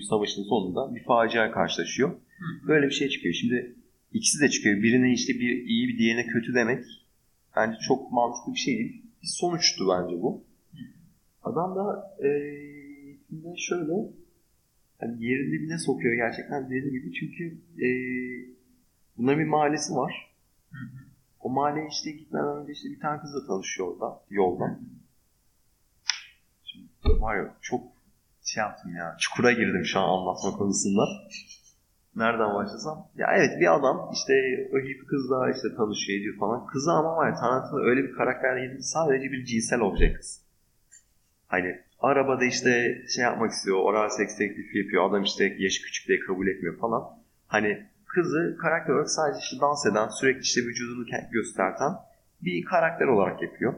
Savaşı'nın 0.09 0.45
sonunda 0.45 0.95
bir 0.95 1.03
facia 1.03 1.51
karşılaşıyor. 1.51 2.11
Böyle 2.67 2.85
bir 2.85 2.91
şey 2.91 3.09
çıkıyor. 3.09 3.33
Şimdi 3.33 3.75
ikisi 4.13 4.41
de 4.41 4.49
çıkıyor. 4.49 4.83
Birine 4.83 5.13
işte 5.13 5.33
bir 5.33 5.65
iyi 5.65 5.87
bir 5.87 5.97
diğerine 5.97 6.27
kötü 6.27 6.53
demek 6.53 6.85
bence 7.55 7.77
çok 7.87 8.11
mantıklı 8.11 8.53
bir 8.53 8.59
şey 8.59 8.77
değil. 8.77 9.01
Bir 9.21 9.27
sonuçtu 9.27 9.85
bence 9.89 10.21
bu. 10.21 10.43
Adam 11.43 11.75
da 11.75 12.15
ee, 12.25 12.27
şöyle 13.57 13.87
yani 15.01 15.25
yerin 15.25 15.51
dibine 15.51 15.77
sokuyor 15.77 16.15
gerçekten 16.15 16.65
dediğim 16.65 16.91
gibi. 16.91 17.13
Çünkü 17.13 17.57
ee, 17.85 17.89
bunların 19.17 19.39
bir 19.39 19.49
mahallesi 19.49 19.93
var. 19.93 20.35
O 21.39 21.49
mahalleye 21.49 21.87
işte 21.87 22.11
gitmeden 22.11 22.57
önce 22.57 22.71
işte 22.71 22.89
bir 22.89 22.99
tane 22.99 23.21
kızla 23.21 23.47
tanışıyor 23.47 23.87
orada, 23.87 24.21
yolda. 24.29 24.79
Şimdi 26.63 26.87
var 27.21 27.37
ya 27.37 27.55
çok 27.61 27.83
şey 28.43 28.61
yaptım 28.61 28.95
ya, 28.95 29.15
çukura 29.19 29.51
girdim 29.51 29.85
şu 29.85 29.99
an 29.99 30.09
anlatma 30.09 30.51
konusunda. 30.51 31.01
Nereden 32.15 32.55
başlasam? 32.55 33.07
Ya 33.15 33.27
evet 33.35 33.59
bir 33.59 33.75
adam 33.75 34.09
işte 34.13 34.33
o 34.73 34.77
hippie 34.77 35.07
kızla 35.07 35.51
işte 35.51 35.75
tanışıyor 35.77 36.19
ediyor 36.19 36.37
falan. 36.39 36.67
Kızı 36.67 36.91
ama 36.91 37.15
var 37.15 37.29
ya 37.29 37.35
tanıtımda 37.35 37.83
öyle 37.83 38.03
bir 38.03 38.13
karakter 38.13 38.55
değil 38.55 38.81
sadece 38.81 39.31
bir 39.31 39.45
cinsel 39.45 39.79
obje 39.79 40.13
kız. 40.13 40.45
Hani 41.47 41.81
arabada 42.01 42.45
işte 42.45 43.01
şey 43.15 43.23
yapmak 43.23 43.51
istiyor, 43.51 43.77
oral 43.77 44.09
seks 44.09 44.37
teklifi 44.37 44.77
yapıyor. 44.77 45.09
Adam 45.09 45.23
işte 45.23 45.55
yaşı 45.59 45.81
küçük 45.83 46.07
diye 46.07 46.19
kabul 46.19 46.47
etmiyor 46.47 46.77
falan. 46.77 47.03
Hani 47.47 47.85
kızı 48.05 48.57
karakter 48.61 48.93
olarak 48.93 49.09
sadece 49.09 49.39
işte 49.43 49.57
dans 49.61 49.85
eden, 49.85 50.07
sürekli 50.07 50.41
işte 50.41 50.61
vücudunu 50.61 51.05
gösterten 51.31 51.91
bir 52.41 52.65
karakter 52.65 53.05
olarak 53.05 53.41
yapıyor. 53.41 53.73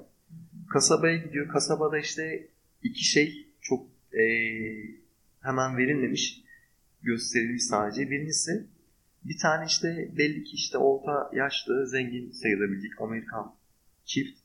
Kasabaya 0.69 1.17
gidiyor. 1.17 1.47
Kasabada 1.47 1.99
işte 1.99 2.47
iki 2.83 3.03
şey 3.03 3.47
çok 3.61 3.87
ee, 4.13 5.03
hemen 5.41 5.77
verilmemiş 5.77 6.41
gösterilmiş 7.01 7.63
sadece. 7.63 8.09
Birincisi 8.09 8.67
bir 9.23 9.37
tane 9.41 9.65
işte 9.65 10.09
belli 10.17 10.43
ki 10.43 10.55
işte 10.55 10.77
orta 10.77 11.29
yaşlı 11.33 11.87
zengin 11.87 12.31
sayılabilecek 12.31 13.01
Amerikan 13.01 13.55
çift 14.05 14.39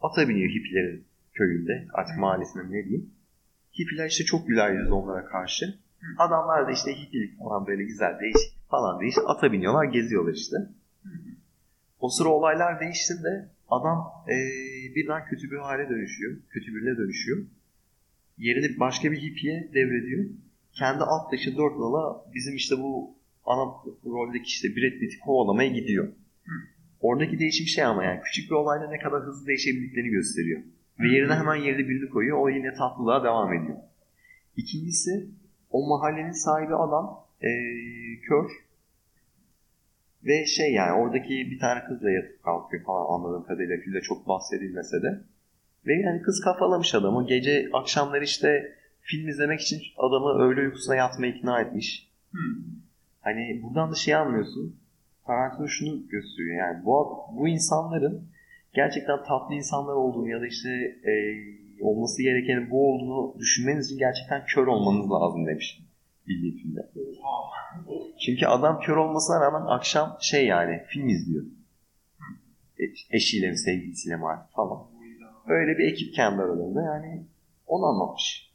ata 0.00 0.28
biniyor 0.28 0.50
hippilerin 0.50 1.04
köyünde 1.40 1.88
artık 1.92 2.18
mahallesinde 2.18 2.64
ne 2.64 2.84
diyeyim. 2.84 3.10
Hippiler 3.78 4.06
işte 4.06 4.24
çok 4.24 4.48
güler 4.48 4.86
onlara 4.86 5.24
karşı. 5.24 5.74
Adamlar 6.18 6.66
da 6.66 6.70
işte 6.70 6.90
hippilik 6.96 7.38
falan 7.38 7.66
böyle 7.66 7.84
güzel 7.84 8.18
değişik 8.20 8.68
falan 8.70 9.00
diye 9.00 9.08
işte 9.08 9.20
ata 9.20 9.52
biniyorlar 9.52 9.84
geziyorlar 9.84 10.34
işte. 10.34 10.56
O 12.00 12.08
sıra 12.08 12.28
olaylar 12.28 12.80
değiştiğinde 12.80 13.48
adam 13.68 14.12
ee, 14.28 14.34
birden 14.94 15.24
kötü 15.24 15.50
bir 15.50 15.56
hale 15.56 15.88
dönüşüyor. 15.88 16.36
Kötü 16.50 16.74
birine 16.74 16.96
dönüşüyor. 16.96 17.38
Yerini 18.38 18.80
başka 18.80 19.12
bir 19.12 19.22
hippiye 19.22 19.70
devrediyor 19.74 20.24
kendi 20.72 21.04
alt 21.04 21.32
dışı 21.32 21.56
dört 21.56 21.78
nala 21.78 22.24
bizim 22.34 22.56
işte 22.56 22.78
bu 22.78 23.14
ana 23.44 23.64
roldeki 24.04 24.44
işte 24.44 24.68
Brad 24.68 24.98
Pitt'i 25.00 25.18
kovalamaya 25.18 25.68
gidiyor. 25.68 26.08
Oradaki 27.00 27.38
değişim 27.38 27.66
şey 27.66 27.84
ama 27.84 28.04
yani 28.04 28.20
küçük 28.24 28.50
bir 28.50 28.54
olayla 28.54 28.88
ne 28.88 28.98
kadar 28.98 29.22
hızlı 29.22 29.46
değişebildiklerini 29.46 30.10
gösteriyor. 30.10 30.60
Ve 31.00 31.08
yerine 31.08 31.34
hemen 31.34 31.54
yerine 31.54 31.88
birini 31.88 32.10
koyuyor. 32.10 32.38
O 32.38 32.48
yine 32.48 32.74
tatlılığa 32.74 33.24
devam 33.24 33.52
ediyor. 33.52 33.78
İkincisi 34.56 35.28
o 35.70 35.88
mahallenin 35.88 36.32
sahibi 36.32 36.74
adam 36.74 37.24
ee, 37.42 37.48
kör 38.28 38.50
ve 40.24 40.46
şey 40.46 40.72
yani 40.72 40.92
oradaki 40.92 41.50
bir 41.50 41.58
tane 41.58 41.84
kızla 41.84 42.10
yatıp 42.10 42.42
kalkıyor 42.42 42.84
falan 42.84 43.14
anladığım 43.14 43.46
kadarıyla 43.46 43.76
filmde 43.76 44.00
çok 44.00 44.28
bahsedilmese 44.28 45.02
de. 45.02 45.20
Ve 45.86 45.94
yani 45.94 46.22
kız 46.22 46.40
kafalamış 46.40 46.94
adamı. 46.94 47.26
Gece 47.26 47.68
akşamları 47.72 48.24
işte 48.24 48.76
film 49.00 49.28
izlemek 49.28 49.60
için 49.60 49.82
adamı 49.96 50.42
öğle 50.42 50.60
uykusuna 50.60 50.94
yatmaya 50.94 51.32
ikna 51.32 51.60
etmiş. 51.60 52.10
Hmm. 52.30 52.40
Hani 53.20 53.60
buradan 53.62 53.90
da 53.90 53.94
şey 53.94 54.14
anlıyorsun. 54.14 54.76
Tarantino 55.26 55.68
şunu 55.68 56.08
gösteriyor 56.08 56.56
yani 56.58 56.84
bu, 56.84 57.18
bu 57.32 57.48
insanların 57.48 58.28
gerçekten 58.74 59.24
tatlı 59.24 59.54
insanlar 59.54 59.94
olduğunu 59.94 60.28
ya 60.28 60.40
da 60.40 60.46
işte 60.46 60.68
e, 61.10 61.12
olması 61.80 62.22
gerekenin 62.22 62.70
bu 62.70 62.94
olduğunu 62.94 63.38
düşünmeniz 63.38 63.86
için 63.86 63.98
gerçekten 63.98 64.44
kör 64.46 64.66
olmanız 64.66 65.10
lazım 65.10 65.46
demiş 65.46 65.80
bildiği 66.28 66.62
filmde. 66.62 66.90
Çünkü 68.26 68.46
adam 68.46 68.80
kör 68.80 68.96
olmasına 68.96 69.40
rağmen 69.40 69.66
akşam 69.66 70.16
şey 70.20 70.46
yani 70.46 70.82
film 70.86 71.08
izliyor. 71.08 71.44
E- 72.78 73.16
eşiyle 73.16 73.50
mi 73.50 73.58
sevgilisiyle 73.58 74.16
mi 74.16 74.26
artık 74.26 74.52
falan. 74.52 74.86
Öyle 75.46 75.78
bir 75.78 75.92
ekip 75.92 76.14
kendi 76.14 76.42
aralarında 76.42 76.82
yani 76.82 77.26
onu 77.66 77.86
anlatmış. 77.86 78.50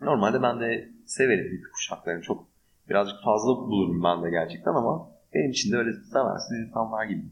Normalde 0.00 0.42
ben 0.42 0.60
de 0.60 0.88
severim 1.06 1.52
hippi 1.52 1.70
kuşaklarını 1.72 2.22
çok 2.22 2.48
birazcık 2.88 3.16
fazla 3.24 3.56
bulurum 3.56 4.02
ben 4.02 4.22
de 4.22 4.30
gerçekten 4.30 4.74
ama 4.74 5.10
benim 5.34 5.50
için 5.50 5.72
de 5.72 5.76
öyle 5.76 5.90
seversiniz 6.12 6.68
insanlar 6.68 7.04
gibi 7.04 7.22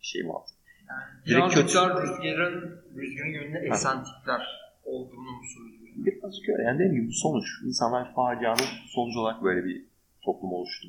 bir 0.00 0.06
şey 0.06 0.28
var. 0.28 0.42
Yani 0.90 1.02
Direkt 1.26 1.38
birazcık 1.38 1.62
kötü. 1.62 1.74
daha 1.74 2.02
rüzgarın, 2.02 2.82
rüzgarın 2.96 3.30
yönünde 3.30 3.58
esen 3.58 4.04
tipler 4.04 4.42
olduğunu 4.84 5.20
mu 5.30 5.42
söylüyor? 5.54 5.80
Birazcık 5.96 6.48
öyle 6.48 6.62
yani 6.62 6.78
dediğim 6.78 7.02
gibi 7.02 7.12
sonuç. 7.12 7.44
İnsanlar 7.64 8.14
facianın 8.14 8.68
sonucu 8.88 9.20
olarak 9.20 9.42
böyle 9.42 9.64
bir 9.64 9.84
toplum 10.22 10.52
oluştu. 10.52 10.88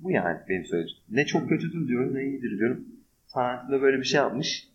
Bu 0.00 0.10
yani 0.10 0.38
benim 0.48 0.64
söyleyeceğim. 0.64 1.02
Ne 1.10 1.26
çok 1.26 1.48
kötüdür 1.48 1.88
diyorum 1.88 2.14
ne 2.14 2.22
iyidir 2.24 2.58
diyorum. 2.58 2.84
Tarantino 3.32 3.80
böyle 3.82 3.98
bir 3.98 4.04
şey 4.04 4.20
yapmış. 4.20 4.68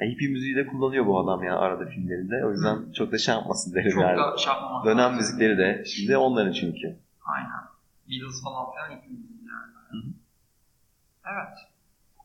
Yani 0.00 0.12
hippie 0.12 0.28
müziği 0.28 0.56
de 0.56 0.66
kullanıyor 0.66 1.06
bu 1.06 1.18
adam 1.20 1.42
ya 1.44 1.58
arada 1.58 1.86
filmlerinde. 1.86 2.44
O 2.46 2.50
yüzden 2.50 2.92
çok 2.92 3.12
da 3.12 3.18
şey 3.18 3.34
yapmasın 3.34 3.74
derim 3.74 3.90
Çok 3.90 4.02
yani. 4.02 4.18
da 4.18 4.36
şey 4.38 4.52
yapmamak 4.52 4.84
Dönem 4.86 4.98
lazım. 4.98 5.16
müzikleri 5.16 5.58
de 5.58 5.84
şimdi 5.86 6.16
onların 6.16 6.52
çünkü. 6.52 6.96
Aynen. 7.34 7.50
Beatles 8.10 8.42
falan 8.44 8.66
filan 8.72 8.90
hepimiz 8.98 9.20
yani. 9.40 9.72
Hı 9.90 9.96
hı. 9.96 10.10
Evet. 11.32 11.58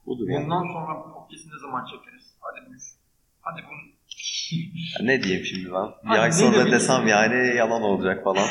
Budur 0.05 0.27
yani. 0.29 0.43
Bundan 0.45 0.63
sonra 0.73 0.99
bu 0.99 1.13
podcast'i 1.13 1.49
ne 1.49 1.59
zaman 1.61 1.85
çekeriz? 1.85 2.37
Hadi 2.39 2.69
buyur. 2.69 2.81
Hadi 3.41 3.61
bunu. 3.67 3.93
Ya 4.99 5.05
ne 5.05 5.23
diyeyim 5.23 5.45
şimdi 5.45 5.65
ben? 5.73 5.87
Bir 6.03 6.07
Hadi 6.07 6.19
ay 6.19 6.27
ne 6.29 6.33
sonra 6.33 6.71
desem 6.71 7.07
yani 7.07 7.55
yalan 7.55 7.81
olacak 7.81 8.23
falan. 8.23 8.47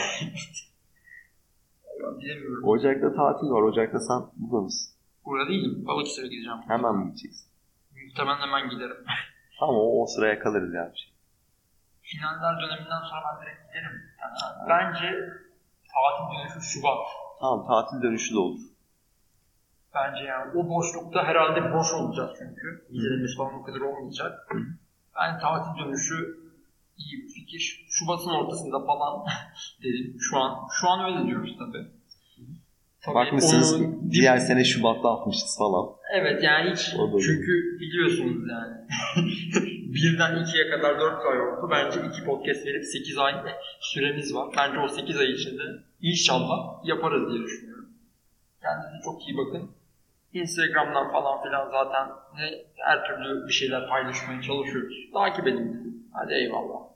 Bilemiyorum. 2.20 2.64
Ocak'ta 2.68 3.14
tatil 3.14 3.46
var. 3.50 3.62
Ocak'ta 3.62 4.00
sen 4.00 4.20
burada 4.36 4.62
mısın? 4.62 4.94
Burada 5.24 5.48
değilim. 5.48 5.86
Balıkesir'e 5.86 6.28
gideceğim. 6.28 6.58
Hemen 6.68 6.94
mi 6.96 7.04
gideceksin? 7.06 7.46
Muhtemelen 8.06 8.40
hemen 8.40 8.70
giderim. 8.70 8.96
Tamam 9.60 9.76
o, 9.76 10.02
o 10.02 10.06
sıraya 10.06 10.38
kalırız 10.38 10.74
yani. 10.74 10.92
Finaller 12.02 12.54
döneminden 12.62 13.02
sonra 13.10 13.20
ben 13.26 13.42
direkt 13.42 13.60
giderim. 13.68 13.96
Yani 14.20 14.68
bence 14.68 15.08
tatil 15.92 16.24
dönüşü 16.38 16.60
Şubat. 16.72 16.98
Tamam 17.40 17.66
tatil 17.66 18.02
dönüşü 18.02 18.34
de 18.34 18.38
olur. 18.38 18.60
Bence 19.94 20.22
yani 20.24 20.50
o 20.58 20.68
boşlukta 20.68 21.24
herhalde 21.24 21.74
boş 21.74 21.92
olacağız 21.94 22.30
çünkü. 22.38 22.84
Vizelerimiz 22.90 23.36
falan 23.36 23.54
o 23.54 23.62
kadar 23.62 23.80
olmayacak. 23.80 24.32
Yani 25.20 25.40
tatil 25.40 25.84
dönüşü 25.84 26.38
iyi 26.98 27.22
bir 27.22 27.28
fikir. 27.28 27.86
Şubat'ın 27.90 28.30
ortasında 28.30 28.86
falan 28.86 29.24
dedim. 29.82 30.16
Şu 30.20 30.38
an 30.38 30.58
şu 30.80 30.88
an 30.88 31.04
öyle 31.14 31.26
diyoruz 31.26 31.56
tabii. 31.58 31.86
Tabii 33.04 33.14
Bakmışsınız 33.14 33.74
onun- 33.74 34.10
diğer 34.10 34.38
sene 34.38 34.64
Şubat'ta 34.64 35.20
atmışız 35.20 35.58
falan. 35.58 35.86
Evet 36.14 36.42
yani 36.42 36.70
hiç 36.72 36.90
çünkü 37.24 37.78
biliyorsunuz 37.80 38.48
yani 38.50 38.74
birden 39.94 40.42
ikiye 40.42 40.70
kadar 40.70 41.00
4 41.00 41.26
ay 41.26 41.40
oldu. 41.40 41.68
Bence 41.70 42.00
iki 42.08 42.24
podcast 42.24 42.66
verip 42.66 42.84
8 42.84 43.18
ay 43.18 43.34
süremiz 43.80 44.34
var. 44.34 44.54
Bence 44.56 44.78
o 44.78 44.88
8 44.88 45.16
ay 45.16 45.30
içinde 45.32 45.62
inşallah 46.00 46.84
yaparız 46.84 47.32
diye 47.32 47.42
düşünüyorum. 47.42 47.88
Kendinize 48.62 49.04
çok 49.04 49.28
iyi 49.28 49.36
bakın. 49.36 49.70
Instagram'dan 50.32 51.12
falan 51.12 51.42
filan 51.42 51.70
zaten 51.70 52.08
her 52.76 53.04
türlü 53.06 53.48
bir 53.48 53.52
şeyler 53.52 53.88
paylaşmaya 53.88 54.42
çalışıyoruz. 54.42 54.94
Takip 55.12 55.46
edin. 55.46 55.92
Hadi 56.12 56.34
eyvallah. 56.34 56.91